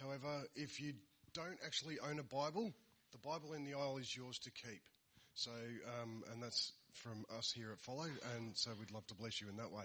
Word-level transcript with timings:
However, 0.00 0.44
if 0.54 0.80
you 0.80 0.94
don't 1.34 1.58
actually 1.64 1.98
own 2.00 2.18
a 2.18 2.22
Bible, 2.22 2.72
the 3.12 3.18
Bible 3.18 3.54
in 3.54 3.64
the 3.64 3.74
aisle 3.74 3.98
is 3.98 4.16
yours 4.16 4.38
to 4.40 4.50
keep. 4.50 4.82
So, 5.34 5.50
um, 6.00 6.22
and 6.32 6.42
that's 6.42 6.72
from 6.92 7.24
us 7.36 7.52
here 7.52 7.70
at 7.72 7.78
Follow, 7.78 8.08
and 8.36 8.56
so 8.56 8.70
we'd 8.78 8.90
love 8.90 9.06
to 9.08 9.14
bless 9.14 9.40
you 9.40 9.48
in 9.48 9.56
that 9.56 9.70
way. 9.70 9.84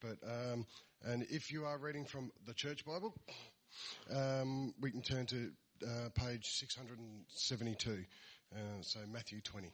But, 0.00 0.18
um, 0.24 0.66
and 1.04 1.24
if 1.30 1.52
you 1.52 1.64
are 1.64 1.78
reading 1.78 2.04
from 2.04 2.30
the 2.46 2.54
Church 2.54 2.84
Bible, 2.84 3.14
um, 4.14 4.74
we 4.80 4.90
can 4.90 5.02
turn 5.02 5.26
to 5.26 5.50
uh, 5.84 6.08
page 6.14 6.50
672. 6.52 8.04
Uh, 8.54 8.58
so 8.82 9.00
Matthew 9.12 9.40
20. 9.40 9.72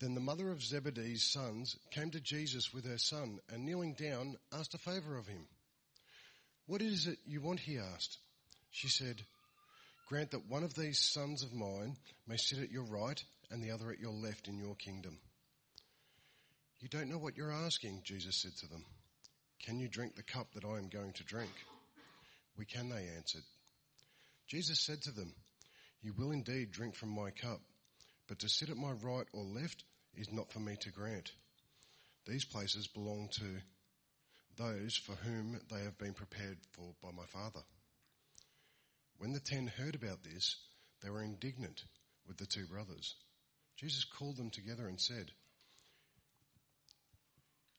Then 0.00 0.14
the 0.14 0.20
mother 0.20 0.50
of 0.50 0.62
Zebedee's 0.62 1.22
sons 1.22 1.76
came 1.90 2.10
to 2.12 2.20
Jesus 2.20 2.72
with 2.72 2.86
her 2.86 2.96
son 2.96 3.38
and 3.52 3.66
kneeling 3.66 3.92
down 3.92 4.38
asked 4.50 4.72
a 4.72 4.78
favour 4.78 5.18
of 5.18 5.26
him. 5.26 5.46
What 6.66 6.80
is 6.80 7.06
it 7.06 7.18
you 7.26 7.42
want? 7.42 7.60
he 7.60 7.76
asked. 7.76 8.16
She 8.70 8.88
said, 8.88 9.22
Grant 10.08 10.30
that 10.30 10.48
one 10.48 10.64
of 10.64 10.74
these 10.74 10.98
sons 10.98 11.42
of 11.42 11.52
mine 11.52 11.96
may 12.26 12.38
sit 12.38 12.60
at 12.60 12.70
your 12.70 12.84
right 12.84 13.22
and 13.50 13.62
the 13.62 13.72
other 13.72 13.90
at 13.90 14.00
your 14.00 14.12
left 14.12 14.48
in 14.48 14.58
your 14.58 14.74
kingdom. 14.74 15.18
You 16.80 16.88
don't 16.88 17.10
know 17.10 17.18
what 17.18 17.36
you're 17.36 17.52
asking, 17.52 18.00
Jesus 18.04 18.36
said 18.36 18.56
to 18.60 18.68
them. 18.68 18.86
Can 19.62 19.78
you 19.78 19.88
drink 19.88 20.16
the 20.16 20.22
cup 20.22 20.54
that 20.54 20.64
I 20.64 20.78
am 20.78 20.88
going 20.88 21.12
to 21.12 21.24
drink? 21.24 21.52
We 22.56 22.64
can, 22.64 22.88
they 22.88 23.06
answered. 23.16 23.42
Jesus 24.48 24.80
said 24.80 25.02
to 25.02 25.10
them, 25.10 25.34
You 26.02 26.14
will 26.16 26.30
indeed 26.30 26.72
drink 26.72 26.94
from 26.94 27.10
my 27.10 27.30
cup, 27.30 27.60
but 28.28 28.38
to 28.38 28.48
sit 28.48 28.70
at 28.70 28.76
my 28.78 28.92
right 28.92 29.26
or 29.34 29.44
left 29.44 29.84
is 30.14 30.32
not 30.32 30.52
for 30.52 30.60
me 30.60 30.76
to 30.80 30.90
grant. 30.90 31.32
These 32.26 32.44
places 32.44 32.86
belong 32.86 33.28
to 33.32 33.62
those 34.56 34.96
for 34.96 35.14
whom 35.14 35.58
they 35.70 35.82
have 35.82 35.98
been 35.98 36.12
prepared 36.12 36.58
for 36.72 36.94
by 37.02 37.10
my 37.12 37.24
Father. 37.26 37.64
When 39.18 39.32
the 39.32 39.40
ten 39.40 39.66
heard 39.66 39.94
about 39.94 40.22
this, 40.22 40.56
they 41.02 41.10
were 41.10 41.22
indignant 41.22 41.84
with 42.26 42.36
the 42.36 42.46
two 42.46 42.66
brothers. 42.66 43.14
Jesus 43.76 44.04
called 44.04 44.36
them 44.36 44.50
together 44.50 44.86
and 44.86 45.00
said, 45.00 45.30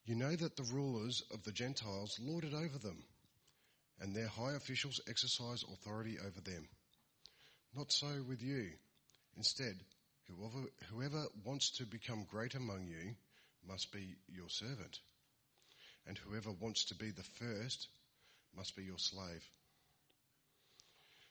You 0.05 0.15
know 0.15 0.35
that 0.35 0.55
the 0.55 0.69
rulers 0.73 1.21
of 1.31 1.43
the 1.43 1.51
Gentiles 1.51 2.17
lord 2.19 2.43
it 2.43 2.53
over 2.53 2.79
them, 2.79 3.03
and 3.99 4.15
their 4.15 4.27
high 4.27 4.53
officials 4.53 4.99
exercise 5.07 5.63
authority 5.63 6.17
over 6.19 6.41
them. 6.41 6.67
Not 7.75 7.91
so 7.91 8.23
with 8.27 8.41
you. 8.41 8.71
Instead, 9.37 9.75
whoever, 10.37 10.67
whoever 10.91 11.25
wants 11.43 11.71
to 11.77 11.85
become 11.85 12.25
great 12.29 12.55
among 12.55 12.87
you 12.87 13.15
must 13.67 13.91
be 13.91 14.15
your 14.27 14.49
servant, 14.49 14.99
and 16.07 16.17
whoever 16.17 16.51
wants 16.51 16.85
to 16.85 16.95
be 16.95 17.11
the 17.11 17.23
first 17.23 17.87
must 18.55 18.75
be 18.75 18.83
your 18.83 18.97
slave. 18.97 19.43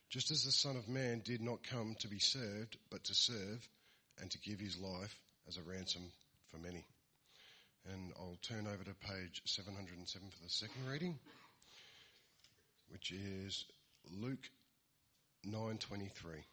Just 0.08 0.30
as 0.30 0.44
the 0.44 0.52
Son 0.52 0.76
of 0.76 0.88
Man 0.88 1.22
did 1.24 1.40
not 1.40 1.62
come 1.62 1.94
to 2.00 2.08
be 2.08 2.18
served, 2.18 2.76
but 2.90 3.04
to 3.04 3.14
serve 3.14 3.68
and 4.20 4.30
to 4.30 4.38
give 4.40 4.58
his 4.58 4.76
life 4.78 5.16
as 5.48 5.56
a 5.56 5.62
ransom 5.62 6.02
for 6.50 6.58
many. 6.58 6.84
And 7.92 8.12
I'll 8.18 8.38
turn 8.42 8.66
over 8.66 8.84
to 8.84 8.94
page 8.94 9.40
707 9.46 10.28
for 10.30 10.42
the 10.42 10.50
second 10.50 10.86
reading, 10.88 11.18
which 12.88 13.12
is 13.12 13.64
Luke 14.10 14.50
9:23. 15.46 16.44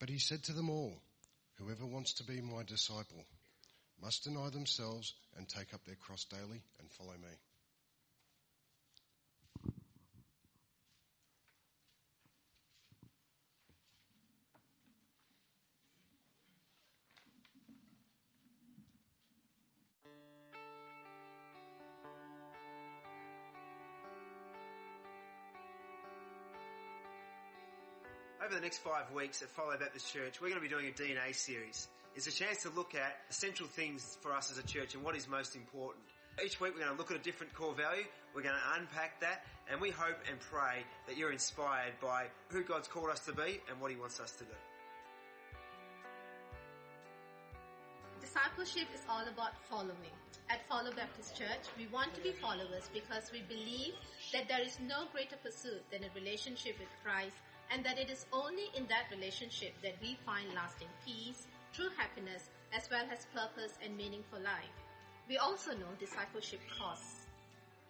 But 0.00 0.08
he 0.08 0.18
said 0.18 0.42
to 0.44 0.52
them 0.52 0.70
all, 0.70 1.00
Whoever 1.58 1.86
wants 1.86 2.14
to 2.14 2.24
be 2.24 2.40
my 2.40 2.62
disciple 2.62 3.22
must 4.02 4.24
deny 4.24 4.48
themselves 4.48 5.12
and 5.36 5.46
take 5.46 5.74
up 5.74 5.84
their 5.84 5.94
cross 5.94 6.24
daily 6.24 6.62
and 6.80 6.90
follow 6.90 7.12
me. 7.12 7.28
Next 28.70 28.84
five 28.84 29.10
weeks 29.12 29.42
at 29.42 29.48
Follow 29.48 29.76
Baptist 29.76 30.14
Church, 30.14 30.40
we're 30.40 30.46
going 30.46 30.62
to 30.62 30.62
be 30.62 30.72
doing 30.72 30.86
a 30.86 30.92
DNA 30.92 31.34
series. 31.34 31.88
It's 32.14 32.28
a 32.28 32.30
chance 32.30 32.62
to 32.62 32.70
look 32.70 32.94
at 32.94 33.16
essential 33.28 33.66
things 33.66 34.16
for 34.20 34.32
us 34.32 34.52
as 34.52 34.58
a 34.58 34.62
church 34.62 34.94
and 34.94 35.02
what 35.02 35.16
is 35.16 35.26
most 35.26 35.56
important. 35.56 36.04
Each 36.38 36.60
week 36.60 36.74
we're 36.74 36.84
going 36.84 36.92
to 36.92 36.96
look 36.96 37.10
at 37.10 37.16
a 37.16 37.20
different 37.24 37.52
core 37.52 37.74
value, 37.74 38.04
we're 38.32 38.44
going 38.44 38.54
to 38.54 38.80
unpack 38.80 39.18
that, 39.22 39.42
and 39.68 39.80
we 39.80 39.90
hope 39.90 40.14
and 40.30 40.38
pray 40.38 40.84
that 41.08 41.16
you're 41.16 41.32
inspired 41.32 41.94
by 42.00 42.26
who 42.50 42.62
God's 42.62 42.86
called 42.86 43.10
us 43.10 43.18
to 43.26 43.32
be 43.32 43.58
and 43.68 43.80
what 43.80 43.90
He 43.90 43.96
wants 43.96 44.20
us 44.20 44.30
to 44.38 44.44
do. 44.44 44.54
Discipleship 48.20 48.86
is 48.94 49.00
all 49.10 49.26
about 49.26 49.58
following. 49.68 50.14
At 50.48 50.60
Follow 50.68 50.92
Baptist 50.94 51.36
Church, 51.36 51.66
we 51.76 51.88
want 51.92 52.14
to 52.14 52.20
be 52.20 52.30
followers 52.30 52.88
because 52.94 53.32
we 53.32 53.42
believe 53.48 53.94
that 54.32 54.46
there 54.46 54.62
is 54.62 54.78
no 54.78 55.10
greater 55.10 55.36
pursuit 55.42 55.82
than 55.90 56.04
a 56.04 56.10
relationship 56.14 56.78
with 56.78 56.88
Christ 57.02 57.34
and 57.72 57.84
that 57.84 57.98
it 57.98 58.10
is 58.10 58.26
only 58.32 58.70
in 58.76 58.86
that 58.88 59.06
relationship 59.10 59.72
that 59.82 59.94
we 60.02 60.18
find 60.26 60.46
lasting 60.54 60.90
peace, 61.06 61.46
true 61.72 61.90
happiness, 61.96 62.50
as 62.76 62.90
well 62.90 63.04
as 63.10 63.26
purpose 63.34 63.78
and 63.84 63.96
meaning 63.96 64.22
for 64.30 64.38
life. 64.38 64.74
We 65.28 65.38
also 65.38 65.72
know 65.72 65.94
discipleship 65.98 66.60
costs. 66.78 67.26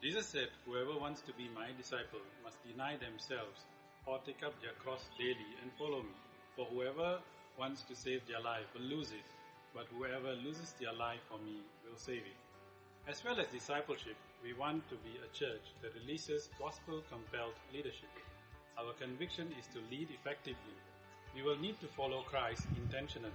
Jesus 0.03 0.27
said, 0.27 0.49
Whoever 0.65 0.99
wants 0.99 1.21
to 1.23 1.33
be 1.33 1.49
my 1.55 1.69
disciple 1.77 2.21
must 2.45 2.57
deny 2.65 2.97
themselves 2.97 3.65
or 4.07 4.19
take 4.25 4.43
up 4.45 4.53
their 4.61 4.77
cross 4.83 5.09
daily 5.19 5.57
and 5.63 5.73
follow 5.79 6.03
me. 6.03 6.17
For 6.57 6.65
whoever 6.67 7.19
wants 7.59 7.83
to 7.89 7.95
save 7.97 8.27
their 8.27 8.41
life 8.41 8.69
will 8.75 8.85
lose 8.85 9.13
it, 9.13 9.29
but 9.75 9.87
whoever 9.97 10.33
loses 10.45 10.73
their 10.81 10.93
life 10.93 11.21
for 11.29 11.39
me 11.45 11.61
will 11.85 11.97
save 11.97 12.25
it. 12.25 12.41
As 13.09 13.25
well 13.25 13.41
as 13.41 13.49
discipleship, 13.49 14.17
we 14.43 14.53
want 14.53 14.89
to 14.89 14.97
be 14.97 15.17
a 15.21 15.29
church 15.37 15.65
that 15.83 15.95
releases 15.95 16.49
gospel 16.59 17.03
compelled 17.11 17.57
leadership. 17.73 18.09
Our 18.79 18.93
conviction 18.95 19.49
is 19.59 19.67
to 19.75 19.81
lead 19.91 20.09
effectively. 20.11 20.77
We 21.35 21.43
will 21.43 21.59
need 21.59 21.81
to 21.81 21.87
follow 21.87 22.23
Christ 22.23 22.67
intentionally. 22.77 23.33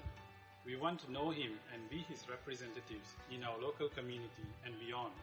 We 0.65 0.75
want 0.75 0.99
to 1.05 1.11
know 1.11 1.29
Him 1.29 1.59
and 1.73 1.89
be 1.89 2.05
His 2.09 2.27
representatives 2.29 3.15
in 3.31 3.43
our 3.43 3.57
local 3.61 3.89
community 3.89 4.47
and 4.65 4.73
beyond. 4.79 5.13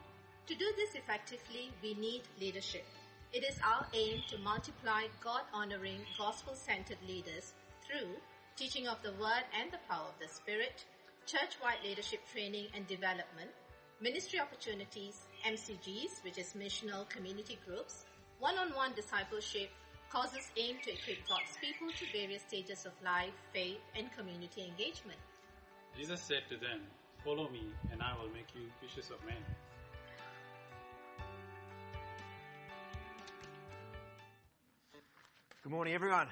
To 0.47 0.55
do 0.55 0.65
this 0.75 0.95
effectively, 0.95 1.71
we 1.81 1.93
need 1.95 2.23
leadership. 2.39 2.85
It 3.33 3.43
is 3.43 3.57
our 3.65 3.85
aim 3.93 4.21
to 4.29 4.37
multiply 4.39 5.03
God 5.23 5.41
honoring, 5.53 5.99
gospel 6.17 6.55
centered 6.55 7.01
leaders 7.07 7.53
through 7.85 8.15
teaching 8.55 8.87
of 8.87 9.01
the 9.01 9.13
Word 9.13 9.43
and 9.59 9.71
the 9.71 9.81
power 9.89 10.07
of 10.07 10.19
the 10.19 10.27
Spirit, 10.27 10.85
church 11.25 11.57
wide 11.61 11.81
leadership 11.83 12.19
training 12.31 12.67
and 12.75 12.85
development, 12.87 13.49
ministry 13.99 14.39
opportunities, 14.39 15.25
MCGs, 15.47 16.23
which 16.23 16.37
is 16.37 16.53
missional 16.53 17.09
community 17.09 17.57
groups, 17.65 18.05
one 18.39 18.57
on 18.57 18.69
one 18.75 18.93
discipleship, 18.93 19.69
causes 20.13 20.51
aim 20.57 20.75
to 20.83 20.93
equip 20.93 21.27
God's 21.27 21.57
people 21.59 21.87
to 21.87 22.05
various 22.15 22.43
stages 22.43 22.85
of 22.85 22.91
life, 23.03 23.33
faith, 23.51 23.79
and 23.97 24.15
community 24.15 24.61
engagement. 24.61 25.17
Jesus 25.97 26.21
said 26.21 26.43
to 26.49 26.55
them, 26.55 26.81
Follow 27.25 27.49
me, 27.49 27.63
and 27.91 27.99
I 27.99 28.13
will 28.21 28.29
make 28.29 28.45
you 28.53 28.61
fishers 28.79 29.09
of 29.09 29.25
men. 29.25 29.35
Good 35.63 35.71
morning, 35.71 35.95
everyone. 35.95 36.27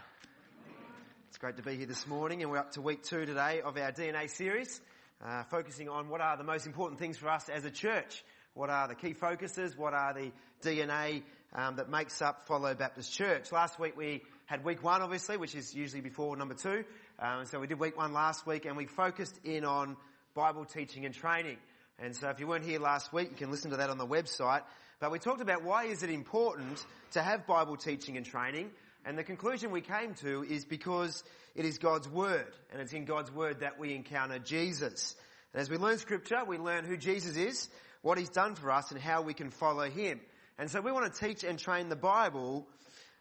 It's 1.29 1.39
great 1.39 1.57
to 1.57 1.63
be 1.63 1.75
here 1.75 1.87
this 1.87 2.05
morning, 2.05 2.43
and 2.43 2.51
we're 2.51 2.59
up 2.59 2.73
to 2.73 2.81
week 2.81 3.01
two 3.01 3.25
today 3.25 3.61
of 3.61 3.77
our 3.77 3.91
DNA 3.91 4.29
series, 4.29 4.79
uh, 5.25 5.41
focusing 5.45 5.89
on 5.89 6.07
what 6.07 6.21
are 6.21 6.37
the 6.37 6.43
most 6.43 6.67
important 6.67 6.99
things 6.99 7.17
for 7.17 7.29
us 7.29 7.49
as 7.49 7.65
a 7.65 7.71
church. 7.71 8.23
What 8.53 8.69
are 8.69 8.87
the 8.89 8.95
key 8.95 9.13
focuses? 9.13 9.75
What 9.75 9.95
are 9.95 10.13
the 10.13 10.31
DNA 10.61 11.23
um, 11.53 11.75
that 11.75 11.89
makes 11.89 12.21
up 12.21 12.45
Follow 12.47 12.73
Baptist 12.73 13.13
Church? 13.13 13.51
Last 13.51 13.79
week 13.79 13.97
we 13.97 14.21
had 14.45 14.63
week 14.63 14.83
one, 14.83 15.01
obviously, 15.01 15.37
which 15.37 15.55
is 15.55 15.73
usually 15.73 16.01
before 16.01 16.35
number 16.35 16.53
two. 16.53 16.83
Um, 17.19 17.45
so 17.45 17.59
we 17.59 17.67
did 17.67 17.79
week 17.79 17.97
one 17.97 18.13
last 18.13 18.47
week, 18.47 18.65
and 18.65 18.75
we 18.75 18.85
focused 18.85 19.39
in 19.43 19.63
on 19.63 19.95
Bible 20.33 20.65
teaching 20.65 21.05
and 21.05 21.13
training. 21.13 21.57
And 21.99 22.15
so 22.15 22.29
if 22.29 22.39
you 22.39 22.47
weren't 22.47 22.65
here 22.65 22.79
last 22.79 23.13
week, 23.13 23.29
you 23.29 23.35
can 23.35 23.51
listen 23.51 23.71
to 23.71 23.77
that 23.77 23.89
on 23.89 23.97
the 23.97 24.07
website. 24.07 24.63
But 24.99 25.11
we 25.11 25.19
talked 25.19 25.41
about 25.41 25.63
why 25.63 25.85
is 25.85 26.03
it 26.03 26.09
important 26.09 26.83
to 27.11 27.21
have 27.21 27.45
Bible 27.45 27.77
teaching 27.77 28.17
and 28.17 28.25
training. 28.25 28.71
And 29.05 29.17
the 29.17 29.23
conclusion 29.23 29.71
we 29.71 29.81
came 29.81 30.13
to 30.15 30.43
is 30.43 30.65
because 30.65 31.23
it 31.55 31.65
is 31.65 31.77
God's 31.77 32.07
Word. 32.07 32.53
And 32.71 32.81
it's 32.81 32.93
in 32.93 33.05
God's 33.05 33.31
Word 33.31 33.61
that 33.61 33.79
we 33.79 33.93
encounter 33.93 34.39
Jesus. 34.39 35.15
And 35.53 35.61
as 35.61 35.69
we 35.69 35.77
learn 35.77 35.97
scripture, 35.97 36.43
we 36.45 36.57
learn 36.57 36.85
who 36.85 36.97
Jesus 36.97 37.35
is, 37.35 37.69
what 38.01 38.17
he's 38.17 38.29
done 38.29 38.55
for 38.55 38.71
us, 38.71 38.91
and 38.91 38.99
how 38.99 39.21
we 39.21 39.33
can 39.33 39.49
follow 39.49 39.89
him. 39.89 40.21
And 40.61 40.69
so 40.69 40.79
we 40.79 40.91
want 40.91 41.11
to 41.11 41.27
teach 41.27 41.43
and 41.43 41.57
train 41.57 41.89
the 41.89 41.95
Bible 41.95 42.67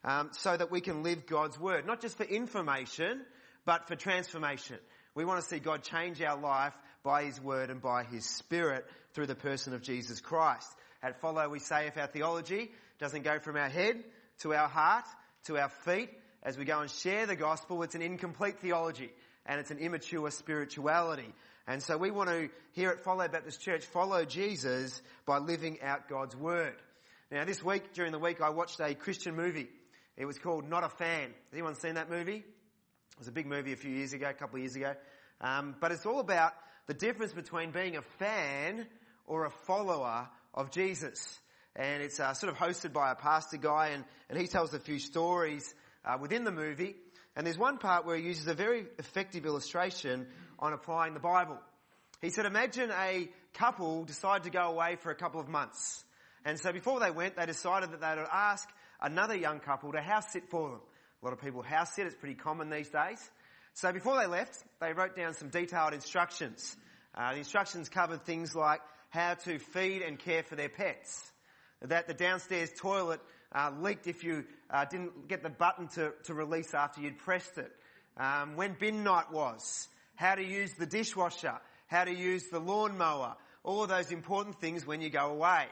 um, 0.04 0.28
so 0.32 0.54
that 0.54 0.70
we 0.70 0.82
can 0.82 1.02
live 1.02 1.24
God's 1.24 1.58
word, 1.58 1.86
not 1.86 2.02
just 2.02 2.18
for 2.18 2.24
information, 2.24 3.22
but 3.64 3.88
for 3.88 3.96
transformation. 3.96 4.76
We 5.14 5.24
want 5.24 5.40
to 5.40 5.46
see 5.46 5.58
God 5.58 5.82
change 5.82 6.20
our 6.20 6.38
life 6.38 6.74
by 7.02 7.24
his 7.24 7.40
word 7.40 7.70
and 7.70 7.80
by 7.80 8.04
his 8.04 8.26
spirit 8.26 8.84
through 9.14 9.26
the 9.26 9.34
person 9.34 9.72
of 9.72 9.80
Jesus 9.80 10.20
Christ. 10.20 10.70
At 11.02 11.18
Follow, 11.22 11.48
we 11.48 11.60
say 11.60 11.86
if 11.86 11.96
our 11.96 12.08
theology 12.08 12.70
doesn't 12.98 13.22
go 13.22 13.38
from 13.38 13.56
our 13.56 13.70
head 13.70 14.04
to 14.40 14.52
our 14.52 14.68
heart 14.68 15.06
to 15.46 15.56
our 15.56 15.70
feet 15.70 16.10
as 16.42 16.58
we 16.58 16.66
go 16.66 16.80
and 16.80 16.90
share 16.90 17.24
the 17.24 17.36
gospel, 17.36 17.82
it's 17.82 17.94
an 17.94 18.02
incomplete 18.02 18.58
theology 18.58 19.10
and 19.46 19.58
it's 19.58 19.70
an 19.70 19.78
immature 19.78 20.30
spirituality. 20.30 21.32
And 21.66 21.82
so 21.82 21.96
we 21.96 22.10
want 22.10 22.28
to, 22.28 22.50
here 22.72 22.90
at 22.90 23.00
Follow 23.00 23.26
Baptist 23.28 23.62
Church, 23.62 23.86
follow 23.86 24.26
Jesus 24.26 25.00
by 25.24 25.38
living 25.38 25.80
out 25.80 26.06
God's 26.06 26.36
Word. 26.36 26.76
Now 27.32 27.44
this 27.44 27.62
week, 27.62 27.92
during 27.92 28.10
the 28.10 28.18
week, 28.18 28.40
I 28.40 28.50
watched 28.50 28.80
a 28.80 28.92
Christian 28.92 29.36
movie. 29.36 29.68
It 30.16 30.24
was 30.24 30.36
called 30.36 30.68
Not 30.68 30.82
a 30.82 30.88
Fan. 30.88 31.28
Has 31.28 31.52
anyone 31.52 31.76
seen 31.76 31.94
that 31.94 32.10
movie? 32.10 32.38
It 32.38 33.18
was 33.20 33.28
a 33.28 33.32
big 33.32 33.46
movie 33.46 33.72
a 33.72 33.76
few 33.76 33.92
years 33.92 34.12
ago, 34.12 34.30
a 34.30 34.32
couple 34.32 34.56
of 34.56 34.62
years 34.62 34.74
ago. 34.74 34.94
Um, 35.40 35.76
but 35.80 35.92
it's 35.92 36.04
all 36.06 36.18
about 36.18 36.54
the 36.88 36.94
difference 36.94 37.32
between 37.32 37.70
being 37.70 37.96
a 37.96 38.02
fan 38.18 38.84
or 39.26 39.44
a 39.44 39.50
follower 39.50 40.28
of 40.54 40.72
Jesus. 40.72 41.38
And 41.76 42.02
it's 42.02 42.18
uh, 42.18 42.34
sort 42.34 42.52
of 42.52 42.58
hosted 42.58 42.92
by 42.92 43.12
a 43.12 43.14
pastor 43.14 43.58
guy, 43.58 43.90
and, 43.90 44.04
and 44.28 44.36
he 44.36 44.48
tells 44.48 44.74
a 44.74 44.80
few 44.80 44.98
stories 44.98 45.72
uh, 46.04 46.18
within 46.20 46.42
the 46.42 46.50
movie. 46.50 46.96
And 47.36 47.46
there's 47.46 47.58
one 47.58 47.78
part 47.78 48.06
where 48.06 48.16
he 48.16 48.24
uses 48.24 48.48
a 48.48 48.54
very 48.54 48.86
effective 48.98 49.46
illustration 49.46 50.26
on 50.58 50.72
applying 50.72 51.14
the 51.14 51.20
Bible. 51.20 51.58
He 52.22 52.30
said, 52.30 52.44
imagine 52.44 52.90
a 52.90 53.30
couple 53.54 54.02
decide 54.02 54.42
to 54.42 54.50
go 54.50 54.62
away 54.62 54.96
for 54.96 55.12
a 55.12 55.14
couple 55.14 55.40
of 55.40 55.48
months. 55.48 56.02
And 56.44 56.58
so 56.58 56.72
before 56.72 57.00
they 57.00 57.10
went, 57.10 57.36
they 57.36 57.46
decided 57.46 57.92
that 57.92 58.00
they 58.00 58.20
would 58.20 58.28
ask 58.32 58.68
another 59.00 59.36
young 59.36 59.60
couple 59.60 59.92
to 59.92 60.00
house 60.00 60.32
sit 60.32 60.48
for 60.48 60.70
them. 60.70 60.80
A 61.22 61.26
lot 61.26 61.32
of 61.32 61.40
people 61.40 61.62
house 61.62 61.94
sit, 61.94 62.06
it's 62.06 62.16
pretty 62.16 62.34
common 62.34 62.70
these 62.70 62.88
days. 62.88 63.18
So 63.74 63.92
before 63.92 64.18
they 64.18 64.26
left, 64.26 64.56
they 64.80 64.92
wrote 64.92 65.16
down 65.16 65.34
some 65.34 65.48
detailed 65.48 65.94
instructions. 65.94 66.76
Uh, 67.14 67.32
the 67.32 67.38
instructions 67.38 67.88
covered 67.88 68.24
things 68.24 68.54
like 68.54 68.80
how 69.10 69.34
to 69.34 69.58
feed 69.58 70.02
and 70.02 70.18
care 70.18 70.42
for 70.42 70.56
their 70.56 70.68
pets. 70.68 71.30
That 71.82 72.06
the 72.06 72.14
downstairs 72.14 72.70
toilet 72.78 73.20
uh, 73.52 73.72
leaked 73.80 74.06
if 74.06 74.24
you 74.24 74.44
uh, 74.70 74.84
didn't 74.84 75.28
get 75.28 75.42
the 75.42 75.50
button 75.50 75.88
to, 75.88 76.12
to 76.24 76.34
release 76.34 76.74
after 76.74 77.00
you'd 77.00 77.18
pressed 77.18 77.58
it. 77.58 77.72
Um, 78.16 78.56
when 78.56 78.76
bin 78.78 79.02
night 79.02 79.32
was, 79.32 79.88
how 80.14 80.34
to 80.34 80.44
use 80.44 80.72
the 80.74 80.86
dishwasher, 80.86 81.58
how 81.86 82.04
to 82.04 82.14
use 82.14 82.48
the 82.48 82.60
lawnmower, 82.60 83.36
all 83.64 83.82
of 83.82 83.88
those 83.88 84.10
important 84.10 84.60
things 84.60 84.86
when 84.86 85.00
you 85.00 85.10
go 85.10 85.30
away. 85.30 85.66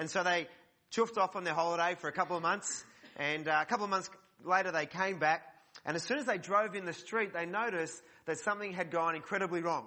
And 0.00 0.08
so 0.08 0.22
they 0.22 0.48
chuffed 0.90 1.18
off 1.18 1.36
on 1.36 1.44
their 1.44 1.52
holiday 1.52 1.94
for 1.94 2.08
a 2.08 2.12
couple 2.12 2.34
of 2.34 2.42
months, 2.42 2.86
and 3.18 3.46
uh, 3.46 3.58
a 3.60 3.66
couple 3.66 3.84
of 3.84 3.90
months 3.90 4.08
later 4.42 4.72
they 4.72 4.86
came 4.86 5.18
back, 5.18 5.42
and 5.84 5.94
as 5.94 6.02
soon 6.02 6.16
as 6.16 6.24
they 6.24 6.38
drove 6.38 6.74
in 6.74 6.86
the 6.86 6.94
street, 6.94 7.34
they 7.34 7.44
noticed 7.44 8.02
that 8.24 8.38
something 8.38 8.72
had 8.72 8.90
gone 8.90 9.14
incredibly 9.14 9.60
wrong. 9.60 9.86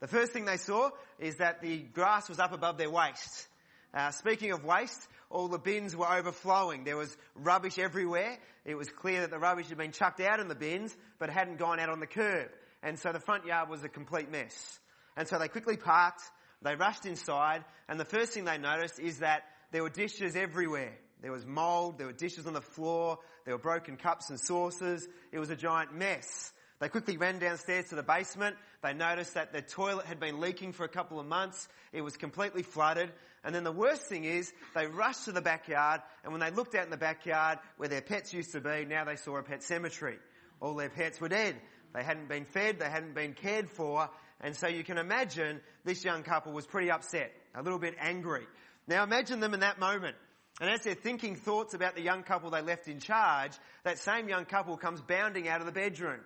The 0.00 0.06
first 0.06 0.32
thing 0.32 0.46
they 0.46 0.56
saw 0.56 0.88
is 1.18 1.36
that 1.36 1.60
the 1.60 1.76
grass 1.76 2.26
was 2.26 2.38
up 2.38 2.54
above 2.54 2.78
their 2.78 2.88
waist. 2.88 3.48
Uh, 3.92 4.12
speaking 4.12 4.52
of 4.52 4.64
waste, 4.64 5.06
all 5.28 5.48
the 5.48 5.58
bins 5.58 5.94
were 5.94 6.10
overflowing. 6.10 6.84
There 6.84 6.96
was 6.96 7.14
rubbish 7.34 7.78
everywhere. 7.78 8.38
It 8.64 8.76
was 8.76 8.88
clear 8.88 9.20
that 9.20 9.30
the 9.30 9.38
rubbish 9.38 9.68
had 9.68 9.76
been 9.76 9.92
chucked 9.92 10.20
out 10.20 10.40
in 10.40 10.48
the 10.48 10.54
bins, 10.54 10.96
but 11.18 11.28
hadn't 11.28 11.58
gone 11.58 11.78
out 11.78 11.90
on 11.90 12.00
the 12.00 12.06
curb. 12.06 12.48
And 12.82 12.98
so 12.98 13.12
the 13.12 13.20
front 13.20 13.44
yard 13.44 13.68
was 13.68 13.84
a 13.84 13.90
complete 13.90 14.30
mess. 14.30 14.78
And 15.18 15.28
so 15.28 15.38
they 15.38 15.48
quickly 15.48 15.76
parked, 15.76 16.22
they 16.62 16.76
rushed 16.76 17.06
inside, 17.06 17.64
and 17.88 17.98
the 17.98 18.04
first 18.04 18.32
thing 18.32 18.44
they 18.44 18.58
noticed 18.58 18.98
is 18.98 19.18
that 19.18 19.44
there 19.72 19.82
were 19.82 19.90
dishes 19.90 20.36
everywhere. 20.36 20.92
There 21.22 21.32
was 21.32 21.46
mold, 21.46 21.98
there 21.98 22.06
were 22.06 22.12
dishes 22.12 22.46
on 22.46 22.54
the 22.54 22.60
floor, 22.60 23.18
there 23.44 23.54
were 23.54 23.62
broken 23.62 23.96
cups 23.96 24.30
and 24.30 24.40
saucers. 24.40 25.06
It 25.32 25.38
was 25.38 25.50
a 25.50 25.56
giant 25.56 25.94
mess. 25.94 26.52
They 26.80 26.88
quickly 26.88 27.18
ran 27.18 27.38
downstairs 27.38 27.90
to 27.90 27.94
the 27.94 28.02
basement. 28.02 28.56
They 28.82 28.94
noticed 28.94 29.34
that 29.34 29.52
the 29.52 29.60
toilet 29.60 30.06
had 30.06 30.18
been 30.18 30.40
leaking 30.40 30.72
for 30.72 30.84
a 30.84 30.88
couple 30.88 31.20
of 31.20 31.26
months. 31.26 31.68
It 31.92 32.00
was 32.00 32.16
completely 32.16 32.62
flooded. 32.62 33.10
And 33.44 33.54
then 33.54 33.64
the 33.64 33.72
worst 33.72 34.02
thing 34.02 34.24
is, 34.24 34.50
they 34.74 34.86
rushed 34.86 35.26
to 35.26 35.32
the 35.32 35.42
backyard, 35.42 36.00
and 36.24 36.32
when 36.32 36.40
they 36.40 36.50
looked 36.50 36.74
out 36.74 36.84
in 36.84 36.90
the 36.90 36.96
backyard 36.96 37.58
where 37.76 37.88
their 37.88 38.00
pets 38.00 38.32
used 38.32 38.52
to 38.52 38.60
be, 38.60 38.86
now 38.86 39.04
they 39.04 39.16
saw 39.16 39.36
a 39.36 39.42
pet 39.42 39.62
cemetery. 39.62 40.16
All 40.60 40.74
their 40.74 40.90
pets 40.90 41.20
were 41.20 41.28
dead. 41.28 41.56
They 41.94 42.02
hadn't 42.02 42.28
been 42.28 42.44
fed, 42.44 42.78
they 42.78 42.88
hadn't 42.88 43.14
been 43.14 43.34
cared 43.34 43.68
for, 43.68 44.08
and 44.40 44.56
so 44.56 44.68
you 44.68 44.84
can 44.84 44.98
imagine 44.98 45.60
this 45.84 46.04
young 46.04 46.22
couple 46.22 46.52
was 46.52 46.66
pretty 46.66 46.90
upset, 46.90 47.32
a 47.54 47.62
little 47.62 47.78
bit 47.78 47.94
angry. 48.00 48.46
Now 48.86 49.04
imagine 49.04 49.40
them 49.40 49.54
in 49.54 49.60
that 49.60 49.78
moment. 49.78 50.16
And 50.60 50.68
as 50.68 50.82
they're 50.82 50.94
thinking 50.94 51.36
thoughts 51.36 51.74
about 51.74 51.94
the 51.94 52.02
young 52.02 52.22
couple 52.22 52.50
they 52.50 52.60
left 52.60 52.88
in 52.88 53.00
charge, 53.00 53.52
that 53.84 53.98
same 53.98 54.28
young 54.28 54.44
couple 54.44 54.76
comes 54.76 55.00
bounding 55.00 55.48
out 55.48 55.60
of 55.60 55.66
the 55.66 55.72
bedroom. 55.72 56.20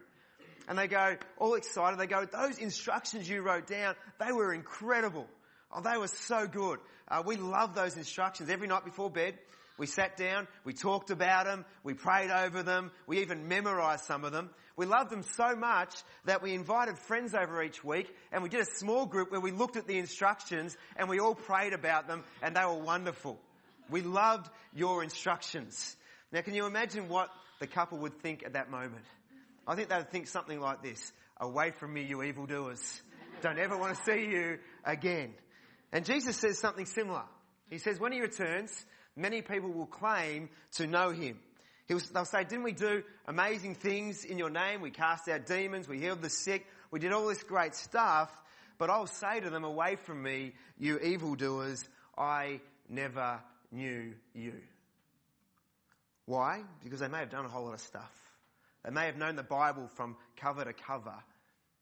And 0.66 0.78
they 0.78 0.88
go, 0.88 1.16
all 1.38 1.54
excited, 1.54 1.98
they 1.98 2.06
go, 2.06 2.24
those 2.24 2.58
instructions 2.58 3.28
you 3.28 3.42
wrote 3.42 3.66
down, 3.66 3.94
they 4.18 4.32
were 4.32 4.52
incredible. 4.52 5.26
Oh, 5.70 5.82
they 5.82 5.98
were 5.98 6.08
so 6.08 6.46
good. 6.46 6.78
Uh, 7.06 7.22
we 7.24 7.36
love 7.36 7.74
those 7.74 7.96
instructions 7.96 8.48
every 8.48 8.66
night 8.66 8.84
before 8.84 9.10
bed. 9.10 9.34
We 9.76 9.86
sat 9.86 10.16
down, 10.16 10.46
we 10.64 10.72
talked 10.72 11.10
about 11.10 11.46
them, 11.46 11.64
we 11.82 11.94
prayed 11.94 12.30
over 12.30 12.62
them, 12.62 12.92
we 13.08 13.20
even 13.20 13.48
memorized 13.48 14.04
some 14.04 14.24
of 14.24 14.30
them. 14.30 14.50
We 14.76 14.86
loved 14.86 15.10
them 15.10 15.22
so 15.22 15.54
much 15.54 15.94
that 16.24 16.42
we 16.42 16.52
invited 16.52 16.98
friends 16.98 17.34
over 17.34 17.62
each 17.62 17.84
week 17.84 18.12
and 18.32 18.42
we 18.42 18.48
did 18.48 18.60
a 18.60 18.76
small 18.78 19.06
group 19.06 19.30
where 19.30 19.40
we 19.40 19.52
looked 19.52 19.76
at 19.76 19.86
the 19.86 19.98
instructions 19.98 20.76
and 20.96 21.08
we 21.08 21.20
all 21.20 21.34
prayed 21.34 21.72
about 21.72 22.08
them 22.08 22.24
and 22.42 22.56
they 22.56 22.64
were 22.64 22.74
wonderful. 22.74 23.38
We 23.88 24.02
loved 24.02 24.50
your 24.74 25.04
instructions. 25.04 25.96
Now 26.32 26.40
can 26.40 26.54
you 26.54 26.66
imagine 26.66 27.08
what 27.08 27.30
the 27.60 27.68
couple 27.68 27.98
would 27.98 28.20
think 28.20 28.44
at 28.44 28.54
that 28.54 28.68
moment? 28.68 29.04
I 29.66 29.76
think 29.76 29.90
they'd 29.90 30.10
think 30.10 30.26
something 30.26 30.60
like 30.60 30.82
this. 30.82 31.12
Away 31.38 31.70
from 31.70 31.94
me, 31.94 32.02
you 32.02 32.22
evildoers. 32.22 33.02
Don't 33.42 33.58
ever 33.58 33.76
want 33.76 33.96
to 33.96 34.02
see 34.04 34.26
you 34.26 34.58
again. 34.84 35.34
And 35.92 36.04
Jesus 36.04 36.36
says 36.36 36.58
something 36.58 36.86
similar. 36.86 37.22
He 37.70 37.78
says, 37.78 38.00
when 38.00 38.12
he 38.12 38.20
returns, 38.20 38.84
many 39.16 39.42
people 39.42 39.70
will 39.70 39.86
claim 39.86 40.48
to 40.72 40.86
know 40.86 41.10
him. 41.10 41.38
They'll 41.86 42.24
say, 42.24 42.44
didn't 42.44 42.64
we 42.64 42.72
do 42.72 43.02
amazing 43.26 43.74
things 43.74 44.24
in 44.24 44.38
your 44.38 44.50
name? 44.50 44.80
We 44.80 44.90
cast 44.90 45.28
out 45.28 45.46
demons, 45.46 45.86
we 45.86 45.98
healed 45.98 46.22
the 46.22 46.30
sick, 46.30 46.66
we 46.90 46.98
did 46.98 47.12
all 47.12 47.26
this 47.26 47.42
great 47.42 47.74
stuff, 47.74 48.30
but 48.78 48.88
I'll 48.88 49.06
say 49.06 49.40
to 49.40 49.50
them, 49.50 49.64
away 49.64 49.96
from 49.96 50.22
me, 50.22 50.54
you 50.78 50.98
evildoers, 50.98 51.86
I 52.16 52.60
never 52.88 53.40
knew 53.70 54.14
you. 54.32 54.54
Why? 56.26 56.62
Because 56.82 57.00
they 57.00 57.08
may 57.08 57.18
have 57.18 57.30
done 57.30 57.44
a 57.44 57.48
whole 57.48 57.64
lot 57.64 57.74
of 57.74 57.80
stuff. 57.80 58.12
They 58.84 58.90
may 58.90 59.06
have 59.06 59.16
known 59.16 59.36
the 59.36 59.42
Bible 59.42 59.88
from 59.88 60.16
cover 60.36 60.64
to 60.64 60.72
cover, 60.72 61.14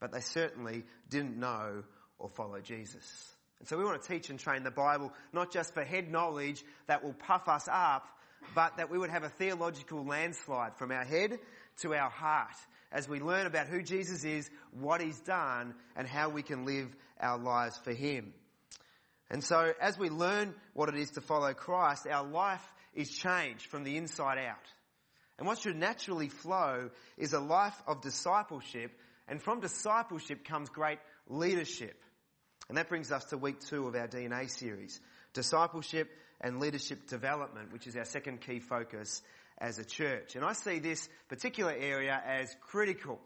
but 0.01 0.13
they 0.13 0.21
certainly 0.21 0.85
didn't 1.09 1.37
know 1.37 1.85
or 2.19 2.29
follow 2.29 2.61
Jesus. 2.61 3.35
And 3.61 3.69
so 3.69 3.79
we 3.79 3.85
want 3.85 4.03
to 4.03 4.09
teach 4.09 4.31
and 4.31 4.39
train 4.39 4.65
the 4.65 4.71
Bible 4.73 5.13
not 5.33 5.53
just 5.53 5.75
for 5.75 5.85
head 5.85 6.11
knowledge 6.11 6.65
that 6.89 7.05
will 7.05 7.13
puff 7.13 7.49
us 7.49 7.69
up, 7.71 8.07
but 8.55 8.77
that 8.77 8.91
we 8.91 8.99
would 8.99 9.11
have 9.11 9.25
a 9.25 9.29
theological 9.29 10.05
landslide 10.05 10.77
from 10.77 10.91
our 10.91 11.05
head 11.05 11.39
to 11.79 11.95
our 11.95 12.11
heart 12.11 12.57
as 12.93 13.09
we 13.09 13.21
learn 13.21 13.47
about 13.47 13.67
who 13.67 13.83
Jesus 13.83 14.25
is, 14.25 14.51
what 14.79 15.01
he's 15.01 15.21
done, 15.21 15.75
and 15.97 16.07
how 16.07 16.29
we 16.29 16.43
can 16.43 16.65
live 16.65 16.95
our 17.21 17.39
lives 17.39 17.79
for 17.79 17.93
him. 17.93 18.35
And 19.31 19.43
so 19.43 19.73
as 19.81 19.99
we 19.99 20.11
learn 20.11 20.55
what 20.75 20.91
it 20.91 20.97
is 20.97 21.13
to 21.13 21.23
follow 21.23 21.55
Christ, 21.55 22.07
our 22.07 22.25
life 22.25 22.63
is 22.95 23.11
changed 23.11 23.67
from 23.67 23.85
the 23.85 23.97
inside 23.97 24.39
out. 24.39 24.69
And 25.39 25.47
what 25.47 25.59
should 25.59 25.77
naturally 25.77 26.29
flow 26.29 26.91
is 27.17 27.33
a 27.33 27.41
life 27.41 27.81
of 27.87 28.03
discipleship, 28.03 28.93
and 29.27 29.43
from 29.43 29.61
discipleship 29.61 30.45
comes 30.45 30.69
great 30.69 30.99
leadership. 31.27 31.99
And 32.69 32.77
that 32.77 32.89
brings 32.89 33.11
us 33.11 33.25
to 33.27 33.39
week 33.39 33.61
two 33.61 33.89
of 33.89 33.95
our 33.95 34.07
DNA 34.07 34.51
series. 34.51 35.01
Discipleship 35.33 36.11
and 36.43 36.61
leadership 36.61 37.07
development, 37.09 37.73
which 37.73 37.87
is 37.87 37.97
our 37.97 38.05
second 38.05 38.41
key 38.41 38.59
focus 38.59 39.23
as 39.59 39.79
a 39.79 39.85
church. 39.85 40.35
And 40.35 40.45
I 40.45 40.55
see 40.55 40.79
this 40.79 41.09
particular 41.29 41.73
area 41.73 42.21
as 42.27 42.55
critical. 42.61 43.21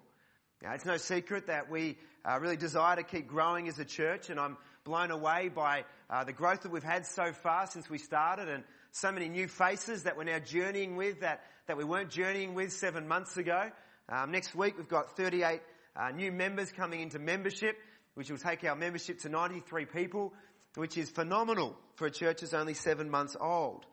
Now, 0.63 0.75
it's 0.75 0.85
no 0.85 0.97
secret 0.97 1.47
that 1.47 1.71
we 1.71 1.97
uh, 2.25 2.39
really 2.41 2.57
desire 2.57 2.97
to 2.97 3.03
keep 3.03 3.27
growing 3.27 3.69
as 3.69 3.79
a 3.79 3.85
church, 3.85 4.31
and 4.31 4.39
I'm 4.39 4.57
blown 4.85 5.11
away 5.11 5.49
by 5.49 5.85
uh, 6.11 6.25
the 6.25 6.33
growth 6.33 6.63
that 6.63 6.73
we've 6.73 6.83
had 6.83 7.07
so 7.07 7.33
far 7.33 7.67
since 7.67 7.89
we 7.89 7.99
started, 7.99 8.49
and 8.49 8.65
so 8.93 9.13
many 9.13 9.29
new 9.29 9.49
faces 9.49 10.05
that 10.05 10.17
we're 10.17 10.25
now 10.25 10.39
journeying 10.39 10.97
with 10.97 11.21
that, 11.21 11.43
that 11.67 11.77
we 11.77 11.85
weren't 11.85 12.11
journeying 12.11 12.55
with 12.55 12.73
seven 12.73 13.07
months 13.09 13.37
ago. 13.37 13.71
Um, 14.09 14.31
next 14.31 14.55
week, 14.55 14.77
we've 14.77 14.89
got 14.89 15.17
38 15.17 15.61
uh, 15.97 16.11
new 16.11 16.33
members 16.33 16.73
coming 16.73 17.01
into 17.01 17.19
membership. 17.19 17.77
which 18.15 18.31
will 18.31 18.39
take 18.39 18.65
our 18.65 18.75
membership 18.75 19.19
to 19.21 19.29
93 19.29 19.85
people, 19.85 20.33
which 20.77 20.97
is 20.97 21.11
phenomenal 21.11 21.77
for 21.97 22.07
a 22.07 22.11
church 22.11 22.43
that's 22.43 22.55
only 22.55 22.75
seven 22.75 23.11
months 23.11 23.37
old. 23.41 23.85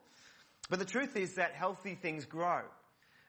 But 0.70 0.78
the 0.78 0.84
truth 0.84 1.16
is 1.16 1.34
that 1.34 1.52
healthy 1.54 1.94
things 1.94 2.24
grow. 2.26 2.62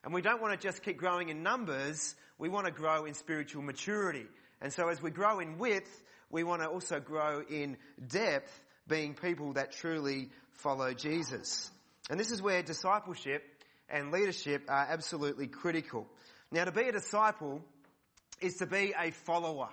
And 0.04 0.14
we 0.14 0.22
don't 0.22 0.42
want 0.42 0.60
to 0.60 0.68
just 0.68 0.84
keep 0.84 0.98
growing 0.98 1.30
in 1.30 1.42
numbers, 1.42 2.16
we 2.38 2.50
want 2.50 2.68
to 2.68 2.72
grow 2.72 3.06
in 3.06 3.14
spiritual 3.14 3.64
maturity. 3.64 4.28
And 4.62 4.72
so 4.72 4.88
as 4.90 5.02
we 5.02 5.10
grow 5.10 5.40
in 5.40 5.58
width, 5.58 5.90
we 6.30 6.44
want 6.44 6.62
to 6.62 6.68
also 6.68 7.00
grow 7.00 7.42
in 7.50 7.78
depth, 8.08 8.52
being 8.88 9.16
people 9.16 9.54
that 9.54 9.72
truly 9.72 10.30
follow 10.52 10.94
Jesus. 10.94 11.72
And 12.10 12.20
this 12.20 12.30
is 12.30 12.42
where 12.42 12.62
discipleship 12.62 13.44
and 13.90 14.12
leadership 14.12 14.66
are 14.68 14.88
absolutely 14.90 15.48
critical. 15.48 16.08
Now 16.52 16.66
to 16.66 16.72
be 16.72 16.84
a 16.84 16.92
disciple 16.92 17.62
is 18.42 18.58
to 18.58 18.66
be 18.66 18.94
a 18.98 19.12
follower. 19.12 19.70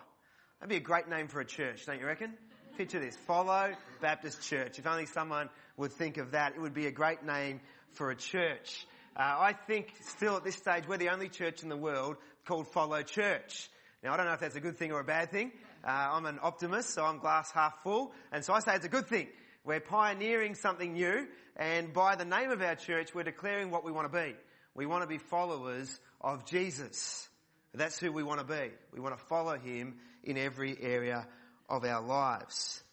That'd 0.60 0.70
be 0.70 0.76
a 0.76 0.80
great 0.80 1.08
name 1.08 1.28
for 1.28 1.40
a 1.40 1.44
church, 1.44 1.84
don't 1.84 2.00
you 2.00 2.06
reckon? 2.06 2.32
Picture 2.76 3.00
this. 3.00 3.16
Follow 3.26 3.74
Baptist 4.00 4.48
Church. 4.48 4.78
If 4.78 4.86
only 4.86 5.04
someone 5.04 5.50
would 5.76 5.92
think 5.92 6.16
of 6.16 6.30
that, 6.30 6.54
it 6.54 6.60
would 6.60 6.72
be 6.72 6.86
a 6.86 6.90
great 6.90 7.22
name 7.22 7.60
for 7.90 8.10
a 8.10 8.16
church. 8.16 8.86
Uh, 9.14 9.20
I 9.20 9.52
think 9.52 9.92
still 10.00 10.36
at 10.38 10.44
this 10.44 10.56
stage 10.56 10.84
we're 10.88 10.96
the 10.96 11.10
only 11.10 11.28
church 11.28 11.62
in 11.62 11.68
the 11.68 11.76
world 11.76 12.16
called 12.46 12.66
Follow 12.68 13.02
Church. 13.02 13.68
Now 14.02 14.14
I 14.14 14.16
don't 14.16 14.24
know 14.24 14.32
if 14.32 14.40
that's 14.40 14.56
a 14.56 14.60
good 14.60 14.78
thing 14.78 14.90
or 14.90 15.00
a 15.00 15.04
bad 15.04 15.30
thing. 15.30 15.52
Uh, 15.84 15.90
I'm 15.90 16.24
an 16.24 16.38
optimist, 16.42 16.90
so 16.90 17.04
I'm 17.04 17.18
glass 17.18 17.50
half 17.50 17.82
full, 17.82 18.12
and 18.32 18.42
so 18.42 18.54
I 18.54 18.60
say 18.60 18.74
it's 18.74 18.86
a 18.86 18.88
good 18.88 19.06
thing. 19.06 19.28
We're 19.64 19.80
pioneering 19.80 20.54
something 20.54 20.94
new, 20.94 21.26
and 21.56 21.92
by 21.92 22.16
the 22.16 22.24
name 22.24 22.50
of 22.50 22.62
our 22.62 22.74
church, 22.74 23.14
we're 23.14 23.22
declaring 23.22 23.70
what 23.70 23.84
we 23.84 23.92
want 23.92 24.10
to 24.10 24.18
be. 24.18 24.34
We 24.74 24.86
want 24.86 25.02
to 25.02 25.08
be 25.08 25.18
followers 25.18 26.00
of 26.22 26.46
Jesus. 26.46 27.28
That's 27.74 27.98
who 27.98 28.12
we 28.12 28.22
want 28.22 28.40
to 28.40 28.46
be. 28.46 28.70
We 28.94 29.00
want 29.00 29.18
to 29.18 29.24
follow 29.26 29.58
him 29.58 29.96
in 30.24 30.38
every 30.38 30.76
area 30.80 31.26
of 31.72 31.84
our 31.84 32.02
lives. 32.02 32.84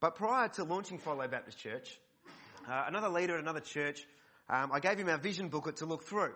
But 0.00 0.14
prior 0.14 0.48
to 0.50 0.64
launching 0.64 0.98
Follow 0.98 1.26
Baptist 1.26 1.58
Church, 1.58 1.98
uh, 2.68 2.84
another 2.86 3.08
leader 3.08 3.34
at 3.34 3.40
another 3.40 3.60
church, 3.60 4.06
um, 4.48 4.70
I 4.72 4.78
gave 4.78 4.96
him 4.96 5.08
our 5.08 5.18
vision 5.18 5.48
booklet 5.48 5.76
to 5.76 5.86
look 5.86 6.04
through. 6.04 6.32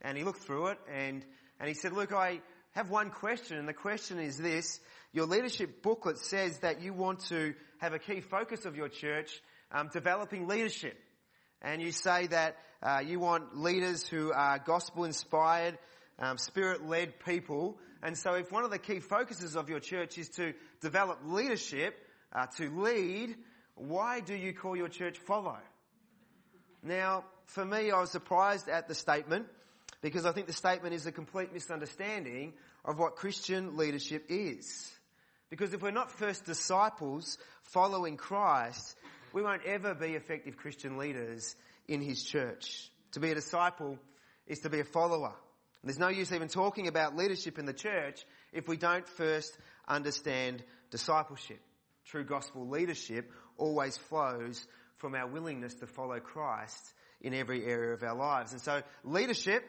And 0.00 0.16
he 0.16 0.24
looked 0.24 0.40
through 0.40 0.68
it 0.68 0.78
and, 0.90 1.24
and 1.60 1.68
he 1.68 1.74
said, 1.74 1.92
look, 1.92 2.12
I 2.12 2.40
have 2.72 2.88
one 2.88 3.10
question 3.10 3.58
and 3.58 3.68
the 3.68 3.74
question 3.74 4.18
is 4.18 4.38
this. 4.38 4.80
Your 5.12 5.26
leadership 5.26 5.82
booklet 5.82 6.18
says 6.18 6.60
that 6.60 6.80
you 6.80 6.94
want 6.94 7.20
to 7.26 7.54
have 7.78 7.92
a 7.92 7.98
key 7.98 8.20
focus 8.20 8.64
of 8.64 8.76
your 8.76 8.88
church, 8.88 9.30
um, 9.70 9.90
developing 9.92 10.48
leadership. 10.48 10.98
And 11.60 11.82
you 11.82 11.92
say 11.92 12.28
that 12.28 12.56
uh, 12.82 13.02
you 13.04 13.20
want 13.20 13.58
leaders 13.58 14.06
who 14.06 14.32
are 14.32 14.58
gospel 14.58 15.04
inspired, 15.04 15.76
um, 16.18 16.38
spirit-led 16.38 17.20
people. 17.20 17.78
And 18.02 18.16
so 18.16 18.34
if 18.34 18.52
one 18.52 18.64
of 18.64 18.70
the 18.70 18.78
key 18.78 19.00
focuses 19.00 19.56
of 19.56 19.68
your 19.68 19.80
church 19.80 20.18
is 20.18 20.28
to 20.30 20.54
develop 20.80 21.20
leadership, 21.24 21.96
uh, 22.32 22.46
to 22.56 22.70
lead, 22.70 23.36
why 23.74 24.20
do 24.20 24.34
you 24.34 24.52
call 24.52 24.76
your 24.76 24.88
church 24.88 25.18
follow? 25.18 25.58
Now, 26.82 27.24
for 27.46 27.64
me, 27.64 27.90
I 27.90 28.00
was 28.00 28.10
surprised 28.10 28.68
at 28.68 28.88
the 28.88 28.94
statement 28.94 29.46
because 30.00 30.26
I 30.26 30.32
think 30.32 30.46
the 30.46 30.52
statement 30.52 30.94
is 30.94 31.06
a 31.06 31.12
complete 31.12 31.52
misunderstanding 31.52 32.52
of 32.84 32.98
what 32.98 33.16
Christian 33.16 33.76
leadership 33.76 34.26
is. 34.28 34.92
Because 35.50 35.72
if 35.72 35.82
we're 35.82 35.90
not 35.90 36.10
first 36.10 36.44
disciples 36.44 37.38
following 37.62 38.16
Christ, 38.16 38.96
we 39.32 39.42
won't 39.42 39.64
ever 39.64 39.94
be 39.94 40.08
effective 40.08 40.56
Christian 40.56 40.98
leaders 40.98 41.56
in 41.86 42.00
His 42.00 42.22
church. 42.22 42.90
To 43.12 43.20
be 43.20 43.30
a 43.30 43.34
disciple 43.34 43.98
is 44.46 44.60
to 44.60 44.70
be 44.70 44.80
a 44.80 44.84
follower. 44.84 45.32
There's 45.84 45.98
no 45.98 46.08
use 46.08 46.32
even 46.32 46.48
talking 46.48 46.88
about 46.88 47.16
leadership 47.16 47.58
in 47.58 47.66
the 47.66 47.72
church 47.72 48.24
if 48.52 48.66
we 48.68 48.76
don't 48.76 49.06
first 49.06 49.56
understand 49.86 50.62
discipleship. 50.90 51.60
True 52.06 52.24
gospel 52.24 52.68
leadership 52.68 53.30
always 53.56 53.96
flows 53.96 54.66
from 54.96 55.14
our 55.14 55.26
willingness 55.26 55.74
to 55.74 55.86
follow 55.86 56.18
Christ 56.18 56.92
in 57.20 57.34
every 57.34 57.64
area 57.64 57.94
of 57.94 58.02
our 58.02 58.16
lives. 58.16 58.52
And 58.52 58.60
so 58.60 58.82
leadership 59.04 59.62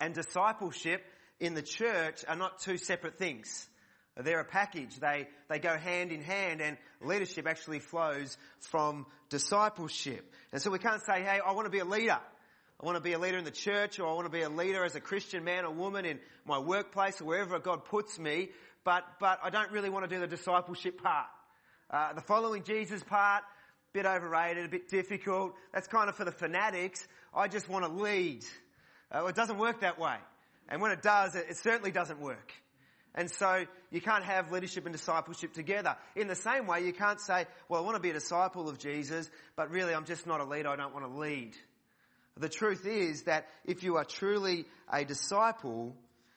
and 0.00 0.14
discipleship 0.14 1.02
in 1.40 1.54
the 1.54 1.62
church 1.62 2.24
are 2.28 2.36
not 2.36 2.60
two 2.60 2.76
separate 2.76 3.18
things. 3.18 3.68
They're 4.16 4.40
a 4.40 4.44
package. 4.44 4.96
They, 5.00 5.28
they 5.48 5.58
go 5.58 5.76
hand 5.76 6.12
in 6.12 6.20
hand 6.20 6.60
and 6.60 6.76
leadership 7.00 7.46
actually 7.46 7.78
flows 7.78 8.36
from 8.60 9.06
discipleship. 9.30 10.30
And 10.52 10.60
so 10.60 10.70
we 10.70 10.78
can't 10.78 11.02
say, 11.02 11.22
hey, 11.22 11.40
I 11.44 11.52
want 11.52 11.66
to 11.66 11.70
be 11.70 11.78
a 11.78 11.84
leader. 11.84 12.18
I 12.82 12.86
want 12.86 12.96
to 12.96 13.02
be 13.02 13.12
a 13.12 13.18
leader 13.18 13.38
in 13.38 13.44
the 13.44 13.52
church 13.52 14.00
or 14.00 14.08
I 14.08 14.12
want 14.14 14.26
to 14.26 14.30
be 14.30 14.42
a 14.42 14.48
leader 14.48 14.84
as 14.84 14.96
a 14.96 15.00
Christian 15.00 15.44
man 15.44 15.64
or 15.64 15.70
woman 15.70 16.04
in 16.04 16.18
my 16.44 16.58
workplace 16.58 17.20
or 17.20 17.26
wherever 17.26 17.60
God 17.60 17.84
puts 17.84 18.18
me, 18.18 18.48
but, 18.82 19.04
but 19.20 19.38
I 19.40 19.50
don't 19.50 19.70
really 19.70 19.88
want 19.88 20.08
to 20.08 20.12
do 20.12 20.20
the 20.20 20.26
discipleship 20.26 21.00
part. 21.00 21.28
Uh, 21.88 22.14
the 22.14 22.20
following 22.22 22.64
Jesus 22.64 23.00
part, 23.04 23.44
bit 23.92 24.04
overrated, 24.04 24.64
a 24.64 24.68
bit 24.68 24.88
difficult. 24.88 25.54
That's 25.72 25.86
kind 25.86 26.08
of 26.08 26.16
for 26.16 26.24
the 26.24 26.32
fanatics. 26.32 27.06
I 27.32 27.46
just 27.46 27.68
want 27.68 27.84
to 27.84 27.92
lead. 27.92 28.44
Uh, 29.14 29.26
it 29.26 29.36
doesn't 29.36 29.58
work 29.58 29.82
that 29.82 30.00
way. 30.00 30.16
And 30.68 30.82
when 30.82 30.90
it 30.90 31.02
does, 31.02 31.36
it, 31.36 31.46
it 31.50 31.58
certainly 31.58 31.92
doesn't 31.92 32.18
work. 32.18 32.52
And 33.14 33.30
so 33.30 33.64
you 33.92 34.00
can't 34.00 34.24
have 34.24 34.50
leadership 34.50 34.86
and 34.86 34.92
discipleship 34.92 35.52
together. 35.52 35.94
In 36.16 36.26
the 36.26 36.34
same 36.34 36.66
way, 36.66 36.84
you 36.84 36.92
can't 36.92 37.20
say, 37.20 37.46
well, 37.68 37.80
I 37.80 37.84
want 37.84 37.94
to 37.94 38.02
be 38.02 38.10
a 38.10 38.14
disciple 38.14 38.68
of 38.68 38.78
Jesus, 38.78 39.30
but 39.54 39.70
really 39.70 39.94
I'm 39.94 40.06
just 40.06 40.26
not 40.26 40.40
a 40.40 40.44
leader. 40.44 40.68
I 40.68 40.74
don't 40.74 40.92
want 40.92 41.06
to 41.06 41.20
lead. 41.20 41.54
The 42.38 42.48
truth 42.48 42.86
is 42.86 43.24
that 43.24 43.46
if 43.64 43.82
you 43.82 43.96
are 43.96 44.04
truly 44.04 44.64
a 44.90 45.04
disciple, 45.04 45.94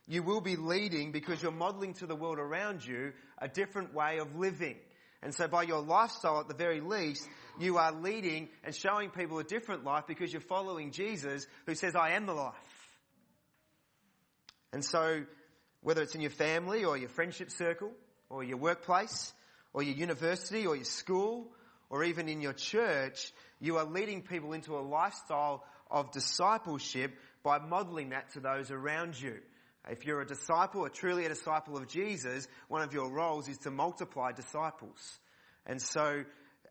you 0.08 0.24
will 0.24 0.42
be 0.42 0.56
leading 0.56 1.12
because 1.12 1.42
you're 1.42 1.52
modeling 1.52 1.94
to 1.96 2.06
the 2.06 2.16
world 2.16 2.38
around 2.38 2.86
you 2.86 3.14
a 3.38 3.48
different 3.48 3.94
way 3.94 4.18
of 4.20 4.36
living. 4.36 4.76
And 5.24 5.34
so 5.34 5.48
by 5.48 5.64
your 5.64 5.82
lifestyle 5.82 6.40
at 6.40 6.48
the 6.48 6.54
very 6.54 6.82
least, 6.82 7.28
you 7.60 7.78
are 7.78 7.92
leading 7.92 8.50
and 8.64 8.76
showing 8.76 9.10
people 9.10 9.40
a 9.40 9.44
different 9.44 9.84
life 9.84 10.04
because 10.08 10.32
you're 10.32 10.42
following 10.42 10.92
Jesus 10.92 11.48
who 11.66 11.76
says, 11.76 11.96
I 11.96 12.12
am 12.12 12.26
the 12.26 12.34
life. 12.34 12.54
And 14.72 14.84
so 14.84 15.24
whether 15.82 16.02
it's 16.02 16.16
in 16.16 16.22
your 16.22 16.30
family 16.30 16.84
or 16.84 16.98
your 16.98 17.10
friendship 17.10 17.50
circle 17.50 17.92
or 18.30 18.44
your 18.44 18.58
workplace 18.58 19.34
or 19.74 19.82
your 19.82 19.96
university 19.96 20.68
or 20.68 20.76
your 20.76 20.86
school 20.86 21.48
or 21.90 22.04
even 22.04 22.28
in 22.28 22.42
your 22.42 22.54
church, 22.54 23.32
you 23.60 23.78
are 23.78 23.86
leading 23.86 24.22
people 24.22 24.54
into 24.54 24.78
a 24.78 24.82
lifestyle 24.82 25.64
of 25.96 26.12
discipleship 26.12 27.18
by 27.42 27.58
modeling 27.58 28.10
that 28.10 28.34
to 28.34 28.42
those 28.42 28.70
around 28.70 29.20
you. 29.20 29.38
If 29.90 30.06
you're 30.06 30.22
a 30.22 30.28
disciple, 30.28 30.82
or 30.82 30.90
truly 30.90 31.26
a 31.26 31.30
disciple 31.30 31.78
of 31.78 31.88
Jesus, 31.88 32.48
one 32.68 32.82
of 32.82 32.94
your 32.94 33.10
roles 33.10 33.48
is 33.48 33.60
to 33.60 33.72
multiply 33.72 34.34
disciples. 34.34 35.20
And 35.66 35.82
so, 35.82 36.26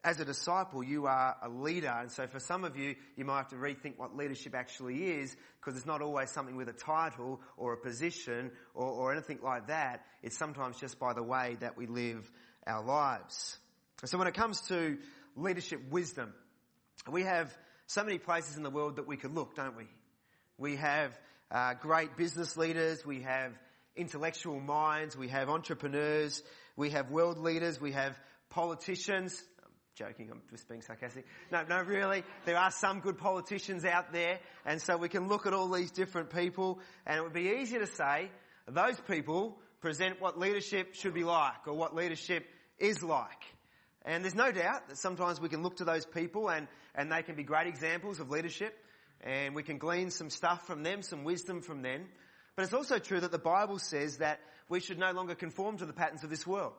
as 0.04 0.20
a 0.20 0.26
disciple, 0.26 0.84
you 0.84 1.06
are 1.06 1.36
a 1.42 1.48
leader. 1.48 1.88
And 1.88 2.12
so 2.12 2.26
for 2.26 2.38
some 2.38 2.64
of 2.64 2.76
you, 2.76 2.96
you 3.16 3.24
might 3.24 3.38
have 3.38 3.48
to 3.48 3.56
rethink 3.56 3.94
what 3.96 4.14
leadership 4.14 4.54
actually 4.54 5.04
is, 5.04 5.34
because 5.58 5.78
it's 5.78 5.86
not 5.86 6.02
always 6.02 6.30
something 6.30 6.56
with 6.56 6.68
a 6.68 6.74
title 6.74 7.40
or 7.56 7.72
a 7.72 7.78
position 7.78 8.50
or, 8.74 8.84
or 8.84 9.12
anything 9.12 9.38
like 9.42 9.68
that. 9.68 10.04
It's 10.22 10.36
sometimes 10.36 10.78
just 10.78 10.98
by 10.98 11.14
the 11.14 11.22
way 11.22 11.56
that 11.60 11.78
we 11.78 11.86
live 11.86 12.30
our 12.66 12.84
lives. 12.84 13.56
So 14.04 14.18
when 14.18 14.28
it 14.28 14.34
comes 14.34 14.60
to 14.68 14.98
leadership 15.34 15.80
wisdom, 15.90 16.34
we 17.10 17.22
have 17.22 17.56
so 17.86 18.02
many 18.02 18.18
places 18.18 18.56
in 18.56 18.62
the 18.62 18.70
world 18.70 18.96
that 18.96 19.06
we 19.06 19.16
could 19.16 19.34
look, 19.34 19.54
don't 19.54 19.76
we? 19.76 19.86
We 20.58 20.76
have 20.76 21.18
uh, 21.50 21.74
great 21.74 22.16
business 22.16 22.56
leaders, 22.56 23.04
we 23.04 23.22
have 23.22 23.52
intellectual 23.96 24.60
minds, 24.60 25.16
we 25.16 25.28
have 25.28 25.48
entrepreneurs, 25.48 26.42
we 26.76 26.90
have 26.90 27.10
world 27.10 27.38
leaders, 27.38 27.80
we 27.80 27.92
have 27.92 28.18
politicians. 28.50 29.42
I'm 29.62 29.70
joking, 29.94 30.30
I'm 30.30 30.42
just 30.50 30.68
being 30.68 30.82
sarcastic. 30.82 31.26
No, 31.52 31.62
no, 31.68 31.82
really. 31.82 32.24
There 32.44 32.56
are 32.56 32.70
some 32.70 33.00
good 33.00 33.18
politicians 33.18 33.84
out 33.84 34.12
there, 34.12 34.40
and 34.64 34.80
so 34.80 34.96
we 34.96 35.08
can 35.08 35.28
look 35.28 35.46
at 35.46 35.52
all 35.52 35.68
these 35.68 35.90
different 35.90 36.30
people, 36.30 36.80
and 37.06 37.18
it 37.18 37.22
would 37.22 37.32
be 37.32 37.56
easier 37.60 37.80
to 37.80 37.86
say 37.86 38.30
those 38.66 38.98
people 39.00 39.58
present 39.80 40.20
what 40.20 40.38
leadership 40.38 40.94
should 40.94 41.14
be 41.14 41.24
like, 41.24 41.66
or 41.66 41.74
what 41.74 41.94
leadership 41.94 42.46
is 42.78 43.02
like. 43.02 43.44
And 44.04 44.22
there's 44.22 44.34
no 44.34 44.52
doubt 44.52 44.88
that 44.88 44.98
sometimes 44.98 45.40
we 45.40 45.48
can 45.48 45.62
look 45.62 45.76
to 45.76 45.84
those 45.84 46.04
people 46.04 46.50
and, 46.50 46.68
and 46.94 47.10
they 47.10 47.22
can 47.22 47.36
be 47.36 47.42
great 47.42 47.66
examples 47.66 48.20
of 48.20 48.30
leadership 48.30 48.76
and 49.22 49.54
we 49.54 49.62
can 49.62 49.78
glean 49.78 50.10
some 50.10 50.28
stuff 50.28 50.66
from 50.66 50.82
them, 50.82 51.02
some 51.02 51.24
wisdom 51.24 51.62
from 51.62 51.80
them. 51.82 52.04
But 52.54 52.64
it's 52.64 52.74
also 52.74 52.98
true 52.98 53.20
that 53.20 53.32
the 53.32 53.38
Bible 53.38 53.78
says 53.78 54.18
that 54.18 54.40
we 54.68 54.80
should 54.80 54.98
no 54.98 55.12
longer 55.12 55.34
conform 55.34 55.78
to 55.78 55.86
the 55.86 55.92
patterns 55.92 56.22
of 56.22 56.30
this 56.30 56.46
world, 56.46 56.74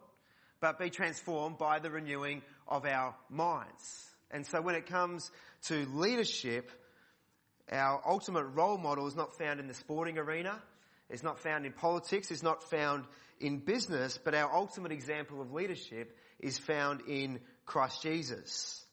but 0.62 0.80
be 0.80 0.90
transformed 0.90 1.58
by 1.58 1.80
the 1.80 1.90
renewing 1.90 2.44
of 2.68 2.86
our 2.86 3.16
minds. 3.30 4.06
And 4.32 4.46
so 4.46 4.62
when 4.62 4.76
it 4.76 4.86
comes 4.86 5.32
to 5.64 5.86
leadership, 5.94 6.72
our 7.72 8.02
ultimate 8.06 8.46
role 8.46 8.78
model 8.78 9.08
is 9.08 9.16
not 9.16 9.38
found 9.38 9.60
in 9.60 9.68
the 9.68 9.74
sporting 9.74 10.18
arena. 10.18 10.62
It's 11.10 11.24
not 11.24 11.40
found 11.40 11.66
in 11.66 11.74
politics. 11.74 12.30
It's 12.32 12.44
not 12.44 12.64
found 12.70 13.06
in 13.40 13.60
business, 13.60 14.20
but 14.24 14.36
our 14.36 14.54
ultimate 14.54 14.92
example 14.92 15.42
of 15.42 15.52
leadership 15.52 16.16
is 16.40 16.58
found 16.58 17.02
in 17.08 17.40
Christ 17.66 18.02
Jesus. 18.02 18.84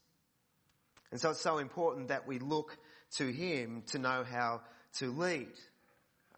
And 1.10 1.20
so 1.20 1.30
it's 1.30 1.40
so 1.40 1.58
important 1.58 2.08
that 2.08 2.26
we 2.26 2.38
look 2.38 2.76
to 3.16 3.26
Him 3.30 3.82
to 3.88 3.98
know 3.98 4.24
how 4.24 4.62
to 4.98 5.10
lead. 5.10 5.52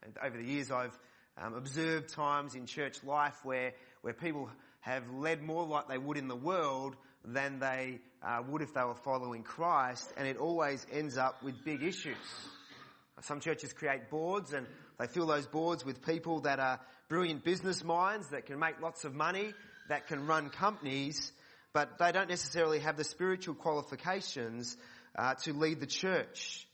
And 0.03 0.15
over 0.23 0.37
the 0.37 0.45
years 0.45 0.71
I've 0.71 0.99
um, 1.39 1.55
observed 1.55 2.11
times 2.11 2.55
in 2.55 2.67
church 2.67 3.03
life 3.05 3.37
where, 3.45 3.73
where 4.03 4.13
people 4.13 4.51
have 4.81 5.09
led 5.11 5.43
more 5.43 5.65
like 5.67 5.89
they 5.89 5.99
would 5.99 6.17
in 6.17 6.29
the 6.29 6.37
world 6.37 6.97
than 7.25 7.59
they 7.59 8.01
uh, 8.23 8.43
would 8.49 8.63
if 8.63 8.75
they 8.75 8.83
were 8.83 8.95
following 8.95 9.43
Christ, 9.43 10.13
and 10.17 10.29
it 10.29 10.37
always 10.37 10.87
ends 10.93 11.17
up 11.17 11.43
with 11.43 11.65
big 11.65 11.83
issues. 11.83 12.17
Some 13.23 13.41
churches 13.41 13.73
create 13.73 14.11
boards 14.11 14.53
and 14.53 14.67
they 14.99 15.07
fill 15.07 15.27
those 15.27 15.47
boards 15.47 15.85
with 15.85 16.05
people 16.05 16.41
that 16.41 16.59
are 16.59 16.81
brilliant 17.09 17.45
business 17.45 17.83
minds 17.83 18.29
that 18.29 18.47
can 18.47 18.59
make 18.59 18.81
lots 18.81 19.05
of 19.05 19.15
money, 19.15 19.55
that 19.89 20.07
can 20.07 20.27
run 20.27 20.51
companies, 20.51 21.33
but 21.73 21.99
they 21.99 22.13
don't 22.13 22.29
necessarily 22.29 22.79
have 22.81 22.97
the 22.97 23.05
spiritual 23.05 23.55
qualifications 23.55 24.77
uh, 25.17 25.35
to 25.35 25.53
lead 25.53 25.81
the 25.81 25.87
church. 25.87 26.67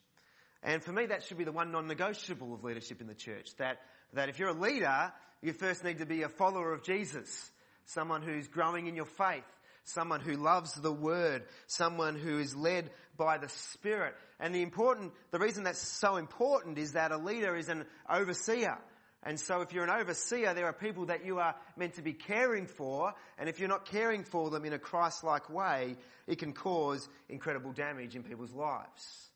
And 0.62 0.82
for 0.82 0.92
me, 0.92 1.06
that 1.06 1.22
should 1.22 1.38
be 1.38 1.44
the 1.44 1.52
one 1.52 1.72
non-negotiable 1.72 2.52
of 2.52 2.64
leadership 2.64 3.00
in 3.00 3.06
the 3.06 3.14
church. 3.14 3.50
That, 3.56 3.78
that 4.12 4.28
if 4.28 4.38
you're 4.38 4.50
a 4.50 4.52
leader, 4.52 5.12
you 5.42 5.52
first 5.52 5.84
need 5.84 5.98
to 5.98 6.06
be 6.06 6.22
a 6.22 6.28
follower 6.28 6.72
of 6.72 6.82
Jesus. 6.82 7.50
Someone 7.86 8.22
who's 8.22 8.46
growing 8.46 8.86
in 8.86 8.94
your 8.94 9.06
faith. 9.06 9.44
Someone 9.84 10.20
who 10.20 10.34
loves 10.34 10.74
the 10.74 10.92
word. 10.92 11.44
Someone 11.66 12.14
who 12.14 12.38
is 12.38 12.54
led 12.54 12.90
by 13.16 13.38
the 13.38 13.48
Spirit. 13.48 14.14
And 14.38 14.54
the 14.54 14.62
important, 14.62 15.12
the 15.30 15.38
reason 15.38 15.64
that's 15.64 15.80
so 15.80 16.16
important 16.16 16.78
is 16.78 16.92
that 16.92 17.10
a 17.10 17.16
leader 17.16 17.56
is 17.56 17.68
an 17.68 17.86
overseer. 18.08 18.78
And 19.22 19.38
so 19.38 19.60
if 19.60 19.72
you're 19.72 19.84
an 19.84 19.90
overseer, 19.90 20.54
there 20.54 20.66
are 20.66 20.72
people 20.72 21.06
that 21.06 21.26
you 21.26 21.40
are 21.40 21.54
meant 21.76 21.94
to 21.94 22.02
be 22.02 22.14
caring 22.14 22.66
for, 22.66 23.12
and 23.38 23.48
if 23.48 23.60
you're 23.60 23.68
not 23.68 23.84
caring 23.84 24.24
for 24.24 24.48
them 24.48 24.64
in 24.64 24.72
a 24.72 24.78
Christ-like 24.78 25.50
way, 25.50 25.96
it 26.26 26.38
can 26.38 26.52
cause 26.52 27.06
incredible 27.28 27.72
damage 27.72 28.16
in 28.16 28.22
people's 28.22 28.52
lives. 28.52 29.28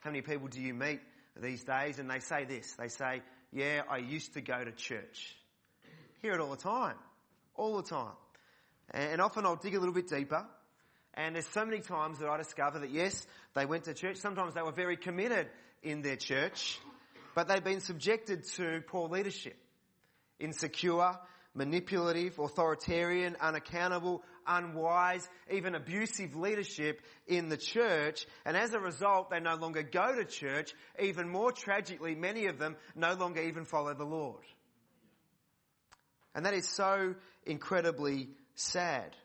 How 0.00 0.10
many 0.10 0.22
people 0.22 0.48
do 0.48 0.60
you 0.60 0.72
meet 0.72 1.00
these 1.36 1.62
days 1.64 1.98
and 1.98 2.10
they 2.10 2.20
say 2.20 2.44
this? 2.44 2.72
They 2.72 2.88
say, 2.88 3.22
yeah, 3.52 3.82
I 3.90 3.98
used 3.98 4.34
to 4.34 4.40
go 4.40 4.64
to 4.64 4.72
church. 4.72 5.36
Hear 6.22 6.32
it 6.32 6.40
all 6.40 6.50
the 6.50 6.56
time. 6.56 6.96
All 7.56 7.76
the 7.76 7.82
time. 7.82 8.14
And 8.92 9.20
often 9.20 9.44
I'll 9.44 9.56
dig 9.56 9.74
a 9.74 9.78
little 9.78 9.94
bit 9.94 10.08
deeper 10.08 10.46
and 11.14 11.34
there's 11.34 11.48
so 11.48 11.64
many 11.64 11.80
times 11.80 12.18
that 12.20 12.28
I 12.28 12.36
discover 12.36 12.78
that 12.78 12.90
yes, 12.90 13.26
they 13.54 13.66
went 13.66 13.84
to 13.84 13.94
church. 13.94 14.16
Sometimes 14.16 14.54
they 14.54 14.62
were 14.62 14.72
very 14.72 14.96
committed 14.96 15.48
in 15.82 16.02
their 16.02 16.16
church, 16.16 16.78
but 17.34 17.48
they've 17.48 17.62
been 17.62 17.80
subjected 17.80 18.44
to 18.54 18.82
poor 18.86 19.08
leadership. 19.08 19.56
Insecure, 20.38 21.18
manipulative, 21.54 22.38
authoritarian, 22.38 23.36
unaccountable, 23.40 24.22
unwise, 24.46 25.28
even 25.50 25.74
abusive 25.74 26.34
leadership 26.36 27.00
in 27.26 27.48
the 27.48 27.56
church. 27.56 28.26
And 28.44 28.56
as 28.56 28.72
a 28.72 28.80
result, 28.80 29.30
they 29.30 29.40
no 29.40 29.56
longer 29.56 29.82
go 29.82 30.14
to 30.14 30.24
church. 30.24 30.74
Even 31.00 31.28
more 31.28 31.52
tragically, 31.52 32.14
many 32.14 32.46
of 32.46 32.58
them 32.58 32.76
no 32.94 33.14
longer 33.14 33.42
even 33.42 33.64
follow 33.64 33.94
the 33.94 34.04
Lord. 34.04 34.44
And 36.34 36.46
that 36.46 36.54
is 36.54 36.68
so 36.68 37.14
incredibly 37.44 38.30
sad. 38.54 39.16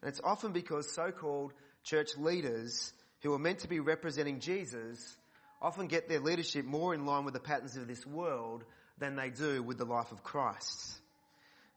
And 0.00 0.08
it's 0.08 0.20
often 0.22 0.52
because 0.52 0.92
so-called 0.94 1.52
church 1.82 2.16
leaders 2.16 2.92
who 3.22 3.32
are 3.34 3.38
meant 3.38 3.60
to 3.60 3.68
be 3.68 3.80
representing 3.80 4.40
Jesus 4.40 5.16
often 5.60 5.86
get 5.86 6.08
their 6.08 6.20
leadership 6.20 6.64
more 6.64 6.94
in 6.94 7.06
line 7.06 7.24
with 7.24 7.34
the 7.34 7.40
patterns 7.40 7.76
of 7.76 7.86
this 7.88 8.06
world 8.06 8.64
than 8.98 9.16
they 9.16 9.30
do 9.30 9.62
with 9.62 9.78
the 9.78 9.84
life 9.84 10.12
of 10.12 10.22
Christ. 10.22 10.98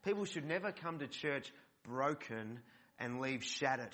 People 0.04 0.26
should 0.26 0.46
never 0.46 0.72
come 0.72 1.00
to 1.00 1.08
church 1.08 1.52
broken 1.84 2.60
and 3.00 3.20
leave 3.20 3.44
shattered. 3.44 3.94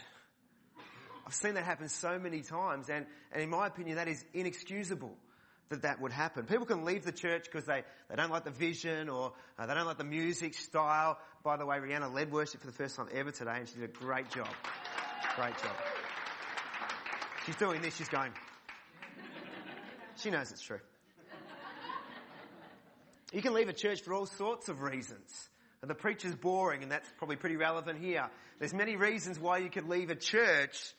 I've 1.25 1.33
seen 1.33 1.55
that 1.55 1.63
happen 1.63 1.89
so 1.89 2.19
many 2.19 2.41
times 2.41 2.89
and, 2.89 3.05
and 3.31 3.41
in 3.41 3.49
my 3.49 3.67
opinion 3.67 3.97
that 3.97 4.07
is 4.07 4.23
inexcusable 4.33 5.15
that 5.69 5.81
that 5.81 5.99
would 5.99 6.11
happen. 6.11 6.45
People 6.45 6.67
can 6.67 6.85
leave 6.85 7.03
the 7.03 7.11
church 7.11 7.45
because 7.45 7.65
they, 7.65 7.83
they 8.09 8.15
don't 8.15 8.29
like 8.29 8.43
the 8.43 8.51
vision 8.51 9.09
or 9.09 9.33
uh, 9.57 9.65
they 9.65 9.73
don't 9.73 9.87
like 9.87 9.97
the 9.97 10.03
music 10.03 10.53
style. 10.53 11.17
By 11.43 11.57
the 11.57 11.65
way, 11.65 11.77
Rihanna 11.77 12.13
led 12.13 12.31
worship 12.31 12.61
for 12.61 12.67
the 12.67 12.73
first 12.73 12.95
time 12.95 13.07
ever 13.11 13.31
today 13.31 13.55
and 13.57 13.67
she 13.67 13.79
did 13.79 13.89
a 13.89 13.93
great 13.93 14.29
job. 14.29 14.47
Great 15.35 15.57
job. 15.57 15.75
She's 17.45 17.55
doing 17.55 17.81
this, 17.81 17.95
she's 17.95 18.09
going. 18.09 18.31
She 20.17 20.29
knows 20.29 20.51
it's 20.51 20.61
true. 20.61 20.79
You 23.33 23.41
can 23.41 23.53
leave 23.53 23.67
a 23.67 23.73
church 23.73 24.01
for 24.01 24.13
all 24.13 24.25
sorts 24.25 24.69
of 24.69 24.81
reasons. 24.81 25.49
The 25.81 25.93
preacher's 25.93 26.33
boring 26.33 26.83
and 26.83 26.91
that's 26.91 27.07
probably 27.17 27.35
pretty 27.35 27.57
relevant 27.57 27.99
here. 27.99 28.27
There's 28.59 28.73
many 28.73 28.95
reasons 28.95 29.39
why 29.39 29.59
you 29.59 29.69
could 29.69 29.87
leave 29.87 30.09
a 30.09 30.15
church 30.15 30.93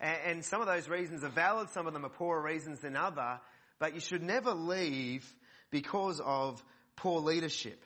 and 0.00 0.44
some 0.44 0.60
of 0.60 0.66
those 0.66 0.88
reasons 0.88 1.24
are 1.24 1.28
valid, 1.28 1.70
some 1.70 1.86
of 1.86 1.92
them 1.92 2.04
are 2.04 2.10
poorer 2.10 2.40
reasons 2.40 2.80
than 2.80 2.96
other, 2.96 3.40
but 3.78 3.94
you 3.94 4.00
should 4.00 4.22
never 4.22 4.52
leave 4.52 5.26
because 5.70 6.20
of 6.20 6.62
poor 6.96 7.20
leadership 7.20 7.82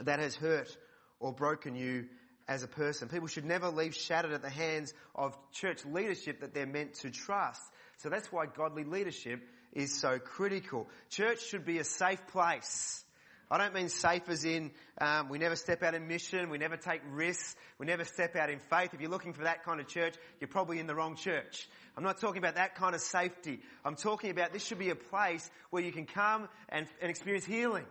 that 0.00 0.18
has 0.18 0.34
hurt 0.34 0.76
or 1.18 1.32
broken 1.32 1.74
you 1.74 2.06
as 2.48 2.62
a 2.62 2.68
person. 2.68 3.08
People 3.08 3.28
should 3.28 3.44
never 3.44 3.68
leave 3.70 3.94
shattered 3.94 4.32
at 4.32 4.42
the 4.42 4.50
hands 4.50 4.92
of 5.14 5.36
church 5.52 5.84
leadership 5.84 6.40
that 6.40 6.54
they're 6.54 6.66
meant 6.66 6.94
to 6.94 7.10
trust. 7.10 7.62
So 7.98 8.08
that's 8.08 8.30
why 8.32 8.46
godly 8.46 8.84
leadership 8.84 9.40
is 9.72 9.98
so 9.98 10.18
critical. 10.18 10.88
Church 11.10 11.42
should 11.46 11.64
be 11.64 11.78
a 11.78 11.84
safe 11.84 12.26
place. 12.28 13.04
I 13.50 13.58
don't 13.58 13.74
mean 13.74 13.90
safe 13.90 14.22
as 14.28 14.46
in 14.46 14.70
um, 14.98 15.28
we 15.28 15.36
never 15.36 15.56
step 15.56 15.82
out 15.82 15.94
in 15.94 16.08
mission, 16.08 16.48
we 16.48 16.56
never 16.56 16.78
take 16.78 17.02
risks, 17.10 17.54
we 17.78 17.84
never 17.84 18.02
step 18.02 18.34
out 18.34 18.48
in 18.48 18.58
faith. 18.58 18.94
If 18.94 19.00
you're 19.02 19.10
looking 19.10 19.34
for 19.34 19.44
that 19.44 19.62
kind 19.62 19.78
of 19.78 19.88
church, 19.88 20.14
you're 20.40 20.48
probably 20.48 20.78
in 20.78 20.86
the 20.86 20.94
wrong 20.94 21.16
church. 21.16 21.68
I'm 21.94 22.02
not 22.02 22.18
talking 22.18 22.38
about 22.38 22.54
that 22.54 22.76
kind 22.76 22.94
of 22.94 23.02
safety. 23.02 23.60
I'm 23.84 23.96
talking 23.96 24.30
about 24.30 24.54
this 24.54 24.64
should 24.64 24.78
be 24.78 24.88
a 24.88 24.94
place 24.94 25.50
where 25.68 25.82
you 25.82 25.92
can 25.92 26.06
come 26.06 26.48
and, 26.70 26.86
and 27.02 27.10
experience 27.10 27.44
healing 27.44 27.84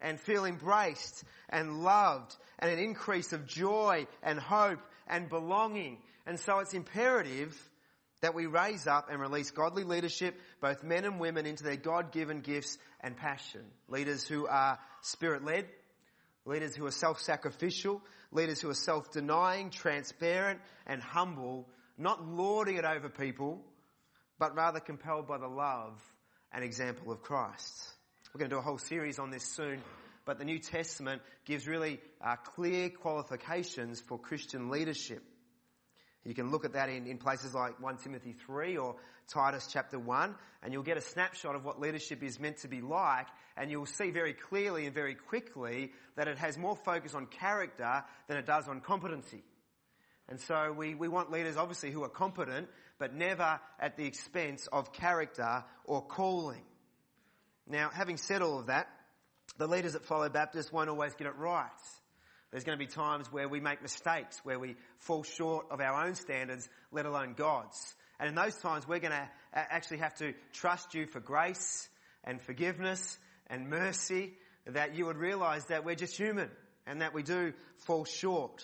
and 0.00 0.18
feel 0.18 0.44
embraced 0.44 1.22
and 1.48 1.84
loved 1.84 2.34
and 2.58 2.70
an 2.70 2.80
increase 2.80 3.32
of 3.32 3.46
joy 3.46 4.08
and 4.24 4.40
hope 4.40 4.80
and 5.06 5.28
belonging. 5.28 5.98
And 6.26 6.40
so 6.40 6.58
it's 6.58 6.74
imperative 6.74 7.56
that 8.20 8.34
we 8.34 8.46
raise 8.46 8.86
up 8.86 9.08
and 9.10 9.20
release 9.20 9.50
godly 9.50 9.84
leadership, 9.84 10.40
both 10.60 10.82
men 10.82 11.04
and 11.04 11.20
women, 11.20 11.46
into 11.46 11.64
their 11.64 11.76
God-given 11.76 12.40
gifts 12.40 12.78
and 13.00 13.16
passion. 13.16 13.62
Leaders 13.88 14.26
who 14.26 14.46
are 14.46 14.78
spirit-led, 15.02 15.66
leaders 16.44 16.74
who 16.74 16.86
are 16.86 16.90
self-sacrificial, 16.90 18.00
leaders 18.32 18.60
who 18.60 18.70
are 18.70 18.74
self-denying, 18.74 19.70
transparent 19.70 20.60
and 20.86 21.02
humble, 21.02 21.68
not 21.98 22.26
lording 22.26 22.76
it 22.76 22.84
over 22.84 23.08
people, 23.08 23.62
but 24.38 24.54
rather 24.54 24.80
compelled 24.80 25.26
by 25.26 25.38
the 25.38 25.48
love 25.48 26.00
and 26.52 26.64
example 26.64 27.12
of 27.12 27.22
Christ. 27.22 27.92
We're 28.34 28.40
going 28.40 28.50
to 28.50 28.56
do 28.56 28.60
a 28.60 28.62
whole 28.62 28.78
series 28.78 29.18
on 29.18 29.30
this 29.30 29.44
soon, 29.44 29.80
but 30.26 30.38
the 30.38 30.44
New 30.44 30.58
Testament 30.58 31.22
gives 31.46 31.66
really 31.66 32.00
uh, 32.20 32.36
clear 32.36 32.90
qualifications 32.90 34.00
for 34.00 34.18
Christian 34.18 34.68
leadership. 34.68 35.22
You 36.26 36.34
can 36.34 36.50
look 36.50 36.64
at 36.64 36.72
that 36.72 36.88
in, 36.88 37.06
in 37.06 37.18
places 37.18 37.54
like 37.54 37.80
1 37.80 37.98
Timothy 37.98 38.34
3 38.46 38.76
or 38.78 38.96
Titus 39.28 39.68
chapter 39.70 39.96
1, 39.98 40.34
and 40.62 40.72
you'll 40.72 40.82
get 40.82 40.96
a 40.96 41.00
snapshot 41.00 41.54
of 41.54 41.64
what 41.64 41.80
leadership 41.80 42.22
is 42.22 42.40
meant 42.40 42.58
to 42.58 42.68
be 42.68 42.80
like, 42.80 43.28
and 43.56 43.70
you'll 43.70 43.86
see 43.86 44.10
very 44.10 44.32
clearly 44.32 44.86
and 44.86 44.94
very 44.94 45.14
quickly 45.14 45.92
that 46.16 46.26
it 46.26 46.36
has 46.38 46.58
more 46.58 46.74
focus 46.74 47.14
on 47.14 47.26
character 47.26 48.02
than 48.26 48.38
it 48.38 48.44
does 48.44 48.66
on 48.66 48.80
competency. 48.80 49.44
And 50.28 50.40
so 50.40 50.74
we, 50.76 50.96
we 50.96 51.06
want 51.06 51.30
leaders 51.30 51.56
obviously 51.56 51.92
who 51.92 52.02
are 52.02 52.08
competent, 52.08 52.68
but 52.98 53.14
never 53.14 53.60
at 53.78 53.96
the 53.96 54.04
expense 54.04 54.66
of 54.72 54.92
character 54.92 55.64
or 55.84 56.02
calling. 56.02 56.62
Now, 57.68 57.90
having 57.92 58.16
said 58.16 58.42
all 58.42 58.58
of 58.58 58.66
that, 58.66 58.88
the 59.58 59.68
leaders 59.68 59.92
that 59.92 60.04
follow 60.04 60.28
Baptist 60.28 60.72
won't 60.72 60.90
always 60.90 61.14
get 61.14 61.28
it 61.28 61.36
right. 61.36 61.70
There's 62.50 62.64
going 62.64 62.78
to 62.78 62.84
be 62.84 62.90
times 62.90 63.30
where 63.32 63.48
we 63.48 63.60
make 63.60 63.82
mistakes, 63.82 64.40
where 64.44 64.58
we 64.58 64.76
fall 64.98 65.24
short 65.24 65.66
of 65.70 65.80
our 65.80 66.06
own 66.06 66.14
standards, 66.14 66.68
let 66.92 67.06
alone 67.06 67.34
God's. 67.36 67.94
And 68.18 68.28
in 68.28 68.34
those 68.34 68.56
times, 68.56 68.86
we're 68.86 69.00
going 69.00 69.12
to 69.12 69.28
actually 69.52 69.98
have 69.98 70.14
to 70.16 70.32
trust 70.52 70.94
you 70.94 71.06
for 71.06 71.20
grace 71.20 71.88
and 72.24 72.40
forgiveness 72.40 73.18
and 73.48 73.68
mercy, 73.68 74.34
that 74.66 74.96
you 74.96 75.06
would 75.06 75.16
realize 75.16 75.66
that 75.66 75.84
we're 75.84 75.94
just 75.94 76.16
human 76.16 76.50
and 76.86 77.00
that 77.00 77.14
we 77.14 77.22
do 77.22 77.52
fall 77.78 78.04
short. 78.04 78.62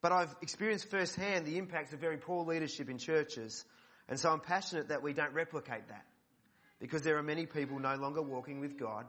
But 0.00 0.12
I've 0.12 0.34
experienced 0.42 0.90
firsthand 0.90 1.46
the 1.46 1.58
impacts 1.58 1.92
of 1.92 2.00
very 2.00 2.18
poor 2.18 2.44
leadership 2.44 2.88
in 2.88 2.98
churches. 2.98 3.64
And 4.08 4.18
so 4.18 4.30
I'm 4.30 4.40
passionate 4.40 4.88
that 4.88 5.02
we 5.02 5.12
don't 5.12 5.32
replicate 5.32 5.88
that. 5.88 6.04
Because 6.80 7.02
there 7.02 7.16
are 7.18 7.22
many 7.22 7.46
people 7.46 7.78
no 7.78 7.94
longer 7.96 8.22
walking 8.22 8.60
with 8.60 8.78
God 8.78 9.06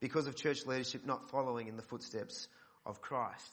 because 0.00 0.26
of 0.26 0.34
church 0.34 0.66
leadership 0.66 1.06
not 1.06 1.30
following 1.30 1.68
in 1.68 1.76
the 1.76 1.82
footsteps 1.82 2.48
of 2.90 3.00
Christ. 3.00 3.50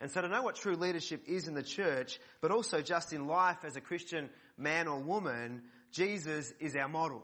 And 0.00 0.10
so 0.10 0.22
to 0.22 0.28
know 0.28 0.42
what 0.42 0.54
true 0.54 0.76
leadership 0.76 1.24
is 1.26 1.46
in 1.46 1.54
the 1.54 1.62
church, 1.62 2.18
but 2.40 2.50
also 2.50 2.80
just 2.80 3.12
in 3.12 3.26
life 3.26 3.58
as 3.64 3.76
a 3.76 3.80
Christian 3.82 4.30
man 4.56 4.88
or 4.88 4.98
woman, 5.00 5.62
Jesus 5.92 6.52
is 6.58 6.74
our 6.74 6.88
model. 6.88 7.22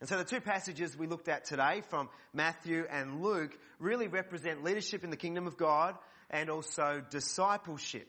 And 0.00 0.08
so 0.08 0.18
the 0.18 0.24
two 0.24 0.40
passages 0.40 0.98
we 0.98 1.06
looked 1.06 1.28
at 1.28 1.44
today 1.44 1.82
from 1.88 2.08
Matthew 2.32 2.84
and 2.90 3.22
Luke 3.22 3.56
really 3.78 4.08
represent 4.08 4.64
leadership 4.64 5.04
in 5.04 5.10
the 5.10 5.16
kingdom 5.16 5.46
of 5.46 5.56
God 5.56 5.94
and 6.30 6.50
also 6.50 7.00
discipleship. 7.10 8.08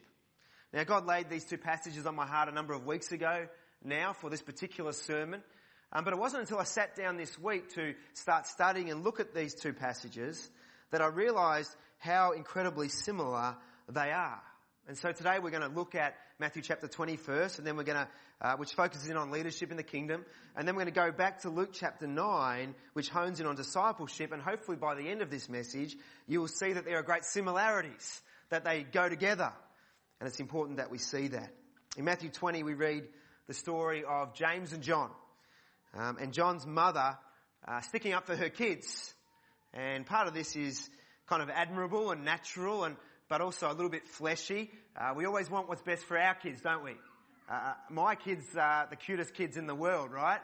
Now 0.74 0.84
God 0.84 1.06
laid 1.06 1.30
these 1.30 1.46
two 1.46 1.60
passages 1.60 2.08
on 2.08 2.16
my 2.16 2.26
heart 2.26 2.50
a 2.50 2.52
number 2.52 2.74
of 2.74 2.88
weeks 2.88 3.12
ago 3.12 3.48
now 3.84 4.14
for 4.14 4.32
this 4.32 4.42
particular 4.42 4.94
sermon. 4.94 5.44
Um, 5.94 6.04
but 6.04 6.14
it 6.14 6.20
wasn't 6.20 6.42
until 6.42 6.58
I 6.58 6.64
sat 6.64 6.96
down 6.96 7.18
this 7.18 7.38
week 7.38 7.74
to 7.76 7.94
start 8.14 8.48
studying 8.48 8.90
and 8.90 9.04
look 9.04 9.20
at 9.20 9.36
these 9.36 9.54
two 9.54 9.74
passages 9.74 10.50
that 10.92 11.02
I 11.02 11.08
realized 11.08 11.74
how 12.06 12.32
incredibly 12.34 12.88
similar 12.88 13.56
they 13.90 14.12
are. 14.12 14.42
And 14.88 14.96
so 14.96 15.12
today 15.12 15.40
we're 15.42 15.50
going 15.50 15.64
to 15.64 15.76
look 15.76 15.96
at 15.96 16.16
Matthew 16.40 16.62
chapter 16.62 16.88
20 16.88 17.18
first, 17.18 17.58
and 17.58 17.66
then 17.66 17.76
we're 17.76 17.84
going 17.84 18.06
to, 18.06 18.08
uh, 18.42 18.56
which 18.58 18.74
focuses 18.74 19.10
in 19.10 19.18
on 19.18 19.32
leadership 19.32 19.72
in 19.72 19.78
the 19.78 19.84
kingdom, 19.84 20.24
and 20.56 20.68
then 20.68 20.76
we're 20.76 20.84
going 20.84 20.94
to 20.94 21.00
go 21.00 21.12
back 21.12 21.42
to 21.42 21.50
Luke 21.50 21.72
chapter 21.74 22.06
9, 22.06 22.76
which 22.94 23.10
hones 23.10 23.40
in 23.40 23.48
on 23.48 23.56
discipleship, 23.56 24.32
and 24.32 24.42
hopefully 24.44 24.78
by 24.78 24.94
the 24.94 25.10
end 25.10 25.24
of 25.24 25.32
this 25.32 25.50
message, 25.50 25.98
you 26.28 26.40
will 26.40 26.48
see 26.48 26.74
that 26.74 26.86
there 26.86 27.00
are 27.00 27.04
great 27.04 27.26
similarities, 27.26 28.22
that 28.50 28.64
they 28.64 28.84
go 28.84 29.10
together. 29.10 29.52
And 30.20 30.28
it's 30.28 30.40
important 30.40 30.78
that 30.78 30.92
we 30.92 31.00
see 31.00 31.30
that. 31.30 31.50
In 31.98 32.06
Matthew 32.06 32.30
20, 32.30 32.62
we 32.62 32.76
read 32.76 33.08
the 33.48 33.56
story 33.56 34.04
of 34.08 34.36
James 34.36 34.74
and 34.74 34.84
John, 34.84 35.10
um, 35.96 36.18
and 36.22 36.34
John's 36.34 36.68
mother 36.68 37.18
uh, 37.68 37.82
sticking 37.82 38.14
up 38.14 38.28
for 38.28 38.36
her 38.36 38.50
kids. 38.50 39.14
And 39.74 40.06
part 40.06 40.28
of 40.28 40.36
this 40.36 40.56
is 40.56 40.88
kind 41.28 41.42
of 41.42 41.50
admirable 41.50 42.12
and 42.12 42.24
natural 42.24 42.84
and 42.84 42.96
but 43.28 43.42
also 43.42 43.68
a 43.68 43.74
little 43.74 43.90
bit 43.90 44.08
fleshy. 44.08 44.70
Uh, 44.96 45.14
we 45.16 45.26
always 45.26 45.50
want 45.50 45.68
what's 45.68 45.82
best 45.82 46.06
for 46.06 46.18
our 46.18 46.36
kids, 46.36 46.62
don't 46.62 46.84
we? 46.84 46.94
Uh, 47.50 47.74
my 47.90 48.16
kids 48.16 48.46
are 48.56 48.88
the 48.90 48.96
cutest 48.96 49.34
kids 49.34 49.58
in 49.58 49.68
the 49.68 49.76
world, 49.76 50.12
right? 50.12 50.40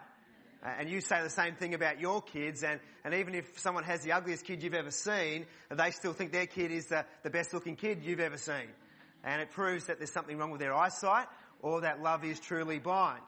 Uh, 0.64 0.70
and 0.80 0.90
you 0.90 1.02
say 1.02 1.22
the 1.24 1.30
same 1.30 1.56
thing 1.56 1.74
about 1.74 2.00
your 2.00 2.22
kids, 2.22 2.64
and, 2.64 2.80
and 3.04 3.14
even 3.16 3.34
if 3.34 3.60
someone 3.60 3.84
has 3.84 4.02
the 4.02 4.12
ugliest 4.12 4.46
kid 4.46 4.62
you've 4.62 4.74
ever 4.74 4.92
seen, 4.92 5.46
they 5.70 5.92
still 5.92 6.14
think 6.14 6.32
their 6.32 6.46
kid 6.46 6.72
is 6.72 6.88
the, 6.88 7.06
the 7.24 7.30
best 7.30 7.54
looking 7.54 7.76
kid 7.76 8.04
you've 8.04 8.20
ever 8.20 8.38
seen. 8.38 8.68
And 9.24 9.42
it 9.42 9.52
proves 9.52 9.86
that 9.86 9.98
there's 9.98 10.12
something 10.12 10.38
wrong 10.38 10.52
with 10.52 10.62
their 10.62 10.74
eyesight, 10.74 11.28
or 11.62 11.82
that 11.82 12.02
love 12.02 12.24
is 12.24 12.40
truly 12.40 12.80
blind. 12.80 13.24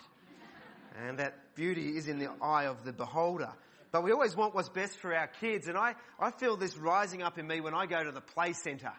And 1.08 1.18
that 1.18 1.56
beauty 1.56 1.98
is 1.98 2.08
in 2.08 2.20
the 2.20 2.30
eye 2.42 2.66
of 2.66 2.84
the 2.84 2.94
beholder. 2.94 3.52
But 3.94 4.04
we 4.04 4.12
always 4.12 4.36
want 4.36 4.56
what's 4.56 4.70
best 4.70 4.98
for 4.98 5.16
our 5.16 5.28
kids, 5.28 5.68
and 5.68 5.78
I, 5.78 5.94
I 6.20 6.32
feel 6.32 6.58
this 6.58 6.76
rising 6.76 7.22
up 7.22 7.38
in 7.38 7.46
me 7.46 7.62
when 7.62 7.76
I 7.76 7.86
go 7.86 8.04
to 8.04 8.12
the 8.12 8.22
play 8.22 8.54
centre. 8.54 8.92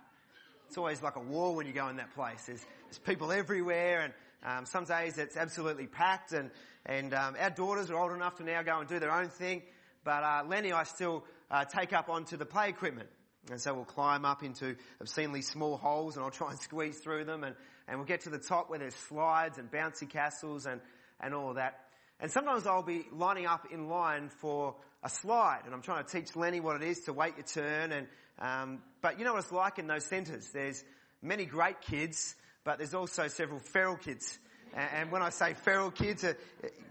It's 0.68 0.78
always 0.78 1.02
like 1.02 1.16
a 1.16 1.20
war 1.20 1.57
when 1.57 1.66
you 1.66 1.72
go 1.72 1.88
in 1.88 1.96
that 1.96 2.14
place. 2.14 2.44
There's, 2.46 2.64
there's 2.85 3.00
people 3.00 3.33
everywhere 3.33 4.02
and 4.02 4.12
um, 4.44 4.66
some 4.66 4.85
days 4.85 5.18
it's 5.18 5.37
absolutely 5.37 5.88
packed 5.88 6.33
and, 6.33 6.48
and 6.87 7.12
um, 7.12 7.35
our 7.40 7.50
daughters 7.50 7.90
are 7.90 7.98
old 7.98 8.12
enough 8.12 8.37
to 8.37 8.44
now 8.44 8.62
go 8.62 8.78
and 8.78 8.88
do 8.88 9.00
their 9.00 9.12
own 9.12 9.30
thing. 9.30 9.62
But 10.04 10.22
uh, 10.22 10.44
Lenny 10.46 10.70
I 10.70 10.85
still 10.85 11.24
uh, 11.50 11.64
take 11.64 11.92
up 11.92 12.09
onto 12.09 12.37
the 12.37 12.46
play 12.46 12.68
equipment. 12.68 13.09
And 13.50 13.61
so 13.61 13.74
we'll 13.74 13.85
climb 13.85 14.24
up 14.24 14.44
into 14.44 14.76
obscenely 15.00 15.42
small 15.42 15.76
holes 15.76 16.14
and 16.14 16.24
I'll 16.24 16.30
try 16.30 16.50
and 16.50 16.61
squeeze 16.61 17.00
through 17.00 17.24
them 17.24 17.42
and, 17.42 17.57
and 17.88 17.98
we'll 17.98 18.07
get 18.07 18.20
to 18.22 18.30
the 18.30 18.38
top 18.38 18.70
where 18.70 18.78
there's 18.78 18.94
slides 18.94 19.59
and 19.59 19.68
bouncy 19.72 20.09
castles 20.09 20.66
and, 20.66 20.80
and 21.20 21.35
all 21.35 21.50
of 21.50 21.57
that. 21.57 21.80
And 22.20 22.31
sometimes 22.31 22.66
I'll 22.66 22.83
be 22.83 23.05
lining 23.12 23.46
up 23.46 23.66
in 23.70 23.88
line 23.88 24.29
for 24.29 24.77
a 25.03 25.09
slide 25.09 25.62
and 25.66 25.74
I'm 25.74 25.83
trying 25.83 26.05
to 26.05 26.11
teach 26.11 26.35
Lenny 26.37 26.61
what 26.61 26.81
it 26.81 26.88
is 26.88 27.00
to 27.03 27.12
wait 27.12 27.35
your 27.37 27.44
turn 27.44 27.92
and, 27.92 28.07
um, 28.38 28.83
but 29.03 29.18
you 29.18 29.24
know 29.24 29.35
what 29.35 29.42
it's 29.42 29.53
like 29.53 29.79
in 29.79 29.87
those 29.87 30.05
centres? 30.05 30.50
There's 30.53 30.83
many 31.22 31.44
great 31.44 31.81
kids, 31.81 32.35
but 32.64 32.79
there's 32.79 32.94
also 32.94 33.29
several 33.29 33.61
feral 33.61 33.96
kids. 33.96 34.38
And, 34.74 35.12
when 35.12 35.22
I 35.22 35.31
say 35.31 35.55
feral 35.55 35.92
kids, 35.92 36.24
uh, 36.24 36.33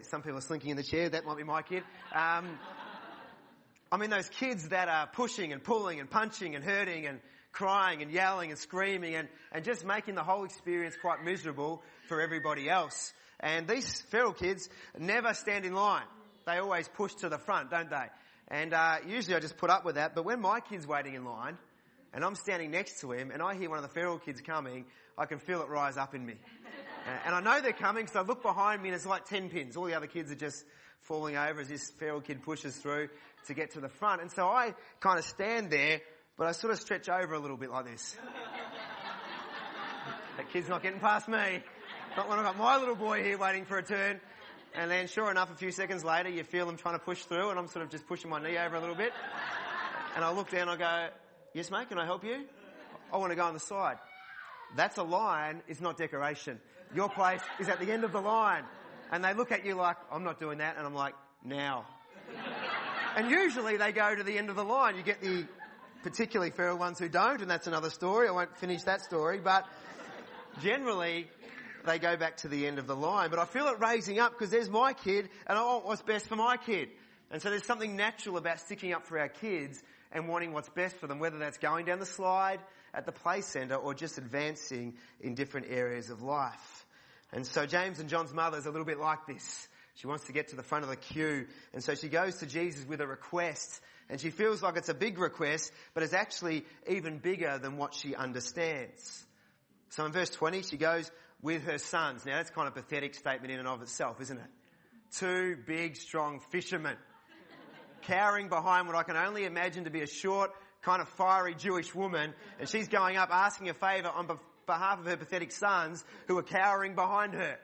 some 0.03 0.21
people 0.21 0.37
are 0.37 0.41
slinking 0.41 0.69
in 0.69 0.77
the 0.77 0.83
chair, 0.83 1.09
that 1.09 1.25
might 1.25 1.35
be 1.35 1.43
my 1.43 1.63
kid. 1.63 1.83
Um, 2.13 2.57
I 3.91 3.97
mean 3.97 4.09
those 4.09 4.29
kids 4.29 4.69
that 4.69 4.87
are 4.87 5.07
pushing 5.07 5.51
and 5.51 5.63
pulling 5.63 5.99
and 5.99 6.09
punching 6.09 6.55
and 6.55 6.63
hurting 6.63 7.07
and 7.07 7.19
crying 7.51 8.01
and 8.01 8.11
yelling 8.11 8.51
and 8.51 8.59
screaming 8.59 9.15
and, 9.15 9.27
and 9.51 9.63
just 9.63 9.85
making 9.85 10.15
the 10.15 10.23
whole 10.23 10.45
experience 10.45 10.95
quite 10.99 11.23
miserable 11.23 11.81
for 12.07 12.21
everybody 12.21 12.69
else. 12.69 13.13
And 13.43 13.67
these 13.67 14.01
feral 14.03 14.31
kids 14.31 14.69
never 14.97 15.33
stand 15.33 15.65
in 15.65 15.73
line. 15.73 16.05
They 16.45 16.57
always 16.57 16.87
push 16.87 17.13
to 17.15 17.29
the 17.29 17.37
front, 17.37 17.69
don't 17.69 17.89
they? 17.89 18.05
And 18.47 18.73
uh, 18.73 18.97
usually 19.05 19.35
I 19.35 19.41
just 19.41 19.57
put 19.57 19.69
up 19.69 19.83
with 19.83 19.95
that. 19.95 20.15
But 20.15 20.23
when 20.23 20.39
my 20.39 20.61
kid's 20.61 20.87
waiting 20.87 21.13
in 21.13 21.25
line, 21.25 21.57
and 22.13 22.23
I'm 22.23 22.35
standing 22.35 22.71
next 22.71 23.01
to 23.01 23.11
him, 23.11 23.31
and 23.31 23.41
I 23.41 23.55
hear 23.55 23.69
one 23.69 23.79
of 23.79 23.83
the 23.83 23.93
feral 23.93 24.17
kids 24.17 24.39
coming, 24.39 24.85
I 25.17 25.25
can 25.25 25.39
feel 25.39 25.61
it 25.61 25.67
rise 25.67 25.97
up 25.97 26.15
in 26.15 26.25
me. 26.25 26.35
and 27.25 27.35
I 27.35 27.41
know 27.41 27.61
they're 27.61 27.73
coming, 27.73 28.07
so 28.07 28.21
I 28.21 28.23
look 28.23 28.41
behind 28.41 28.81
me, 28.81 28.89
and 28.89 28.95
it's 28.95 29.05
like 29.05 29.25
ten 29.25 29.49
pins. 29.49 29.75
All 29.75 29.85
the 29.85 29.95
other 29.95 30.07
kids 30.07 30.31
are 30.31 30.35
just 30.35 30.63
falling 31.01 31.35
over 31.35 31.59
as 31.59 31.67
this 31.67 31.89
feral 31.91 32.21
kid 32.21 32.43
pushes 32.43 32.77
through 32.77 33.09
to 33.47 33.53
get 33.53 33.71
to 33.71 33.81
the 33.81 33.89
front. 33.89 34.21
And 34.21 34.31
so 34.31 34.47
I 34.47 34.73
kind 35.01 35.19
of 35.19 35.25
stand 35.25 35.69
there, 35.69 35.99
but 36.37 36.47
I 36.47 36.53
sort 36.53 36.71
of 36.71 36.79
stretch 36.79 37.09
over 37.09 37.33
a 37.33 37.39
little 37.39 37.57
bit 37.57 37.71
like 37.71 37.85
this. 37.85 38.15
That 40.43 40.51
kid's 40.51 40.67
not 40.67 40.83
getting 40.83 40.99
past 40.99 41.27
me. 41.27 41.63
Not 42.17 42.27
when 42.27 42.37
I've 42.37 42.45
got 42.45 42.57
my 42.57 42.77
little 42.77 42.95
boy 42.95 43.23
here 43.23 43.37
waiting 43.37 43.63
for 43.65 43.77
a 43.77 43.83
turn. 43.83 44.19
And 44.75 44.91
then 44.91 45.07
sure 45.07 45.31
enough, 45.31 45.51
a 45.51 45.55
few 45.55 45.71
seconds 45.71 46.03
later, 46.03 46.29
you 46.29 46.43
feel 46.43 46.65
them 46.65 46.75
trying 46.75 46.95
to 46.95 47.03
push 47.03 47.23
through 47.23 47.49
and 47.49 47.57
I'm 47.59 47.67
sort 47.67 47.85
of 47.85 47.91
just 47.91 48.07
pushing 48.07 48.29
my 48.29 48.41
knee 48.41 48.57
over 48.57 48.75
a 48.75 48.79
little 48.79 48.95
bit. 48.95 49.13
And 50.15 50.25
I 50.25 50.31
look 50.33 50.49
down 50.49 50.67
I 50.67 50.75
go, 50.75 51.07
yes 51.53 51.71
mate, 51.71 51.87
can 51.89 51.97
I 51.97 52.05
help 52.05 52.25
you? 52.25 52.43
I 53.11 53.17
want 53.17 53.31
to 53.31 53.35
go 53.35 53.43
on 53.43 53.53
the 53.53 53.59
side. 53.59 53.97
That's 54.75 54.97
a 54.97 55.03
line, 55.03 55.61
it's 55.67 55.79
not 55.79 55.97
decoration. 55.97 56.59
Your 56.93 57.09
place 57.09 57.41
is 57.59 57.69
at 57.69 57.79
the 57.79 57.91
end 57.91 58.03
of 58.03 58.11
the 58.11 58.21
line. 58.21 58.63
And 59.11 59.23
they 59.23 59.33
look 59.33 59.51
at 59.51 59.65
you 59.65 59.75
like, 59.75 59.97
I'm 60.11 60.23
not 60.23 60.39
doing 60.39 60.57
that. 60.57 60.75
And 60.77 60.85
I'm 60.85 60.95
like, 60.95 61.13
now. 61.45 61.85
And 63.15 63.29
usually 63.29 63.77
they 63.77 63.91
go 63.91 64.13
to 64.13 64.23
the 64.23 64.37
end 64.37 64.49
of 64.49 64.55
the 64.55 64.63
line. 64.63 64.97
You 64.97 65.03
get 65.03 65.21
the 65.21 65.45
particularly 66.03 66.51
feral 66.51 66.77
ones 66.77 66.99
who 66.99 67.07
don't, 67.07 67.41
and 67.41 67.49
that's 67.49 67.67
another 67.67 67.89
story. 67.89 68.27
I 68.27 68.31
won't 68.31 68.57
finish 68.57 68.83
that 68.83 69.01
story, 69.01 69.39
but 69.39 69.65
generally 70.61 71.27
they 71.85 71.99
go 71.99 72.15
back 72.15 72.37
to 72.37 72.47
the 72.47 72.67
end 72.67 72.79
of 72.79 72.87
the 72.87 72.95
line. 72.95 73.29
But 73.29 73.39
I 73.39 73.45
feel 73.45 73.67
it 73.67 73.79
raising 73.79 74.19
up 74.19 74.33
because 74.33 74.49
there's 74.49 74.69
my 74.69 74.93
kid 74.93 75.29
and 75.47 75.57
I 75.57 75.63
want 75.63 75.85
what's 75.85 76.01
best 76.01 76.27
for 76.27 76.35
my 76.35 76.57
kid. 76.57 76.89
And 77.31 77.41
so 77.41 77.49
there's 77.49 77.65
something 77.65 77.95
natural 77.95 78.37
about 78.37 78.59
sticking 78.59 78.93
up 78.93 79.05
for 79.05 79.19
our 79.19 79.29
kids 79.29 79.81
and 80.11 80.27
wanting 80.27 80.53
what's 80.53 80.69
best 80.69 80.95
for 80.97 81.07
them, 81.07 81.19
whether 81.19 81.39
that's 81.39 81.57
going 81.57 81.85
down 81.85 81.99
the 81.99 82.05
slide 82.05 82.59
at 82.93 83.05
the 83.05 83.11
play 83.11 83.41
centre 83.41 83.75
or 83.75 83.93
just 83.93 84.17
advancing 84.17 84.93
in 85.19 85.33
different 85.33 85.67
areas 85.69 86.09
of 86.09 86.21
life. 86.21 86.85
And 87.31 87.45
so 87.47 87.65
James 87.65 87.99
and 87.99 88.07
John's 88.07 88.33
mother 88.33 88.59
is 88.59 88.67
a 88.67 88.69
little 88.69 88.85
bit 88.85 88.99
like 88.99 89.25
this. 89.25 89.67
She 89.95 90.07
wants 90.07 90.25
to 90.25 90.31
get 90.31 90.49
to 90.49 90.55
the 90.55 90.63
front 90.63 90.83
of 90.83 90.89
the 90.89 90.95
queue. 90.95 91.47
And 91.73 91.83
so 91.83 91.95
she 91.95 92.07
goes 92.07 92.37
to 92.37 92.45
Jesus 92.45 92.85
with 92.85 93.01
a 93.01 93.07
request. 93.07 93.81
And 94.09 94.21
she 94.21 94.29
feels 94.29 94.61
like 94.61 94.77
it's 94.77 94.89
a 94.89 94.93
big 94.93 95.17
request, 95.17 95.71
but 95.93 96.03
it's 96.03 96.13
actually 96.13 96.65
even 96.87 97.17
bigger 97.17 97.57
than 97.57 97.77
what 97.77 97.93
she 97.93 98.15
understands. 98.15 99.25
So 99.93 100.05
in 100.07 100.11
verse 100.11 100.31
20, 100.31 100.63
she 100.63 100.77
goes, 100.77 101.11
with 101.43 101.65
her 101.65 101.77
sons. 101.77 102.25
Now 102.25 102.37
that's 102.37 102.49
kind 102.49 102.67
of 102.67 102.75
a 102.75 102.81
pathetic 102.81 103.13
statement 103.13 103.53
in 103.53 103.59
and 103.59 103.67
of 103.67 103.83
itself, 103.83 104.19
isn't 104.21 104.37
it? 104.37 104.49
Two 105.17 105.55
big, 105.67 105.97
strong 105.97 106.39
fishermen 106.49 106.95
cowering 108.01 108.49
behind 108.49 108.87
what 108.87 108.95
I 108.95 109.03
can 109.03 109.15
only 109.15 109.45
imagine 109.45 109.83
to 109.83 109.89
be 109.89 110.01
a 110.01 110.07
short, 110.07 110.51
kind 110.81 111.01
of 111.01 111.07
fiery 111.09 111.53
Jewish 111.53 111.93
woman, 111.93 112.33
and 112.59 112.67
she's 112.67 112.87
going 112.87 113.17
up 113.17 113.29
asking 113.31 113.69
a 113.69 113.73
favour 113.73 114.09
on 114.09 114.27
behalf 114.65 114.99
of 114.99 115.05
her 115.05 115.15
pathetic 115.15 115.51
sons 115.51 116.03
who 116.27 116.37
are 116.37 116.43
cowering 116.43 116.95
behind 116.95 117.33
her. 117.33 117.57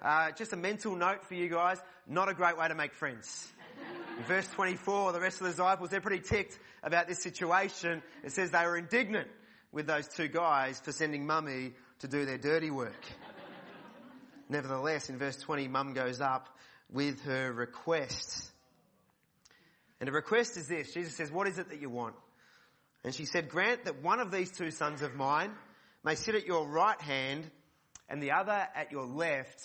Uh, 0.00 0.30
just 0.32 0.52
a 0.52 0.56
mental 0.56 0.96
note 0.96 1.24
for 1.24 1.34
you 1.34 1.48
guys, 1.48 1.78
not 2.08 2.28
a 2.28 2.34
great 2.34 2.58
way 2.58 2.66
to 2.66 2.74
make 2.74 2.94
friends. 2.94 3.48
Verse 4.26 4.48
24, 4.48 5.12
the 5.12 5.20
rest 5.20 5.40
of 5.40 5.44
the 5.44 5.50
disciples, 5.50 5.90
they're 5.90 6.00
pretty 6.00 6.22
ticked 6.22 6.58
about 6.82 7.06
this 7.06 7.22
situation. 7.22 8.02
It 8.24 8.32
says 8.32 8.50
they 8.50 8.64
were 8.64 8.78
indignant 8.78 9.28
with 9.76 9.86
those 9.86 10.08
two 10.08 10.26
guys 10.26 10.80
for 10.80 10.90
sending 10.90 11.26
mummy 11.26 11.74
to 11.98 12.08
do 12.08 12.24
their 12.24 12.38
dirty 12.38 12.70
work. 12.70 13.04
Nevertheless, 14.48 15.10
in 15.10 15.18
verse 15.18 15.36
20, 15.36 15.68
mum 15.68 15.92
goes 15.92 16.18
up 16.18 16.48
with 16.90 17.20
her 17.24 17.52
request. 17.52 18.50
And 20.00 20.08
the 20.08 20.12
request 20.12 20.56
is 20.56 20.66
this. 20.66 20.94
Jesus 20.94 21.14
says, 21.14 21.30
what 21.30 21.46
is 21.46 21.58
it 21.58 21.68
that 21.68 21.82
you 21.82 21.90
want? 21.90 22.14
And 23.04 23.14
she 23.14 23.26
said, 23.26 23.50
grant 23.50 23.84
that 23.84 24.02
one 24.02 24.18
of 24.18 24.30
these 24.30 24.50
two 24.50 24.70
sons 24.70 25.02
of 25.02 25.14
mine 25.14 25.52
may 26.02 26.14
sit 26.14 26.34
at 26.34 26.46
your 26.46 26.66
right 26.66 27.00
hand 27.02 27.44
and 28.08 28.22
the 28.22 28.32
other 28.32 28.66
at 28.74 28.92
your 28.92 29.04
left 29.04 29.60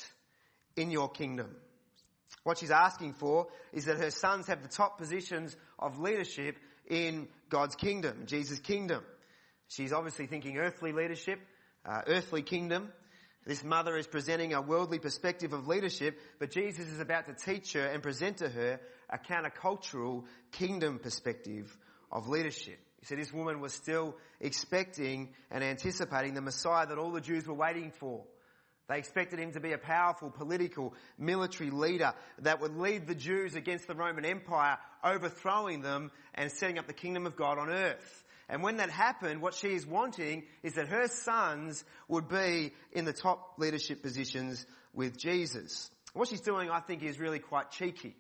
in 0.76 0.92
your 0.92 1.08
kingdom. 1.08 1.56
What 2.44 2.58
she's 2.58 2.72
asking 2.72 3.14
for 3.14 3.48
is 3.72 3.86
that 3.86 3.98
her 3.98 4.12
sons 4.12 4.48
have 4.48 4.62
the 4.62 4.68
top 4.68 4.98
positions 4.98 5.56
of 5.80 6.00
leadership 6.00 6.58
in 6.90 7.30
God's 7.50 7.76
kingdom, 7.76 8.24
Jesus' 8.26 8.60
kingdom. 8.60 9.04
She's 9.72 9.94
obviously 9.94 10.28
thinking 10.28 10.58
earthly 10.58 10.92
leadership, 10.92 11.40
uh, 11.86 12.02
earthly 12.06 12.42
kingdom. 12.42 12.92
This 13.46 13.64
mother 13.64 13.96
is 13.96 14.06
presenting 14.06 14.54
a 14.54 14.62
worldly 14.62 15.00
perspective 15.00 15.54
of 15.54 15.66
leadership, 15.66 16.20
but 16.40 16.52
Jesus 16.52 16.90
is 16.90 17.00
about 17.00 17.28
to 17.28 17.34
teach 17.34 17.72
her 17.74 17.86
and 17.86 18.04
present 18.04 18.38
to 18.38 18.50
her 18.50 18.82
a 19.10 19.18
countercultural 19.18 20.26
kingdom 20.52 21.00
perspective 21.00 21.76
of 22.12 22.28
leadership. 22.28 22.80
You 23.00 23.08
see, 23.08 23.16
this 23.16 23.32
woman 23.32 23.62
was 23.62 23.72
still 23.72 24.18
expecting 24.42 25.30
and 25.50 25.64
anticipating 25.64 26.34
the 26.34 26.42
Messiah 26.42 26.86
that 26.88 26.98
all 26.98 27.12
the 27.14 27.22
Jews 27.22 27.48
were 27.48 27.54
waiting 27.54 27.92
for. 27.92 28.26
They 28.90 28.98
expected 28.98 29.40
him 29.40 29.54
to 29.54 29.62
be 29.62 29.72
a 29.72 29.78
powerful 29.78 30.32
political, 30.32 30.94
military 31.18 31.70
leader 31.70 32.14
that 32.40 32.60
would 32.60 32.76
lead 32.76 33.08
the 33.08 33.16
Jews 33.16 33.56
against 33.56 33.88
the 33.88 33.96
Roman 33.96 34.26
Empire, 34.26 34.78
overthrowing 35.02 35.82
them 35.82 36.12
and 36.36 36.52
setting 36.52 36.78
up 36.78 36.88
the 36.88 36.94
kingdom 36.94 37.26
of 37.26 37.38
God 37.38 37.58
on 37.58 37.70
earth. 37.70 38.26
And 38.52 38.62
when 38.62 38.78
that 38.78 38.90
happened, 38.90 39.42
what 39.42 39.56
she 39.56 39.70
is 39.70 39.88
wanting 39.88 40.44
is 40.62 40.74
that 40.74 40.90
her 40.90 41.08
sons 41.08 41.86
would 42.10 42.28
be 42.28 42.74
in 42.92 43.06
the 43.06 43.14
top 43.14 43.54
leadership 43.58 44.04
positions 44.04 44.66
with 44.94 45.18
Jesus. 45.18 45.90
What 46.14 46.28
she's 46.28 46.42
doing, 46.42 46.70
I 46.70 46.82
think, 46.82 47.02
is 47.02 47.18
really 47.18 47.40
quite 47.40 47.72
cheeky. 47.72 48.14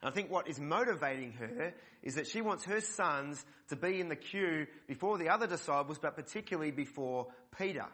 And 0.00 0.08
I 0.08 0.14
think 0.14 0.30
what 0.30 0.48
is 0.48 0.60
motivating 0.60 1.32
her 1.32 1.74
is 2.04 2.14
that 2.14 2.28
she 2.28 2.42
wants 2.42 2.64
her 2.64 2.80
sons 2.80 3.44
to 3.70 3.76
be 3.76 4.00
in 4.00 4.08
the 4.08 4.14
queue 4.14 4.68
before 4.86 5.18
the 5.18 5.30
other 5.30 5.48
disciples, 5.48 5.98
but 6.00 6.14
particularly 6.14 6.70
before 6.70 7.26
Peter. 7.58 7.86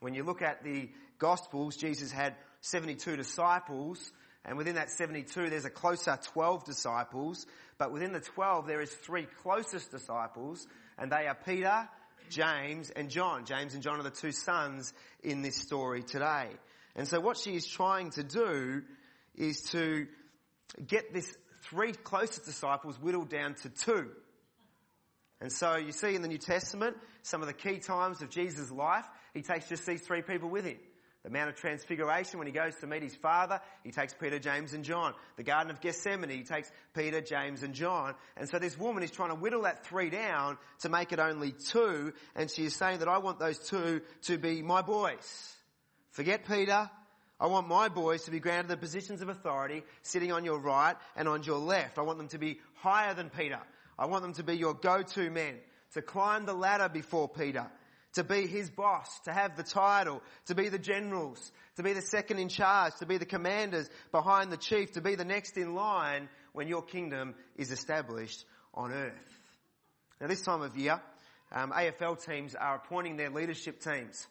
When 0.00 0.14
you 0.14 0.24
look 0.24 0.40
at 0.40 0.64
the 0.64 0.88
Gospels, 1.18 1.76
Jesus 1.76 2.12
had 2.12 2.34
72 2.62 3.16
disciples, 3.16 4.10
and 4.42 4.56
within 4.56 4.76
that 4.76 4.90
72 4.90 5.50
there's 5.50 5.66
a 5.66 5.70
closer 5.70 6.18
12 6.32 6.64
disciples, 6.64 7.46
but 7.76 7.92
within 7.92 8.12
the 8.12 8.20
12 8.20 8.66
there 8.66 8.80
is 8.80 8.90
three 8.90 9.26
closest 9.42 9.90
disciples, 9.90 10.66
and 10.98 11.10
they 11.10 11.26
are 11.26 11.36
Peter, 11.46 11.88
James, 12.30 12.90
and 12.90 13.10
John. 13.10 13.44
James 13.44 13.74
and 13.74 13.82
John 13.82 14.00
are 14.00 14.04
the 14.04 14.10
two 14.10 14.32
sons 14.32 14.92
in 15.22 15.42
this 15.42 15.56
story 15.56 16.02
today. 16.02 16.48
And 16.96 17.08
so 17.08 17.20
what 17.20 17.36
she 17.36 17.56
is 17.56 17.66
trying 17.66 18.10
to 18.12 18.22
do 18.22 18.82
is 19.34 19.62
to 19.72 20.06
get 20.86 21.12
this 21.12 21.34
three 21.62 21.92
closest 21.92 22.44
disciples 22.44 23.00
whittled 23.00 23.28
down 23.28 23.54
to 23.54 23.68
two. 23.68 24.10
And 25.40 25.52
so 25.52 25.76
you 25.76 25.92
see 25.92 26.14
in 26.14 26.22
the 26.22 26.28
New 26.28 26.38
Testament, 26.38 26.96
some 27.22 27.40
of 27.42 27.48
the 27.48 27.54
key 27.54 27.78
times 27.78 28.22
of 28.22 28.30
Jesus' 28.30 28.70
life, 28.70 29.04
he 29.34 29.42
takes 29.42 29.68
just 29.68 29.84
these 29.86 30.00
three 30.02 30.22
people 30.22 30.48
with 30.48 30.64
him. 30.64 30.78
The 31.24 31.30
Mount 31.30 31.48
of 31.48 31.56
Transfiguration, 31.56 32.38
when 32.38 32.46
he 32.46 32.52
goes 32.52 32.74
to 32.76 32.86
meet 32.86 33.02
his 33.02 33.16
father, 33.16 33.60
he 33.82 33.90
takes 33.90 34.12
Peter, 34.12 34.38
James 34.38 34.74
and 34.74 34.84
John. 34.84 35.14
The 35.36 35.42
Garden 35.42 35.70
of 35.70 35.80
Gethsemane, 35.80 36.28
he 36.28 36.42
takes 36.42 36.70
Peter, 36.94 37.22
James 37.22 37.62
and 37.62 37.72
John. 37.72 38.14
And 38.36 38.46
so 38.46 38.58
this 38.58 38.78
woman 38.78 39.02
is 39.02 39.10
trying 39.10 39.30
to 39.30 39.34
whittle 39.34 39.62
that 39.62 39.86
three 39.86 40.10
down 40.10 40.58
to 40.80 40.90
make 40.90 41.12
it 41.12 41.18
only 41.18 41.52
two. 41.52 42.12
And 42.36 42.50
she 42.50 42.64
is 42.66 42.76
saying 42.76 42.98
that 42.98 43.08
I 43.08 43.18
want 43.18 43.38
those 43.38 43.58
two 43.58 44.02
to 44.24 44.36
be 44.36 44.60
my 44.60 44.82
boys. 44.82 45.54
Forget 46.10 46.46
Peter, 46.46 46.90
I 47.40 47.46
want 47.46 47.68
my 47.68 47.88
boys 47.88 48.24
to 48.24 48.30
be 48.30 48.38
granted 48.38 48.68
the 48.68 48.76
positions 48.76 49.22
of 49.22 49.30
authority 49.30 49.82
sitting 50.02 50.30
on 50.30 50.44
your 50.44 50.58
right 50.58 50.94
and 51.16 51.26
on 51.26 51.42
your 51.42 51.58
left. 51.58 51.98
I 51.98 52.02
want 52.02 52.18
them 52.18 52.28
to 52.28 52.38
be 52.38 52.60
higher 52.74 53.14
than 53.14 53.30
Peter. 53.30 53.60
I 53.98 54.06
want 54.06 54.22
them 54.22 54.34
to 54.34 54.42
be 54.42 54.56
your 54.58 54.74
go-to 54.74 55.30
men, 55.30 55.54
to 55.94 56.02
climb 56.02 56.44
the 56.44 56.52
ladder 56.52 56.88
before 56.88 57.28
Peter, 57.28 57.66
to 58.14 58.24
be 58.24 58.46
his 58.46 58.70
boss, 58.70 59.20
to 59.24 59.32
have 59.32 59.56
the 59.56 59.62
title, 59.62 60.22
to 60.46 60.54
be 60.54 60.68
the 60.68 60.78
generals, 60.78 61.52
to 61.76 61.82
be 61.82 61.92
the 61.92 62.02
second 62.02 62.38
in 62.38 62.48
charge, 62.48 62.94
to 62.96 63.06
be 63.06 63.18
the 63.18 63.26
commanders 63.26 63.88
behind 64.12 64.50
the 64.50 64.56
chief, 64.56 64.92
to 64.92 65.00
be 65.00 65.14
the 65.14 65.24
next 65.24 65.56
in 65.56 65.74
line 65.74 66.28
when 66.52 66.68
your 66.68 66.82
kingdom 66.82 67.34
is 67.56 67.70
established 67.70 68.44
on 68.72 68.92
earth. 68.92 69.12
Now 70.20 70.28
this 70.28 70.42
time 70.42 70.62
of 70.62 70.76
year, 70.76 71.00
um, 71.52 71.72
AFL 71.72 72.24
teams 72.24 72.54
are 72.54 72.76
appointing 72.76 73.16
their 73.16 73.30
leadership 73.30 73.80
teams. 73.80 74.26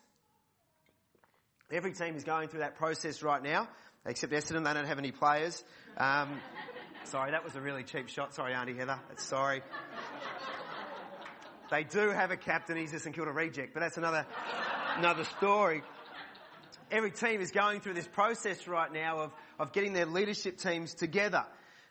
Every 1.71 1.93
team 1.93 2.15
is 2.15 2.23
going 2.23 2.49
through 2.49 2.59
that 2.59 2.75
process 2.75 3.23
right 3.23 3.41
now, 3.41 3.67
except 4.05 4.31
Essendon. 4.33 4.65
They 4.65 4.73
don't 4.73 4.85
have 4.85 4.99
any 4.99 5.11
players. 5.11 5.63
Um, 5.97 6.39
sorry, 7.05 7.31
that 7.31 7.43
was 7.43 7.55
a 7.55 7.61
really 7.61 7.83
cheap 7.83 8.09
shot. 8.09 8.33
Sorry, 8.35 8.53
Auntie 8.53 8.75
Heather. 8.75 8.99
Sorry. 9.17 9.61
They 11.73 11.83
do 11.83 12.12
have 12.12 12.29
a 12.29 12.38
captain. 12.38 12.77
He's 12.77 12.93
a 12.93 12.99
St 12.99 13.15
Kilda 13.15 13.31
reject, 13.31 13.73
but 13.73 13.79
that's 13.79 13.97
another 13.97 14.27
another 14.95 15.23
story. 15.23 15.81
Every 16.91 17.09
team 17.09 17.41
is 17.41 17.49
going 17.49 17.79
through 17.79 17.95
this 17.95 18.07
process 18.07 18.67
right 18.67 18.93
now 18.93 19.21
of, 19.21 19.31
of 19.57 19.73
getting 19.73 19.93
their 19.93 20.05
leadership 20.05 20.59
teams 20.59 20.93
together. 20.93 21.43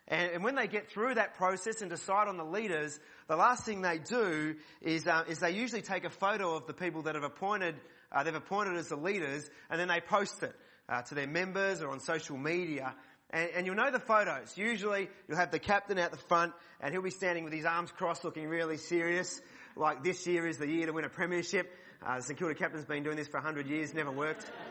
And, 0.07 0.31
and, 0.31 0.43
when 0.43 0.55
they 0.55 0.67
get 0.67 0.89
through 0.89 1.15
that 1.15 1.35
process 1.35 1.81
and 1.81 1.89
decide 1.89 2.29
on 2.29 2.37
the 2.37 2.45
leaders, 2.45 2.97
the 3.27 3.35
last 3.35 3.65
thing 3.65 3.81
they 3.81 3.97
do 3.97 4.55
is, 4.81 5.05
uh, 5.05 5.25
is 5.27 5.39
they 5.39 5.51
usually 5.51 5.81
take 5.81 6.05
a 6.05 6.09
photo 6.09 6.55
of 6.55 6.65
the 6.65 6.73
people 6.73 7.01
that 7.01 7.15
have 7.15 7.25
appointed 7.25 7.75
uh, 8.09 8.23
they've 8.23 8.35
appointed 8.35 8.77
as 8.77 8.87
the 8.87 8.95
leaders, 8.95 9.49
and 9.69 9.79
then 9.79 9.89
they 9.89 9.99
post 9.99 10.43
it 10.43 10.55
uh, 10.87 11.01
to 11.01 11.15
their 11.15 11.27
members 11.27 11.81
or 11.81 11.89
on 11.89 11.99
social 11.99 12.37
media. 12.37 12.95
And, 13.31 13.49
and, 13.55 13.65
you'll 13.65 13.75
know 13.75 13.89
the 13.89 13.99
photos. 13.99 14.55
Usually 14.55 15.09
you'll 15.27 15.39
have 15.39 15.49
the 15.49 15.59
captain 15.59 15.97
out 15.97 16.11
the 16.11 16.17
front 16.17 16.53
and 16.79 16.93
he'll 16.93 17.01
be 17.01 17.09
standing 17.09 17.43
with 17.43 17.51
his 17.51 17.65
arms 17.65 17.91
crossed 17.91 18.23
looking 18.23 18.47
really 18.47 18.77
serious. 18.77 19.41
Like 19.75 20.03
this 20.03 20.25
year 20.27 20.47
is 20.47 20.57
the 20.57 20.67
year 20.67 20.85
to 20.85 20.93
win 20.93 21.05
a 21.05 21.09
premiership. 21.09 21.71
Uh, 22.05 22.17
the 22.17 22.23
St 22.23 22.37
Kilda 22.37 22.55
captain's 22.55 22.85
been 22.85 23.03
doing 23.03 23.17
this 23.17 23.27
for 23.27 23.39
100 23.39 23.67
years, 23.67 23.93
never 23.93 24.11
worked. 24.11 24.45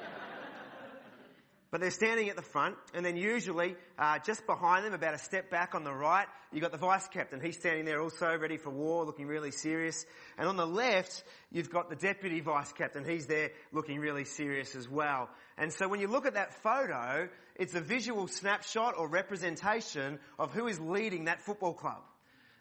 But 1.72 1.80
they're 1.80 1.90
standing 1.90 2.28
at 2.28 2.36
the 2.36 2.42
front, 2.42 2.76
and 2.92 3.02
then 3.02 3.16
usually 3.16 3.76
uh, 3.98 4.18
just 4.18 4.46
behind 4.46 4.84
them, 4.84 4.92
about 4.92 5.14
a 5.14 5.18
step 5.18 5.50
back 5.50 5.74
on 5.74 5.84
the 5.84 5.92
right, 5.92 6.26
you've 6.52 6.60
got 6.60 6.70
the 6.70 6.76
vice 6.76 7.08
captain. 7.08 7.40
He's 7.40 7.56
standing 7.56 7.86
there 7.86 8.02
also, 8.02 8.36
ready 8.36 8.58
for 8.58 8.68
war, 8.68 9.06
looking 9.06 9.26
really 9.26 9.52
serious. 9.52 10.04
And 10.36 10.46
on 10.46 10.58
the 10.58 10.66
left, 10.66 11.24
you've 11.50 11.70
got 11.70 11.88
the 11.88 11.96
deputy 11.96 12.40
vice 12.40 12.70
captain. 12.74 13.08
He's 13.08 13.26
there 13.26 13.52
looking 13.72 14.00
really 14.00 14.26
serious 14.26 14.76
as 14.76 14.86
well. 14.86 15.30
And 15.56 15.72
so 15.72 15.88
when 15.88 16.00
you 16.00 16.08
look 16.08 16.26
at 16.26 16.34
that 16.34 16.62
photo, 16.62 17.30
it's 17.56 17.74
a 17.74 17.80
visual 17.80 18.28
snapshot 18.28 18.98
or 18.98 19.08
representation 19.08 20.18
of 20.38 20.52
who 20.52 20.66
is 20.66 20.78
leading 20.78 21.24
that 21.24 21.40
football 21.40 21.72
club. 21.72 22.02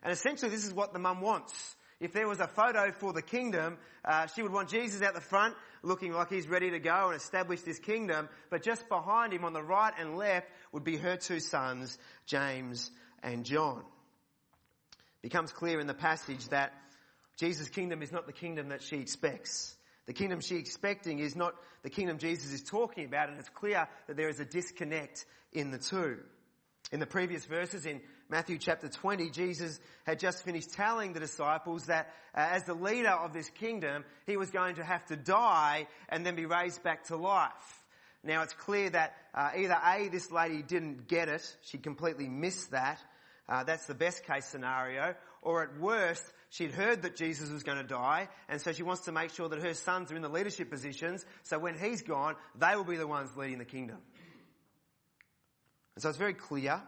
And 0.04 0.14
essentially, 0.14 0.52
this 0.52 0.66
is 0.66 0.74
what 0.74 0.94
the 0.94 1.00
mum 1.00 1.20
wants. 1.20 1.76
If 2.02 2.14
there 2.14 2.28
was 2.28 2.40
a 2.40 2.48
photo 2.48 2.92
for 2.92 3.14
the 3.14 3.22
kingdom, 3.22 3.78
uh, 4.04 4.26
she 4.26 4.42
would 4.42 4.52
want 4.52 4.70
Jesus 4.70 5.04
out 5.04 5.14
the 5.14 5.22
front, 5.22 5.56
looking 5.84 6.14
like 6.14 6.32
he's 6.32 6.48
ready 6.48 6.72
to 6.72 6.80
go 6.80 7.10
and 7.10 7.16
establish 7.16 7.62
this 7.62 7.78
kingdom. 7.78 8.28
But 8.50 8.64
just 8.64 8.90
behind 8.90 9.34
him 9.34 9.46
on 9.46 9.54
the 9.54 9.62
right 9.62 9.94
and 10.00 10.18
left 10.18 10.48
would 10.72 10.84
be 10.84 10.98
her 10.98 11.16
two 11.16 11.40
sons, 11.40 12.00
James 12.26 12.90
and 13.22 13.46
John. 13.46 13.84
It 15.22 15.30
becomes 15.30 15.52
clear 15.52 15.80
in 15.80 15.86
the 15.86 15.94
passage 15.94 16.48
that 16.50 16.74
Jesus' 17.38 17.70
kingdom 17.70 18.02
is 18.02 18.12
not 18.12 18.26
the 18.26 18.34
kingdom 18.34 18.70
that 18.70 18.82
she 18.82 18.98
expects. 18.98 19.76
The 20.08 20.14
kingdom 20.14 20.42
she's 20.42 20.60
expecting 20.60 21.20
is 21.20 21.36
not 21.36 21.54
the 21.84 21.92
kingdom 21.92 22.18
Jesus 22.18 22.52
is 22.52 22.64
talking 22.64 23.06
about, 23.06 23.30
and 23.30 23.38
it's 23.38 23.50
clear 23.50 23.88
that 24.08 24.18
there 24.18 24.30
is 24.30 24.40
a 24.40 24.46
disconnect 24.46 25.26
in 25.54 25.70
the 25.70 25.78
two. 25.78 26.18
In 26.92 27.00
the 27.00 27.06
previous 27.06 27.46
verses 27.46 27.86
in 27.86 28.02
Matthew 28.32 28.60
chapter 28.60 28.88
20, 28.88 29.30
Jesus 29.30 29.78
had 30.06 30.18
just 30.18 30.46
finished 30.46 30.72
telling 30.72 31.12
the 31.12 31.20
disciples 31.20 31.88
that 31.88 32.14
uh, 32.34 32.48
as 32.52 32.64
the 32.64 32.74
leader 32.74 33.10
of 33.10 33.34
this 33.34 33.50
kingdom, 33.50 34.06
he 34.26 34.38
was 34.38 34.52
going 34.52 34.76
to 34.76 34.86
have 34.86 35.06
to 35.08 35.18
die 35.18 35.86
and 36.08 36.26
then 36.26 36.36
be 36.36 36.46
raised 36.46 36.82
back 36.82 37.04
to 37.08 37.18
life. 37.18 37.52
Now 38.24 38.44
it's 38.44 38.54
clear 38.54 38.90
that 38.92 39.18
uh, 39.36 39.50
either 39.58 39.78
A, 39.86 40.08
this 40.08 40.32
lady 40.32 40.62
didn't 40.62 41.10
get 41.10 41.28
it, 41.28 41.44
she 41.64 41.78
completely 41.78 42.30
missed 42.30 42.72
that, 42.72 43.02
uh, 43.50 43.66
that's 43.66 43.86
the 43.86 43.96
best 43.96 44.26
case 44.26 44.46
scenario, 44.46 45.14
or 45.42 45.64
at 45.64 45.78
worst, 45.78 46.24
she'd 46.52 46.72
heard 46.72 47.02
that 47.02 47.18
Jesus 47.18 47.50
was 47.50 47.64
going 47.64 47.80
to 47.80 47.84
die, 47.84 48.30
and 48.48 48.62
so 48.62 48.72
she 48.72 48.84
wants 48.84 49.04
to 49.06 49.12
make 49.12 49.32
sure 49.32 49.50
that 49.50 49.60
her 49.60 49.74
sons 49.74 50.10
are 50.10 50.16
in 50.16 50.22
the 50.22 50.30
leadership 50.30 50.70
positions, 50.70 51.26
so 51.44 51.60
when 51.60 51.78
he's 51.78 52.02
gone, 52.02 52.36
they 52.58 52.78
will 52.78 52.86
be 52.86 52.96
the 52.96 53.08
ones 53.08 53.36
leading 53.36 53.58
the 53.58 53.66
kingdom. 53.66 53.98
And 55.96 56.04
so 56.04 56.08
it's 56.08 56.18
very 56.18 56.34
clear 56.34 56.82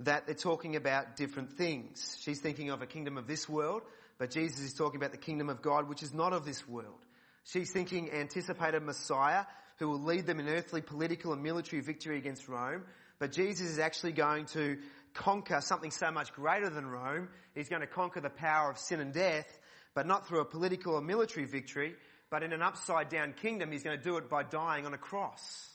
that 0.00 0.26
they're 0.26 0.34
talking 0.34 0.76
about 0.76 1.16
different 1.16 1.52
things. 1.52 2.18
She's 2.22 2.40
thinking 2.40 2.70
of 2.70 2.82
a 2.82 2.86
kingdom 2.86 3.18
of 3.18 3.26
this 3.26 3.48
world, 3.48 3.82
but 4.18 4.30
Jesus 4.30 4.60
is 4.60 4.74
talking 4.74 5.00
about 5.00 5.12
the 5.12 5.18
kingdom 5.18 5.48
of 5.48 5.62
God, 5.62 5.88
which 5.88 6.02
is 6.02 6.12
not 6.12 6.32
of 6.32 6.44
this 6.44 6.66
world. 6.68 6.98
She's 7.44 7.70
thinking 7.70 8.10
anticipated 8.12 8.82
Messiah 8.82 9.44
who 9.78 9.88
will 9.88 10.02
lead 10.02 10.26
them 10.26 10.40
in 10.40 10.48
earthly 10.48 10.82
political 10.82 11.32
and 11.32 11.42
military 11.42 11.80
victory 11.80 12.18
against 12.18 12.48
Rome. 12.48 12.84
But 13.18 13.32
Jesus 13.32 13.68
is 13.68 13.78
actually 13.78 14.12
going 14.12 14.46
to 14.46 14.78
conquer 15.14 15.60
something 15.60 15.90
so 15.90 16.10
much 16.10 16.32
greater 16.32 16.70
than 16.70 16.86
Rome. 16.86 17.28
He's 17.54 17.68
going 17.68 17.80
to 17.80 17.86
conquer 17.86 18.20
the 18.20 18.30
power 18.30 18.70
of 18.70 18.78
sin 18.78 19.00
and 19.00 19.12
death, 19.12 19.46
but 19.94 20.06
not 20.06 20.28
through 20.28 20.40
a 20.40 20.44
political 20.44 20.94
or 20.94 21.00
military 21.00 21.46
victory, 21.46 21.94
but 22.30 22.42
in 22.42 22.52
an 22.52 22.62
upside 22.62 23.08
down 23.08 23.32
kingdom. 23.32 23.72
He's 23.72 23.82
going 23.82 23.98
to 23.98 24.04
do 24.04 24.16
it 24.18 24.28
by 24.28 24.42
dying 24.44 24.86
on 24.86 24.94
a 24.94 24.98
cross. 24.98 25.68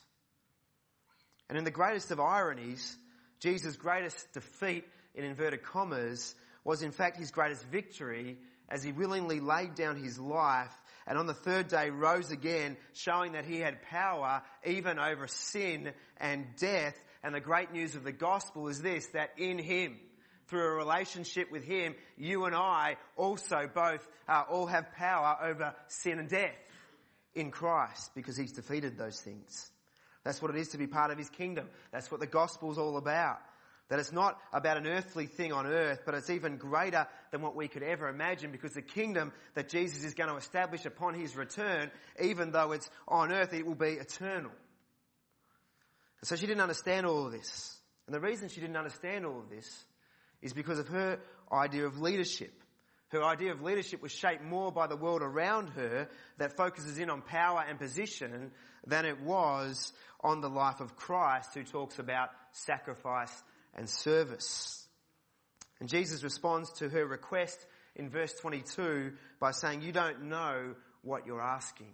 And 1.50 1.58
in 1.58 1.64
the 1.64 1.72
greatest 1.72 2.12
of 2.12 2.20
ironies, 2.20 2.98
Jesus' 3.46 3.76
greatest 3.76 4.34
defeat, 4.34 4.86
in 5.14 5.24
inverted 5.24 5.62
commas, 5.62 6.34
was 6.64 6.82
in 6.82 6.92
fact 6.92 7.18
his 7.18 7.30
greatest 7.30 7.64
victory 7.66 8.40
as 8.70 8.82
he 8.82 8.92
willingly 8.92 9.40
laid 9.40 9.76
down 9.76 10.02
his 10.02 10.18
life 10.18 10.74
and 11.06 11.20
on 11.20 11.28
the 11.28 11.36
third 11.36 11.68
day 11.68 11.92
rose 11.92 12.32
again, 12.32 12.76
showing 12.94 13.34
that 13.34 13.46
he 13.46 13.60
had 13.60 13.84
power 13.84 14.42
even 14.66 14.98
over 14.98 15.28
sin 15.28 15.94
and 16.18 16.48
death. 16.58 17.00
And 17.24 17.36
the 17.36 17.40
great 17.40 17.72
news 17.72 17.94
of 17.94 18.04
the 18.04 18.12
gospel 18.12 18.68
is 18.68 18.82
this, 18.82 19.06
that 19.10 19.38
in 19.38 19.60
him, 19.60 20.00
through 20.48 20.66
a 20.66 20.76
relationship 20.76 21.52
with 21.52 21.64
him, 21.64 21.94
you 22.18 22.46
and 22.46 22.56
I 22.56 22.98
also 23.16 23.70
both 23.72 24.08
uh, 24.28 24.44
all 24.50 24.66
have 24.66 24.92
power 24.94 25.38
over 25.44 25.76
sin 25.88 26.18
and 26.18 26.30
death 26.30 26.56
in 27.36 27.52
Christ 27.52 28.10
because 28.16 28.36
he's 28.36 28.54
defeated 28.54 28.98
those 28.98 29.22
things. 29.22 29.70
That's 30.26 30.42
what 30.42 30.52
it 30.52 30.58
is 30.58 30.70
to 30.70 30.78
be 30.78 30.88
part 30.88 31.12
of 31.12 31.18
His 31.18 31.30
kingdom. 31.30 31.70
That's 31.92 32.12
what 32.12 32.20
the 32.20 32.28
gospel's 32.28 32.78
all 32.78 32.98
about. 32.98 33.38
That 33.90 34.00
it's 34.00 34.12
not 34.12 34.40
about 34.52 34.78
an 34.78 34.88
earthly 34.88 35.28
thing 35.28 35.54
on 35.54 35.68
earth, 35.68 36.02
but 36.06 36.16
it's 36.16 36.32
even 36.32 36.58
greater 36.58 37.08
than 37.32 37.42
what 37.42 37.56
we 37.56 37.68
could 37.68 37.84
ever 37.84 38.10
imagine 38.10 38.52
because 38.52 38.74
the 38.74 38.82
kingdom 38.82 39.32
that 39.54 39.70
Jesus 39.70 40.04
is 40.04 40.16
going 40.16 40.30
to 40.30 40.36
establish 40.36 40.86
upon 40.86 41.14
His 41.14 41.36
return, 41.36 41.92
even 42.22 42.52
though 42.52 42.72
it's 42.72 42.90
on 43.08 43.32
earth, 43.32 43.54
it 43.54 43.66
will 43.66 43.76
be 43.76 43.94
eternal. 43.94 44.52
And 46.22 46.28
so 46.28 46.36
she 46.36 46.48
didn't 46.48 46.62
understand 46.62 47.06
all 47.06 47.28
of 47.28 47.32
this. 47.32 47.78
And 48.08 48.16
the 48.16 48.20
reason 48.20 48.50
she 48.50 48.60
didn't 48.60 48.78
understand 48.78 49.26
all 49.26 49.40
of 49.40 49.50
this 49.50 49.86
is 50.42 50.54
because 50.54 50.80
of 50.80 50.88
her 50.88 51.20
idea 51.52 51.86
of 51.86 52.02
leadership. 52.02 52.52
Her 53.10 53.24
idea 53.24 53.52
of 53.52 53.62
leadership 53.62 54.02
was 54.02 54.12
shaped 54.12 54.44
more 54.44 54.72
by 54.72 54.88
the 54.88 54.96
world 54.96 55.22
around 55.22 55.70
her 55.70 56.10
that 56.38 56.58
focuses 56.58 56.98
in 56.98 57.10
on 57.10 57.22
power 57.22 57.64
and 57.68 57.80
position 57.80 58.52
than 58.88 59.06
it 59.06 59.22
was 59.22 59.94
on 60.22 60.42
the 60.42 60.50
life 60.50 60.80
of 60.80 60.96
Christ 60.96 61.54
who 61.54 61.64
talks 61.64 62.00
about 62.00 62.30
sacrifice 62.52 63.32
and 63.76 63.90
service. 63.90 64.88
And 65.80 65.90
Jesus 65.90 66.24
responds 66.24 66.72
to 66.80 66.90
her 66.90 67.06
request 67.06 67.60
in 67.96 68.10
verse 68.10 68.34
22 68.34 69.14
by 69.40 69.52
saying, 69.52 69.82
You 69.82 69.92
don't 69.92 70.24
know 70.24 70.76
what 71.04 71.28
you're 71.28 71.42
asking. 71.42 71.92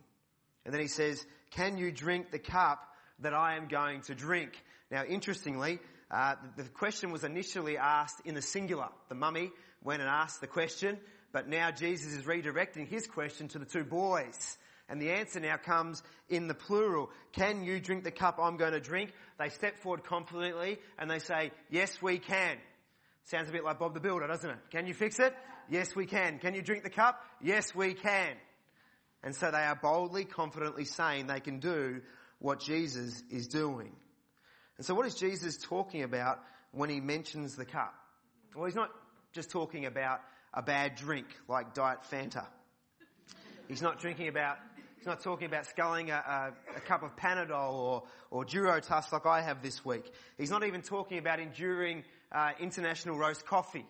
And 0.66 0.74
then 0.74 0.82
he 0.82 0.88
says, 0.88 1.24
Can 1.52 1.78
you 1.78 1.92
drink 1.92 2.32
the 2.32 2.40
cup 2.40 2.80
that 3.20 3.34
I 3.34 3.58
am 3.58 3.68
going 3.68 4.02
to 4.04 4.16
drink? 4.16 4.52
Now, 4.90 5.04
interestingly, 5.04 5.80
uh, 6.10 6.36
the 6.58 6.64
question 6.64 7.12
was 7.12 7.24
initially 7.24 7.78
asked 7.78 8.22
in 8.26 8.36
the 8.36 8.42
singular. 8.42 8.90
The 9.10 9.16
mummy 9.16 9.52
went 9.84 10.02
and 10.02 10.10
asked 10.10 10.42
the 10.42 10.48
question, 10.48 10.98
but 11.32 11.48
now 11.48 11.72
Jesus 11.72 12.14
is 12.14 12.24
redirecting 12.24 12.88
his 12.88 13.08
question 13.08 13.48
to 13.50 13.60
the 13.60 13.66
two 13.66 13.84
boys. 13.84 14.58
And 14.90 15.02
the 15.02 15.12
answer 15.12 15.40
now 15.40 15.56
comes 15.56 16.04
in 16.28 16.48
the 16.48 16.54
plural. 16.54 17.10
Can 17.32 17.64
you 17.64 17.80
drink 17.80 18.04
the 18.04 18.12
cup 18.12 18.40
I'm 18.42 18.58
going 18.58 18.74
to 18.74 18.82
drink? 18.82 19.12
They 19.40 19.48
step 19.48 19.80
forward 19.80 20.04
confidently 20.04 20.80
and 21.00 21.10
they 21.10 21.20
say, 21.20 21.52
yes, 21.70 22.02
we 22.02 22.20
can. 22.20 22.58
Sounds 23.26 23.48
a 23.48 23.54
bit 23.54 23.64
like 23.64 23.80
Bob 23.80 23.94
the 23.94 24.02
Builder, 24.02 24.28
doesn't 24.28 24.50
it? 24.50 24.58
Can 24.70 24.88
you 24.88 24.94
fix 24.94 25.20
it? 25.20 25.34
Yes, 25.70 25.96
we 25.96 26.06
can. 26.06 26.40
Can 26.40 26.54
you 26.54 26.62
drink 26.62 26.84
the 26.84 26.90
cup? 26.90 27.24
Yes, 27.42 27.74
we 27.74 27.94
can. 27.94 28.34
And 29.24 29.34
so 29.34 29.52
they 29.52 29.60
are 29.60 29.76
boldly, 29.76 30.26
confidently 30.26 30.84
saying 30.84 31.28
they 31.28 31.40
can 31.40 31.60
do 31.60 32.02
what 32.40 32.60
Jesus 32.60 33.24
is 33.30 33.48
doing. 33.48 33.94
And 34.78 34.86
so 34.86 34.94
what 34.94 35.06
is 35.06 35.16
Jesus 35.16 35.58
talking 35.58 36.04
about 36.04 36.40
when 36.72 36.90
he 36.90 37.00
mentions 37.00 37.56
the 37.56 37.66
cup? 37.66 37.94
Well, 38.56 38.66
he's 38.66 38.76
not 38.76 38.90
just 39.34 39.50
talking 39.50 39.86
about 39.86 40.22
a 40.54 40.62
bad 40.62 40.96
drink 40.96 41.28
like 41.48 41.74
Diet 41.74 42.00
Fanta. 42.12 42.46
He's 43.68 43.82
not 43.82 44.00
drinking 44.00 44.28
about, 44.28 44.58
he's 44.98 45.08
not 45.08 45.24
talking 45.24 45.48
about 45.48 45.66
sculling 45.66 46.12
a, 46.12 46.16
a, 46.16 46.78
a 46.78 46.82
cup 46.82 47.04
of 47.04 47.16
Panadol 47.16 47.74
or, 47.74 48.04
or 48.30 48.46
Tuss 48.82 49.12
like 49.14 49.26
I 49.26 49.42
have 49.42 49.62
this 49.62 49.86
week. 49.86 50.12
He's 50.38 50.50
not 50.50 50.66
even 50.66 50.82
talking 50.82 51.18
about 51.18 51.40
enduring 51.40 52.04
uh, 52.32 52.52
international 52.60 53.18
roast 53.18 53.46
coffee. 53.46 53.86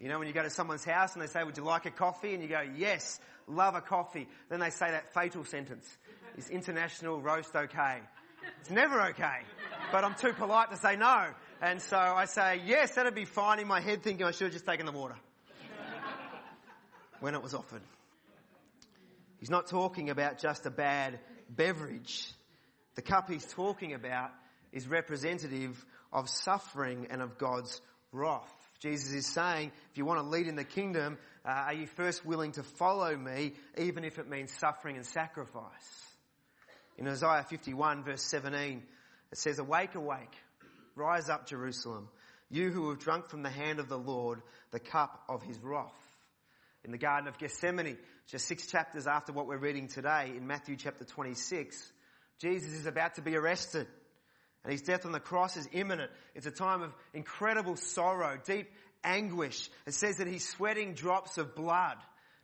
You 0.00 0.08
know, 0.08 0.18
when 0.18 0.26
you 0.26 0.34
go 0.34 0.42
to 0.42 0.50
someone's 0.50 0.84
house 0.84 1.14
and 1.14 1.22
they 1.22 1.28
say, 1.28 1.44
would 1.44 1.56
you 1.56 1.62
like 1.62 1.86
a 1.86 1.90
coffee? 1.90 2.34
And 2.34 2.42
you 2.42 2.48
go, 2.48 2.62
yes, 2.76 3.20
love 3.46 3.76
a 3.76 3.80
coffee. 3.80 4.26
Then 4.50 4.58
they 4.58 4.70
say 4.70 4.90
that 4.90 5.14
fatal 5.14 5.44
sentence. 5.44 5.86
Is 6.36 6.50
international 6.50 7.20
roast 7.20 7.54
okay? 7.54 8.00
It's 8.60 8.70
never 8.70 9.00
okay. 9.10 9.38
But 9.92 10.04
I'm 10.04 10.14
too 10.14 10.32
polite 10.32 10.70
to 10.72 10.76
say 10.76 10.96
no. 10.96 11.28
And 11.62 11.80
so 11.80 11.96
I 11.96 12.26
say, 12.26 12.60
yes, 12.64 12.94
that'd 12.94 13.14
be 13.14 13.24
fine 13.24 13.58
in 13.58 13.66
my 13.66 13.80
head 13.80 14.02
thinking 14.02 14.26
I 14.26 14.32
should 14.32 14.44
have 14.44 14.52
just 14.52 14.66
taken 14.66 14.86
the 14.86 14.92
water. 14.92 15.16
when 17.20 17.34
it 17.34 17.42
was 17.42 17.54
offered. 17.54 17.82
He's 19.38 19.50
not 19.50 19.68
talking 19.68 20.10
about 20.10 20.38
just 20.38 20.66
a 20.66 20.70
bad 20.70 21.20
beverage. 21.48 22.30
The 22.94 23.02
cup 23.02 23.30
he's 23.30 23.46
talking 23.46 23.94
about 23.94 24.30
is 24.72 24.86
representative 24.88 25.84
of 26.12 26.28
suffering 26.28 27.08
and 27.10 27.22
of 27.22 27.38
God's 27.38 27.80
wrath. 28.12 28.52
Jesus 28.80 29.12
is 29.12 29.26
saying, 29.26 29.72
if 29.90 29.98
you 29.98 30.04
want 30.04 30.20
to 30.20 30.26
lead 30.26 30.46
in 30.46 30.56
the 30.56 30.64
kingdom, 30.64 31.18
uh, 31.44 31.50
are 31.50 31.74
you 31.74 31.86
first 31.86 32.24
willing 32.24 32.52
to 32.52 32.62
follow 32.62 33.16
me, 33.16 33.54
even 33.78 34.04
if 34.04 34.18
it 34.18 34.28
means 34.28 34.52
suffering 34.52 34.96
and 34.96 35.06
sacrifice? 35.06 36.06
In 36.96 37.08
Isaiah 37.08 37.44
51 37.48 38.04
verse 38.04 38.22
17, 38.22 38.82
it 39.32 39.38
says, 39.38 39.58
Awake, 39.58 39.94
awake, 39.94 40.36
rise 40.94 41.28
up 41.28 41.46
Jerusalem, 41.46 42.08
you 42.50 42.70
who 42.70 42.90
have 42.90 42.98
drunk 42.98 43.28
from 43.28 43.42
the 43.42 43.50
hand 43.50 43.78
of 43.78 43.88
the 43.88 43.98
Lord 43.98 44.42
the 44.70 44.80
cup 44.80 45.22
of 45.28 45.42
his 45.42 45.58
wrath. 45.58 45.92
In 46.84 46.90
the 46.90 46.98
Garden 46.98 47.28
of 47.28 47.38
Gethsemane, 47.38 47.96
just 48.28 48.46
six 48.46 48.66
chapters 48.66 49.06
after 49.06 49.32
what 49.32 49.46
we're 49.46 49.56
reading 49.58 49.88
today, 49.88 50.32
in 50.36 50.46
Matthew 50.46 50.76
chapter 50.76 51.04
26, 51.04 51.92
Jesus 52.38 52.72
is 52.72 52.86
about 52.86 53.14
to 53.14 53.22
be 53.22 53.36
arrested. 53.36 53.86
And 54.62 54.72
his 54.72 54.82
death 54.82 55.06
on 55.06 55.12
the 55.12 55.20
cross 55.20 55.56
is 55.56 55.68
imminent. 55.72 56.10
It's 56.34 56.46
a 56.46 56.50
time 56.50 56.82
of 56.82 56.92
incredible 57.12 57.76
sorrow, 57.76 58.38
deep 58.44 58.70
anguish. 59.02 59.70
It 59.86 59.94
says 59.94 60.16
that 60.16 60.26
he's 60.26 60.48
sweating 60.48 60.94
drops 60.94 61.38
of 61.38 61.54
blood. 61.54 61.96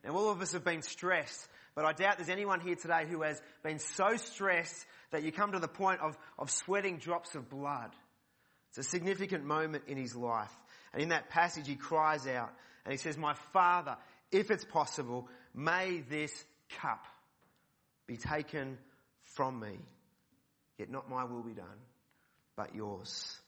Now 0.04 0.12
all 0.12 0.30
of 0.30 0.40
us 0.40 0.52
have 0.52 0.64
been 0.64 0.82
stressed. 0.82 1.48
But 1.74 1.84
I 1.84 1.92
doubt 1.92 2.18
there's 2.18 2.28
anyone 2.28 2.60
here 2.60 2.74
today 2.74 3.06
who 3.08 3.22
has 3.22 3.40
been 3.62 3.78
so 3.78 4.16
stressed 4.16 4.86
that 5.12 5.22
you 5.22 5.32
come 5.32 5.52
to 5.52 5.58
the 5.58 5.68
point 5.68 6.00
of, 6.00 6.16
of 6.38 6.50
sweating 6.50 6.98
drops 6.98 7.34
of 7.34 7.48
blood. 7.48 7.90
It's 8.70 8.78
a 8.78 8.90
significant 8.90 9.44
moment 9.44 9.84
in 9.88 9.96
his 9.96 10.14
life. 10.14 10.52
And 10.92 11.02
in 11.02 11.08
that 11.10 11.30
passage, 11.30 11.66
he 11.66 11.76
cries 11.76 12.26
out 12.26 12.52
and 12.84 12.92
he 12.92 12.98
says, 12.98 13.16
My 13.16 13.34
Father, 13.52 13.96
if 14.32 14.50
it's 14.50 14.64
possible, 14.64 15.28
may 15.54 16.02
this 16.08 16.32
cup 16.80 17.04
be 18.06 18.16
taken 18.16 18.78
from 19.22 19.60
me. 19.60 19.78
Yet 20.78 20.90
not 20.90 21.10
my 21.10 21.24
will 21.24 21.42
be 21.42 21.52
done, 21.52 21.66
but 22.56 22.74
yours. 22.74 23.38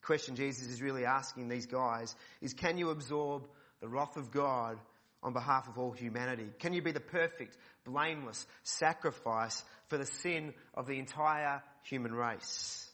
The 0.00 0.06
question 0.06 0.36
Jesus 0.36 0.68
is 0.68 0.82
really 0.82 1.04
asking 1.04 1.48
these 1.48 1.66
guys 1.66 2.14
is 2.40 2.52
can 2.52 2.78
you 2.78 2.90
absorb 2.90 3.48
the 3.80 3.88
wrath 3.88 4.16
of 4.16 4.30
God 4.30 4.78
on 5.22 5.32
behalf 5.32 5.68
of 5.68 5.78
all 5.78 5.92
humanity? 5.92 6.46
Can 6.58 6.72
you 6.72 6.82
be 6.82 6.92
the 6.92 7.00
perfect, 7.00 7.56
blameless 7.84 8.46
sacrifice 8.62 9.64
for 9.88 9.98
the 9.98 10.06
sin 10.06 10.52
of 10.74 10.86
the 10.86 10.98
entire 10.98 11.62
human 11.82 12.12
race? 12.12 12.85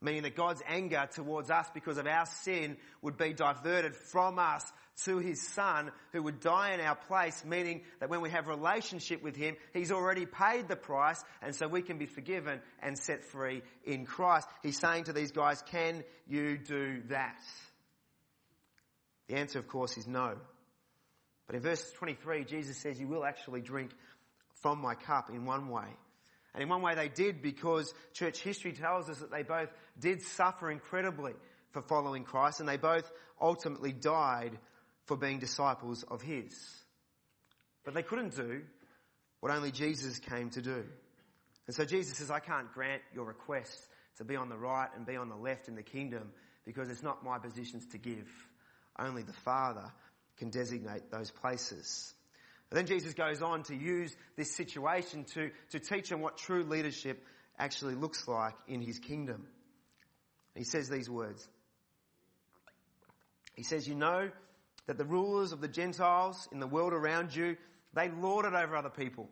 Meaning 0.00 0.22
that 0.22 0.36
God's 0.36 0.62
anger 0.66 1.08
towards 1.12 1.50
us 1.50 1.66
because 1.74 1.98
of 1.98 2.06
our 2.06 2.26
sin 2.26 2.76
would 3.02 3.16
be 3.16 3.32
diverted 3.32 3.96
from 3.96 4.38
us 4.38 4.64
to 5.04 5.18
His 5.18 5.46
Son 5.48 5.90
who 6.12 6.22
would 6.22 6.40
die 6.40 6.72
in 6.72 6.80
our 6.80 6.94
place, 6.94 7.44
meaning 7.44 7.82
that 8.00 8.08
when 8.08 8.20
we 8.20 8.30
have 8.30 8.46
relationship 8.46 9.22
with 9.22 9.34
Him, 9.34 9.56
He's 9.72 9.90
already 9.90 10.26
paid 10.26 10.68
the 10.68 10.76
price 10.76 11.22
and 11.42 11.54
so 11.54 11.66
we 11.66 11.82
can 11.82 11.98
be 11.98 12.06
forgiven 12.06 12.60
and 12.80 12.98
set 12.98 13.24
free 13.24 13.62
in 13.84 14.06
Christ. 14.06 14.46
He's 14.62 14.78
saying 14.78 15.04
to 15.04 15.12
these 15.12 15.32
guys, 15.32 15.62
can 15.62 16.04
you 16.28 16.58
do 16.58 17.02
that? 17.08 17.40
The 19.28 19.36
answer, 19.36 19.58
of 19.58 19.68
course, 19.68 19.96
is 19.98 20.06
no. 20.06 20.36
But 21.46 21.56
in 21.56 21.62
verse 21.62 21.90
23, 21.92 22.44
Jesus 22.44 22.76
says, 22.78 23.00
You 23.00 23.08
will 23.08 23.24
actually 23.24 23.60
drink 23.60 23.90
from 24.62 24.80
my 24.80 24.94
cup 24.94 25.30
in 25.30 25.44
one 25.44 25.68
way. 25.68 25.88
And 26.54 26.62
in 26.62 26.68
one 26.68 26.82
way 26.82 26.94
they 26.94 27.08
did 27.08 27.42
because 27.42 27.92
church 28.14 28.40
history 28.40 28.72
tells 28.72 29.08
us 29.08 29.18
that 29.18 29.30
they 29.30 29.42
both 29.42 29.68
did 29.98 30.22
suffer 30.22 30.70
incredibly 30.70 31.32
for 31.70 31.82
following 31.82 32.24
Christ 32.24 32.60
and 32.60 32.68
they 32.68 32.76
both 32.76 33.10
ultimately 33.40 33.92
died 33.92 34.58
for 35.06 35.16
being 35.16 35.38
disciples 35.38 36.02
of 36.02 36.22
His. 36.22 36.54
But 37.84 37.94
they 37.94 38.02
couldn't 38.02 38.36
do 38.36 38.62
what 39.40 39.52
only 39.52 39.70
Jesus 39.70 40.18
came 40.18 40.50
to 40.50 40.62
do. 40.62 40.84
And 41.66 41.76
so 41.76 41.84
Jesus 41.84 42.18
says, 42.18 42.30
I 42.30 42.40
can't 42.40 42.72
grant 42.72 43.02
your 43.14 43.24
request 43.24 43.78
to 44.16 44.24
be 44.24 44.36
on 44.36 44.48
the 44.48 44.56
right 44.56 44.88
and 44.96 45.06
be 45.06 45.16
on 45.16 45.28
the 45.28 45.36
left 45.36 45.68
in 45.68 45.74
the 45.74 45.82
kingdom 45.82 46.30
because 46.64 46.90
it's 46.90 47.02
not 47.02 47.24
my 47.24 47.38
positions 47.38 47.86
to 47.92 47.98
give. 47.98 48.28
Only 48.98 49.22
the 49.22 49.32
Father 49.32 49.92
can 50.38 50.50
designate 50.50 51.10
those 51.10 51.30
places. 51.30 52.12
And 52.70 52.76
then 52.76 52.86
Jesus 52.86 53.14
goes 53.14 53.40
on 53.40 53.62
to 53.64 53.74
use 53.74 54.14
this 54.36 54.54
situation 54.54 55.24
to, 55.34 55.50
to 55.70 55.78
teach 55.78 56.10
them 56.10 56.20
what 56.20 56.36
true 56.36 56.64
leadership 56.64 57.24
actually 57.58 57.94
looks 57.94 58.28
like 58.28 58.54
in 58.66 58.82
his 58.82 58.98
kingdom. 58.98 59.46
He 60.54 60.64
says 60.64 60.88
these 60.88 61.08
words. 61.08 61.46
He 63.54 63.62
says, 63.62 63.88
You 63.88 63.94
know 63.94 64.30
that 64.86 64.98
the 64.98 65.04
rulers 65.04 65.52
of 65.52 65.60
the 65.60 65.68
Gentiles 65.68 66.48
in 66.52 66.60
the 66.60 66.66
world 66.66 66.92
around 66.92 67.34
you, 67.34 67.56
they 67.94 68.10
lord 68.10 68.44
it 68.44 68.54
over 68.54 68.76
other 68.76 68.90
people. 68.90 69.28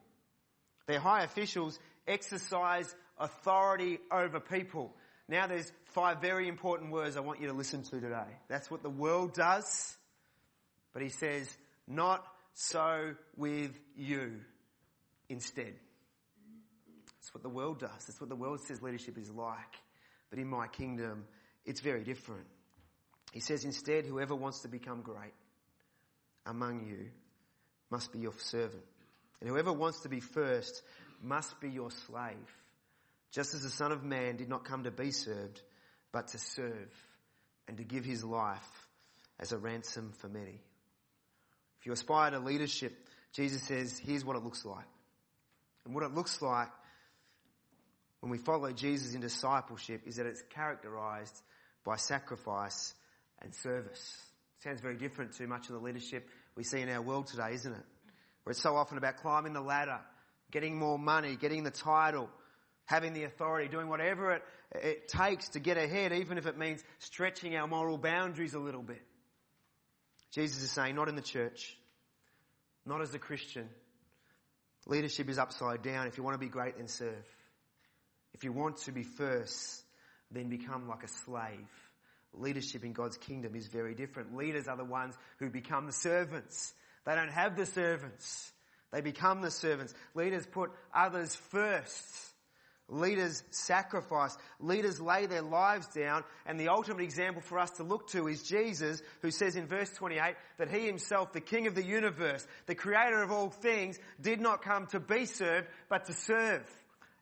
Their 0.86 1.00
high 1.00 1.24
officials 1.24 1.78
exercise 2.06 2.94
authority 3.18 3.98
over 4.10 4.40
people. 4.40 4.94
Now 5.28 5.46
there's 5.46 5.70
five 5.86 6.20
very 6.20 6.48
important 6.48 6.92
words 6.92 7.16
I 7.16 7.20
want 7.20 7.40
you 7.40 7.48
to 7.48 7.52
listen 7.52 7.82
to 7.84 8.00
today. 8.00 8.38
That's 8.48 8.70
what 8.70 8.82
the 8.82 8.90
world 8.90 9.34
does. 9.34 9.96
But 10.92 11.02
he 11.02 11.08
says, 11.08 11.54
not 11.88 12.24
so 12.58 13.14
with 13.36 13.78
you 13.96 14.32
instead. 15.28 15.74
That's 17.18 17.34
what 17.34 17.42
the 17.42 17.50
world 17.50 17.80
does. 17.80 18.06
That's 18.06 18.18
what 18.18 18.30
the 18.30 18.36
world 18.36 18.60
says 18.62 18.80
leadership 18.80 19.18
is 19.18 19.30
like. 19.30 19.74
But 20.30 20.38
in 20.38 20.48
my 20.48 20.66
kingdom, 20.66 21.26
it's 21.66 21.80
very 21.80 22.02
different. 22.02 22.46
He 23.32 23.40
says 23.40 23.64
instead, 23.64 24.06
whoever 24.06 24.34
wants 24.34 24.60
to 24.60 24.68
become 24.68 25.02
great 25.02 25.34
among 26.46 26.86
you 26.86 27.10
must 27.90 28.10
be 28.10 28.20
your 28.20 28.32
servant. 28.38 28.84
And 29.40 29.50
whoever 29.50 29.72
wants 29.72 30.00
to 30.00 30.08
be 30.08 30.20
first 30.20 30.82
must 31.22 31.60
be 31.60 31.68
your 31.68 31.90
slave. 31.90 32.56
Just 33.32 33.52
as 33.52 33.64
the 33.64 33.70
Son 33.70 33.92
of 33.92 34.02
Man 34.02 34.36
did 34.36 34.48
not 34.48 34.64
come 34.64 34.84
to 34.84 34.90
be 34.90 35.10
served, 35.10 35.60
but 36.10 36.28
to 36.28 36.38
serve 36.38 36.90
and 37.68 37.76
to 37.76 37.84
give 37.84 38.06
his 38.06 38.24
life 38.24 38.88
as 39.38 39.52
a 39.52 39.58
ransom 39.58 40.14
for 40.20 40.28
many. 40.28 40.62
If 41.86 41.90
you 41.90 41.92
aspire 41.92 42.32
to 42.32 42.40
leadership, 42.40 42.98
Jesus 43.32 43.62
says, 43.62 43.96
here's 43.96 44.24
what 44.24 44.34
it 44.34 44.42
looks 44.42 44.64
like. 44.64 44.88
And 45.84 45.94
what 45.94 46.02
it 46.02 46.12
looks 46.12 46.42
like 46.42 46.66
when 48.18 48.32
we 48.32 48.38
follow 48.38 48.72
Jesus 48.72 49.14
in 49.14 49.20
discipleship 49.20 50.02
is 50.04 50.16
that 50.16 50.26
it's 50.26 50.42
characterized 50.50 51.40
by 51.84 51.94
sacrifice 51.94 52.92
and 53.40 53.54
service. 53.54 54.20
It 54.58 54.64
Sounds 54.64 54.80
very 54.80 54.96
different 54.96 55.34
to 55.34 55.46
much 55.46 55.68
of 55.68 55.74
the 55.74 55.80
leadership 55.80 56.28
we 56.56 56.64
see 56.64 56.80
in 56.80 56.88
our 56.88 57.00
world 57.00 57.28
today, 57.28 57.50
isn't 57.52 57.72
it? 57.72 57.84
Where 58.42 58.50
it's 58.50 58.60
so 58.60 58.74
often 58.74 58.98
about 58.98 59.18
climbing 59.18 59.52
the 59.52 59.60
ladder, 59.60 60.00
getting 60.50 60.76
more 60.76 60.98
money, 60.98 61.36
getting 61.36 61.62
the 61.62 61.70
title, 61.70 62.28
having 62.86 63.12
the 63.12 63.22
authority, 63.22 63.68
doing 63.68 63.88
whatever 63.88 64.32
it, 64.32 64.42
it 64.72 65.06
takes 65.06 65.50
to 65.50 65.60
get 65.60 65.76
ahead, 65.76 66.12
even 66.12 66.36
if 66.36 66.46
it 66.46 66.58
means 66.58 66.82
stretching 66.98 67.54
our 67.54 67.68
moral 67.68 67.96
boundaries 67.96 68.54
a 68.54 68.58
little 68.58 68.82
bit. 68.82 69.04
Jesus 70.36 70.62
is 70.62 70.70
saying, 70.70 70.94
not 70.94 71.08
in 71.08 71.16
the 71.16 71.22
church, 71.22 71.74
not 72.84 73.00
as 73.00 73.14
a 73.14 73.18
Christian. 73.18 73.70
Leadership 74.86 75.30
is 75.30 75.38
upside 75.38 75.82
down. 75.82 76.08
If 76.08 76.18
you 76.18 76.24
want 76.24 76.34
to 76.34 76.38
be 76.38 76.50
great, 76.50 76.76
then 76.76 76.88
serve. 76.88 77.24
If 78.34 78.44
you 78.44 78.52
want 78.52 78.76
to 78.82 78.92
be 78.92 79.02
first, 79.02 79.82
then 80.30 80.50
become 80.50 80.88
like 80.88 81.04
a 81.04 81.08
slave. 81.08 81.70
Leadership 82.34 82.84
in 82.84 82.92
God's 82.92 83.16
kingdom 83.16 83.56
is 83.56 83.68
very 83.68 83.94
different. 83.94 84.36
Leaders 84.36 84.68
are 84.68 84.76
the 84.76 84.84
ones 84.84 85.14
who 85.38 85.48
become 85.48 85.86
the 85.86 85.92
servants. 85.92 86.74
They 87.06 87.14
don't 87.14 87.32
have 87.32 87.56
the 87.56 87.64
servants. 87.64 88.52
They 88.92 89.00
become 89.00 89.40
the 89.40 89.50
servants. 89.50 89.94
Leaders 90.14 90.44
put 90.44 90.70
others 90.94 91.34
first. 91.34 92.04
Leaders 92.88 93.42
sacrifice. 93.50 94.36
Leaders 94.60 95.00
lay 95.00 95.26
their 95.26 95.42
lives 95.42 95.88
down. 95.88 96.22
And 96.46 96.58
the 96.58 96.68
ultimate 96.68 97.02
example 97.02 97.42
for 97.42 97.58
us 97.58 97.70
to 97.72 97.82
look 97.82 98.08
to 98.10 98.28
is 98.28 98.44
Jesus, 98.44 99.02
who 99.22 99.32
says 99.32 99.56
in 99.56 99.66
verse 99.66 99.90
28 99.90 100.36
that 100.58 100.70
he 100.70 100.86
himself, 100.86 101.32
the 101.32 101.40
king 101.40 101.66
of 101.66 101.74
the 101.74 101.84
universe, 101.84 102.46
the 102.66 102.76
creator 102.76 103.22
of 103.22 103.32
all 103.32 103.50
things, 103.50 103.98
did 104.20 104.40
not 104.40 104.62
come 104.62 104.86
to 104.88 105.00
be 105.00 105.26
served, 105.26 105.66
but 105.88 106.06
to 106.06 106.12
serve 106.12 106.64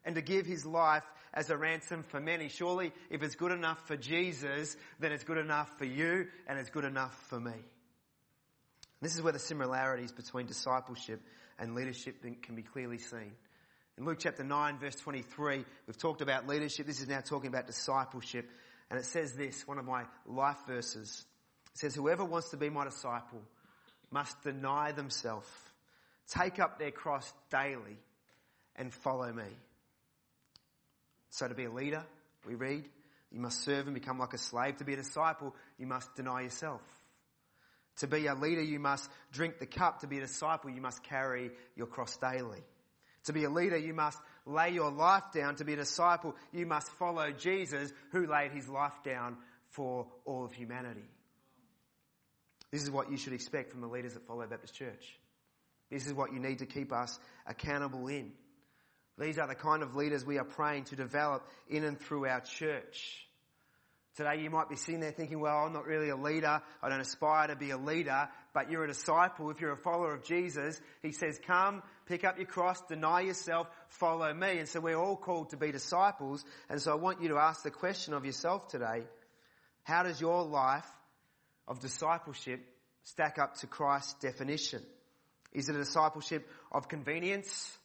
and 0.05 0.17
to 0.17 0.23
give 0.23 0.45
his 0.45 0.67
life 0.67 1.05
as 1.33 1.49
a 1.49 1.57
ransom 1.57 2.03
for 2.03 2.21
many. 2.21 2.49
Surely, 2.49 2.93
if 3.09 3.23
it's 3.23 3.35
good 3.35 3.53
enough 3.53 3.87
for 3.87 3.97
Jesus, 3.97 4.77
then 5.01 5.13
it's 5.13 5.25
good 5.25 5.39
enough 5.39 5.71
for 5.79 5.87
you 5.87 6.27
and 6.47 6.59
it's 6.59 6.71
good 6.71 6.85
enough 6.85 7.15
for 7.29 7.41
me. 7.41 7.55
This 9.01 9.17
is 9.17 9.23
where 9.23 9.33
the 9.33 9.39
similarities 9.39 10.13
between 10.13 10.47
discipleship 10.47 11.21
and 11.59 11.75
leadership 11.75 12.23
can 12.43 12.55
be 12.55 12.63
clearly 12.63 12.99
seen. 12.99 13.33
In 13.97 14.05
Luke 14.05 14.19
chapter 14.21 14.43
9 14.43 14.79
verse 14.79 14.97
23, 14.97 15.65
we've 15.87 15.99
talked 15.99 16.21
about 16.21 16.49
leadership. 16.49 16.87
This 16.87 17.01
is 17.01 17.09
now 17.09 17.21
talking 17.21 17.49
about 17.49 17.67
discipleship. 17.67 18.51
And 18.91 18.99
it 18.99 19.07
says 19.07 19.35
this, 19.35 19.67
one 19.67 19.79
of 19.79 19.85
my 19.85 20.05
life 20.27 20.59
verses. 20.67 21.25
It 21.75 21.79
says, 21.79 21.95
whoever 21.95 22.25
wants 22.25 22.51
to 22.51 22.57
be 22.57 22.71
my 22.71 22.85
disciple 22.85 23.43
must 24.11 24.43
deny 24.43 24.93
themselves, 24.93 25.49
take 26.29 26.59
up 26.59 26.79
their 26.79 26.91
cross 26.91 27.33
daily 27.51 27.99
and 28.77 28.93
follow 28.93 29.33
me. 29.33 29.45
So 31.31 31.49
to 31.49 31.55
be 31.55 31.65
a 31.65 31.71
leader, 31.71 32.05
we 32.47 32.55
read, 32.55 32.89
you 33.31 33.41
must 33.41 33.63
serve 33.63 33.87
and 33.87 33.95
become 33.95 34.19
like 34.19 34.35
a 34.35 34.39
slave. 34.39 34.77
To 34.79 34.85
be 34.85 34.95
a 34.95 34.97
disciple, 34.97 35.55
you 35.79 35.87
must 35.87 36.15
deny 36.15 36.43
yourself. 36.43 36.83
To 37.99 38.09
be 38.09 38.27
a 38.27 38.35
leader, 38.35 38.63
you 38.63 38.81
must 38.81 39.09
drink 39.33 39.59
the 39.61 39.67
cup. 39.67 40.01
To 40.01 40.09
be 40.09 40.19
a 40.19 40.23
disciple, 40.23 40.71
you 40.71 40.81
must 40.81 41.03
carry 41.05 41.53
your 41.77 41.87
cross 41.87 42.17
daily. 42.17 42.63
To 43.25 43.33
be 43.33 43.45
a 43.45 43.51
leader, 43.51 43.77
you 43.77 43.95
must 43.95 44.19
lay 44.47 44.71
your 44.71 44.91
life 44.91 45.25
down. 45.33 45.57
To 45.57 45.65
be 45.65 45.73
a 45.73 45.77
disciple, 45.77 46.35
you 46.53 46.67
must 46.67 46.91
follow 46.93 47.31
Jesus 47.31 47.93
who 48.13 48.27
laid 48.27 48.53
his 48.53 48.69
life 48.69 49.03
down 49.05 49.39
for 49.71 50.07
all 50.25 50.45
of 50.45 50.53
humanity. 50.53 51.09
This 52.71 52.83
is 52.83 52.91
what 52.91 53.11
you 53.11 53.17
should 53.17 53.33
expect 53.33 53.71
from 53.71 53.81
the 53.81 53.87
leaders 53.87 54.15
that 54.15 54.27
Follow 54.27 54.47
Baptist 54.47 54.75
Church. 54.75 55.19
This 55.91 56.07
is 56.07 56.13
what 56.13 56.33
you 56.33 56.41
need 56.41 56.59
to 56.59 56.67
keep 56.67 56.93
us 56.93 57.19
accountable 57.47 58.09
in. 58.09 58.33
These 59.17 59.39
are 59.39 59.47
the 59.47 59.55
kind 59.55 59.83
of 59.83 59.95
leaders 59.95 60.25
we 60.25 60.39
are 60.39 60.45
praying 60.45 60.85
to 60.85 60.97
develop 60.97 61.49
in 61.69 61.85
and 61.85 62.01
through 62.01 62.27
our 62.27 62.41
church. 62.41 63.29
Today 64.17 64.43
you 64.43 64.51
might 64.51 64.69
be 64.69 64.77
sitting 64.77 65.01
there 65.01 65.13
thinking, 65.13 65.41
well, 65.41 65.57
I'm 65.57 65.73
not 65.73 65.87
really 65.87 66.09
a 66.09 66.17
leader. 66.17 66.61
I 66.83 66.89
don't 66.89 67.01
aspire 67.01 67.49
to 67.49 67.57
be 67.57 67.71
a 67.71 67.79
leader, 67.79 68.29
but 68.55 68.71
you're 68.71 68.85
a 68.85 68.89
disciple. 68.89 69.51
If 69.51 69.61
you're 69.61 69.73
a 69.73 69.77
follower 69.77 70.15
of 70.15 70.25
Jesus, 70.25 70.81
he 71.03 71.13
says, 71.13 71.39
come, 71.47 71.83
pick 72.07 72.25
up 72.25 72.39
your 72.39 72.47
cross, 72.47 72.81
deny 72.89 73.21
yourself, 73.21 73.67
follow 73.89 74.33
me. 74.33 74.59
And 74.59 74.69
so 74.69 74.81
we're 74.81 74.97
all 74.97 75.17
called 75.17 75.51
to 75.51 75.59
be 75.59 75.73
disciples. 75.73 76.45
And 76.71 76.81
so 76.81 76.93
I 76.93 76.95
want 76.95 77.21
you 77.21 77.29
to 77.31 77.37
ask 77.37 77.63
the 77.63 77.71
question 77.71 78.15
of 78.15 78.25
yourself 78.25 78.69
today, 78.69 79.03
how 79.83 80.05
does 80.05 80.21
your 80.21 80.45
life 80.45 80.89
of 81.69 81.81
discipleship 81.81 82.65
stack 83.03 83.39
up 83.39 83.57
to 83.57 83.67
Christ's 83.67 84.15
definition? 84.15 84.83
Is 85.53 85.69
it 85.69 85.75
a 85.75 85.81
discipleship 85.81 86.49
of 86.73 86.89
convenience? 86.89 87.77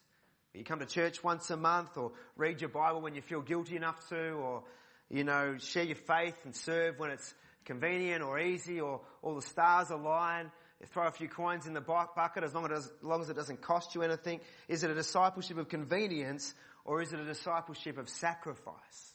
You 0.54 0.64
come 0.64 0.80
to 0.80 0.86
church 0.86 1.24
once 1.24 1.50
a 1.50 1.58
month 1.58 1.98
or 1.98 2.12
read 2.38 2.62
your 2.62 2.70
Bible 2.70 3.02
when 3.02 3.16
you 3.16 3.22
feel 3.22 3.42
guilty 3.42 3.76
enough 3.76 4.08
to 4.10 4.32
or 4.32 4.64
you 5.10 5.24
know, 5.24 5.58
share 5.58 5.84
your 5.84 5.96
faith 5.96 6.38
and 6.46 6.56
serve 6.56 7.00
when 7.00 7.10
it's 7.10 7.34
convenient 7.66 8.24
or 8.24 8.40
easy 8.40 8.80
or 8.80 9.02
all 9.22 9.36
the 9.36 9.42
stars 9.42 9.90
align. 9.90 10.52
Throw 10.88 11.08
a 11.08 11.12
few 11.12 11.28
coins 11.28 11.68
in 11.68 11.74
the 11.74 11.82
bucket 11.82 12.44
as 12.44 12.54
long 12.54 12.72
as, 12.72 12.86
as 12.86 12.92
long 13.02 13.22
as 13.22 13.30
it 13.30 13.36
doesn't 13.36 13.62
cost 13.62 13.96
you 13.96 14.02
anything. 14.02 14.40
Is 14.68 14.84
it 14.84 14.90
a 14.90 14.96
discipleship 14.96 15.58
of 15.58 15.68
convenience 15.68 16.54
or 16.86 17.02
is 17.02 17.12
it 17.12 17.20
a 17.20 17.26
discipleship 17.26 17.98
of 17.98 18.08
sacrifice? 18.08 19.14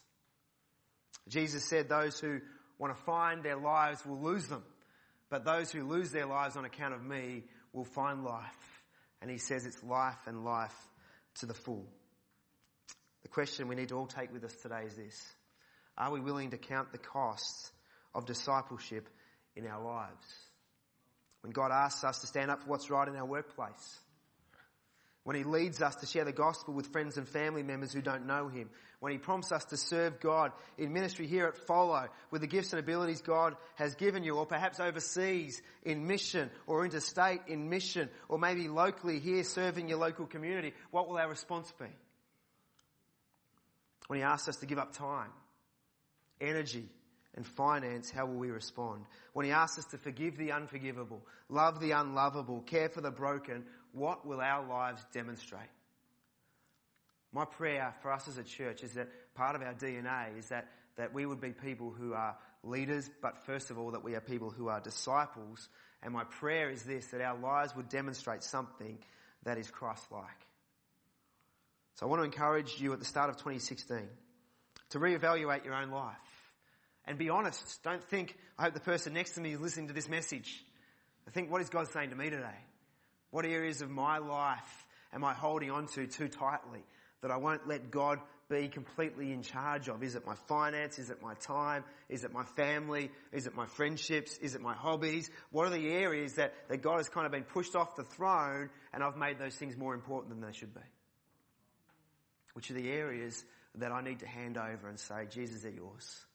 Jesus 1.27 1.65
said 1.65 1.89
those 1.89 2.19
who 2.19 2.39
want 2.77 2.95
to 2.95 3.03
find 3.03 3.41
their 3.41 3.57
lives 3.57 4.05
will 4.05 4.21
lose 4.21 4.47
them, 4.47 4.63
but 5.29 5.43
those 5.43 5.71
who 5.71 5.87
lose 5.87 6.11
their 6.11 6.27
lives 6.27 6.55
on 6.55 6.65
account 6.65 6.93
of 6.93 7.03
me 7.03 7.43
will 7.73 7.85
find 7.85 8.23
life. 8.23 8.83
And 9.21 9.31
he 9.31 9.37
says 9.37 9.65
it's 9.65 9.83
life 9.83 10.19
and 10.27 10.45
life 10.45 10.75
to 11.39 11.47
the 11.47 11.53
full. 11.55 11.87
The 13.23 13.29
question 13.29 13.67
we 13.67 13.75
need 13.75 13.89
to 13.89 13.95
all 13.95 14.05
take 14.05 14.31
with 14.31 14.43
us 14.43 14.55
today 14.61 14.83
is 14.85 14.95
this. 14.95 15.25
Are 15.97 16.11
we 16.11 16.19
willing 16.19 16.51
to 16.51 16.57
count 16.57 16.91
the 16.91 16.99
costs 16.99 17.71
of 18.13 18.27
discipleship 18.27 19.09
in 19.55 19.65
our 19.65 19.83
lives? 19.83 20.44
When 21.45 21.51
God 21.51 21.71
asks 21.71 22.03
us 22.03 22.21
to 22.21 22.27
stand 22.27 22.49
up 22.49 22.63
for 22.63 22.69
what's 22.71 22.89
right 22.89 23.07
in 23.07 23.15
our 23.15 23.23
workplace, 23.23 23.99
when 25.25 25.35
He 25.35 25.43
leads 25.43 25.79
us 25.79 25.93
to 25.97 26.07
share 26.07 26.25
the 26.25 26.31
gospel 26.31 26.73
with 26.73 26.91
friends 26.91 27.17
and 27.17 27.29
family 27.29 27.61
members 27.61 27.93
who 27.93 28.01
don't 28.01 28.25
know 28.25 28.47
Him, 28.47 28.67
when 28.99 29.11
He 29.11 29.19
prompts 29.19 29.51
us 29.51 29.63
to 29.65 29.77
serve 29.77 30.19
God 30.19 30.53
in 30.79 30.91
ministry 30.91 31.27
here 31.27 31.45
at 31.45 31.55
Follow 31.55 32.07
with 32.31 32.41
the 32.41 32.47
gifts 32.47 32.73
and 32.73 32.79
abilities 32.79 33.21
God 33.21 33.55
has 33.75 33.93
given 33.93 34.23
you, 34.23 34.35
or 34.37 34.47
perhaps 34.47 34.79
overseas 34.79 35.61
in 35.83 36.07
mission, 36.07 36.49
or 36.65 36.83
interstate 36.83 37.41
in 37.45 37.69
mission, 37.69 38.09
or 38.27 38.39
maybe 38.39 38.67
locally 38.67 39.19
here 39.19 39.43
serving 39.43 39.87
your 39.87 39.99
local 39.99 40.25
community, 40.25 40.73
what 40.89 41.07
will 41.07 41.19
our 41.19 41.29
response 41.29 41.71
be? 41.77 41.85
When 44.07 44.17
He 44.17 44.23
asks 44.23 44.47
us 44.47 44.55
to 44.57 44.65
give 44.65 44.79
up 44.79 44.93
time, 44.93 45.29
energy, 46.41 46.89
and 47.35 47.45
finance, 47.45 48.09
how 48.09 48.25
will 48.25 48.37
we 48.37 48.49
respond? 48.49 49.05
When 49.33 49.45
he 49.45 49.51
asks 49.51 49.79
us 49.79 49.85
to 49.85 49.97
forgive 49.97 50.37
the 50.37 50.51
unforgivable, 50.53 51.21
love 51.49 51.79
the 51.79 51.91
unlovable, 51.91 52.61
care 52.61 52.89
for 52.89 53.01
the 53.01 53.11
broken, 53.11 53.65
what 53.91 54.25
will 54.25 54.41
our 54.41 54.65
lives 54.65 55.05
demonstrate? 55.13 55.69
My 57.33 57.45
prayer 57.45 57.93
for 58.01 58.13
us 58.13 58.27
as 58.29 58.37
a 58.37 58.43
church 58.43 58.83
is 58.83 58.93
that 58.93 59.09
part 59.35 59.55
of 59.55 59.61
our 59.61 59.73
DNA 59.73 60.37
is 60.39 60.47
that, 60.47 60.69
that 60.95 61.13
we 61.13 61.25
would 61.25 61.41
be 61.41 61.51
people 61.51 61.91
who 61.91 62.13
are 62.13 62.37
leaders, 62.63 63.09
but 63.21 63.45
first 63.45 63.71
of 63.71 63.77
all, 63.77 63.91
that 63.91 64.03
we 64.03 64.15
are 64.15 64.21
people 64.21 64.49
who 64.49 64.69
are 64.69 64.79
disciples. 64.79 65.67
And 66.01 66.13
my 66.13 66.23
prayer 66.23 66.69
is 66.69 66.83
this, 66.83 67.07
that 67.07 67.19
our 67.19 67.37
lives 67.37 67.75
would 67.75 67.89
demonstrate 67.89 68.43
something 68.43 68.97
that 69.43 69.57
is 69.57 69.69
Christ-like. 69.69 70.47
So 71.95 72.05
I 72.05 72.09
want 72.09 72.21
to 72.21 72.25
encourage 72.25 72.79
you 72.79 72.93
at 72.93 72.99
the 72.99 73.05
start 73.05 73.29
of 73.29 73.35
2016 73.37 73.97
to 74.91 74.99
reevaluate 74.99 75.65
your 75.65 75.75
own 75.75 75.91
life. 75.91 76.34
And 77.07 77.17
be 77.17 77.29
honest. 77.29 77.83
Don't 77.83 78.03
think, 78.03 78.35
I 78.57 78.63
hope 78.63 78.73
the 78.73 78.79
person 78.79 79.13
next 79.13 79.31
to 79.31 79.41
me 79.41 79.53
is 79.53 79.59
listening 79.59 79.87
to 79.87 79.93
this 79.93 80.09
message. 80.09 80.63
I 81.27 81.31
think, 81.31 81.51
what 81.51 81.61
is 81.61 81.69
God 81.69 81.91
saying 81.91 82.09
to 82.09 82.15
me 82.15 82.29
today? 82.29 82.57
What 83.31 83.45
areas 83.45 83.81
of 83.81 83.89
my 83.89 84.17
life 84.17 84.85
am 85.13 85.23
I 85.23 85.33
holding 85.33 85.71
on 85.71 85.87
to 85.87 86.07
too 86.07 86.27
tightly 86.27 86.83
that 87.21 87.31
I 87.31 87.37
won't 87.37 87.67
let 87.67 87.91
God 87.91 88.19
be 88.49 88.67
completely 88.67 89.31
in 89.31 89.41
charge 89.41 89.87
of? 89.87 90.03
Is 90.03 90.15
it 90.15 90.25
my 90.25 90.35
finance? 90.47 90.99
Is 90.99 91.09
it 91.09 91.21
my 91.21 91.33
time? 91.35 91.83
Is 92.09 92.23
it 92.23 92.31
my 92.31 92.43
family? 92.55 93.11
Is 93.31 93.47
it 93.47 93.55
my 93.55 93.65
friendships? 93.65 94.37
Is 94.37 94.55
it 94.55 94.61
my 94.61 94.73
hobbies? 94.73 95.29
What 95.51 95.67
are 95.67 95.71
the 95.71 95.89
areas 95.89 96.35
that, 96.35 96.53
that 96.69 96.81
God 96.81 96.97
has 96.97 97.09
kind 97.09 97.25
of 97.25 97.31
been 97.31 97.43
pushed 97.43 97.75
off 97.75 97.95
the 97.95 98.03
throne 98.03 98.69
and 98.93 99.03
I've 99.03 99.17
made 99.17 99.39
those 99.39 99.55
things 99.55 99.75
more 99.75 99.93
important 99.93 100.29
than 100.33 100.47
they 100.47 100.55
should 100.55 100.73
be? 100.73 100.81
Which 102.53 102.71
are 102.71 102.75
the 102.75 102.89
areas 102.89 103.43
that 103.75 103.91
I 103.91 104.01
need 104.01 104.19
to 104.19 104.27
hand 104.27 104.57
over 104.57 104.87
and 104.87 104.99
say, 104.99 105.25
Jesus, 105.29 105.63
they're 105.63 105.71
yours. 105.71 106.25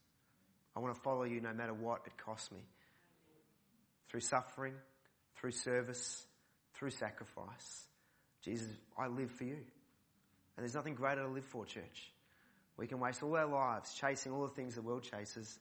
I 0.76 0.80
want 0.80 0.94
to 0.94 1.00
follow 1.00 1.24
you 1.24 1.40
no 1.40 1.52
matter 1.52 1.74
what 1.74 2.02
it 2.06 2.12
costs 2.24 2.50
me. 2.52 2.60
Through 4.08 4.20
suffering, 4.20 4.74
through 5.36 5.52
service, 5.52 6.24
through 6.74 6.90
sacrifice. 6.90 7.86
Jesus, 8.42 8.68
I 8.98 9.08
live 9.08 9.30
for 9.30 9.44
you. 9.44 9.56
And 9.56 10.64
there's 10.64 10.74
nothing 10.74 10.94
greater 10.94 11.22
to 11.22 11.28
live 11.28 11.44
for, 11.44 11.64
church. 11.64 12.12
We 12.76 12.86
can 12.86 12.98
waste 12.98 13.22
all 13.22 13.36
our 13.36 13.46
lives 13.46 13.94
chasing 13.94 14.32
all 14.32 14.42
the 14.42 14.54
things 14.54 14.74
the 14.74 14.82
world 14.82 15.02
chases, 15.02 15.58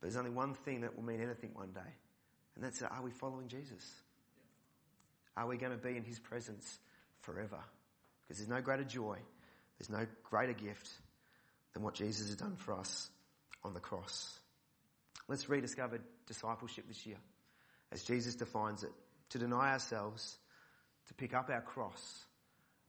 but 0.00 0.06
there's 0.06 0.16
only 0.16 0.30
one 0.30 0.54
thing 0.54 0.82
that 0.82 0.94
will 0.94 1.04
mean 1.04 1.20
anything 1.20 1.50
one 1.54 1.72
day. 1.72 1.92
And 2.54 2.64
that's 2.64 2.82
are 2.82 3.02
we 3.02 3.10
following 3.10 3.48
Jesus? 3.48 3.90
Are 5.36 5.46
we 5.46 5.56
going 5.56 5.72
to 5.72 5.78
be 5.78 5.96
in 5.96 6.04
his 6.04 6.18
presence 6.18 6.78
forever? 7.20 7.58
Because 8.22 8.38
there's 8.38 8.48
no 8.48 8.60
greater 8.60 8.84
joy, 8.84 9.18
there's 9.78 9.90
no 9.90 10.06
greater 10.24 10.52
gift 10.52 10.90
than 11.72 11.82
what 11.82 11.94
Jesus 11.94 12.28
has 12.28 12.36
done 12.36 12.56
for 12.56 12.74
us 12.74 13.10
on 13.66 13.74
the 13.74 13.80
cross. 13.80 14.38
Let's 15.28 15.48
rediscover 15.48 15.98
discipleship 16.26 16.86
this 16.88 17.04
year 17.04 17.18
as 17.92 18.04
Jesus 18.04 18.36
defines 18.36 18.84
it 18.84 18.92
to 19.30 19.38
deny 19.38 19.72
ourselves, 19.72 20.38
to 21.08 21.14
pick 21.14 21.34
up 21.34 21.50
our 21.50 21.60
cross, 21.60 22.24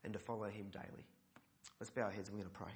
and 0.04 0.12
to 0.12 0.18
follow 0.18 0.48
him 0.48 0.68
daily. 0.72 1.04
Let's 1.80 1.90
bow 1.90 2.02
our 2.02 2.10
heads 2.10 2.28
and 2.28 2.38
we're 2.38 2.44
going 2.44 2.54
to 2.54 2.60
pray. 2.60 2.72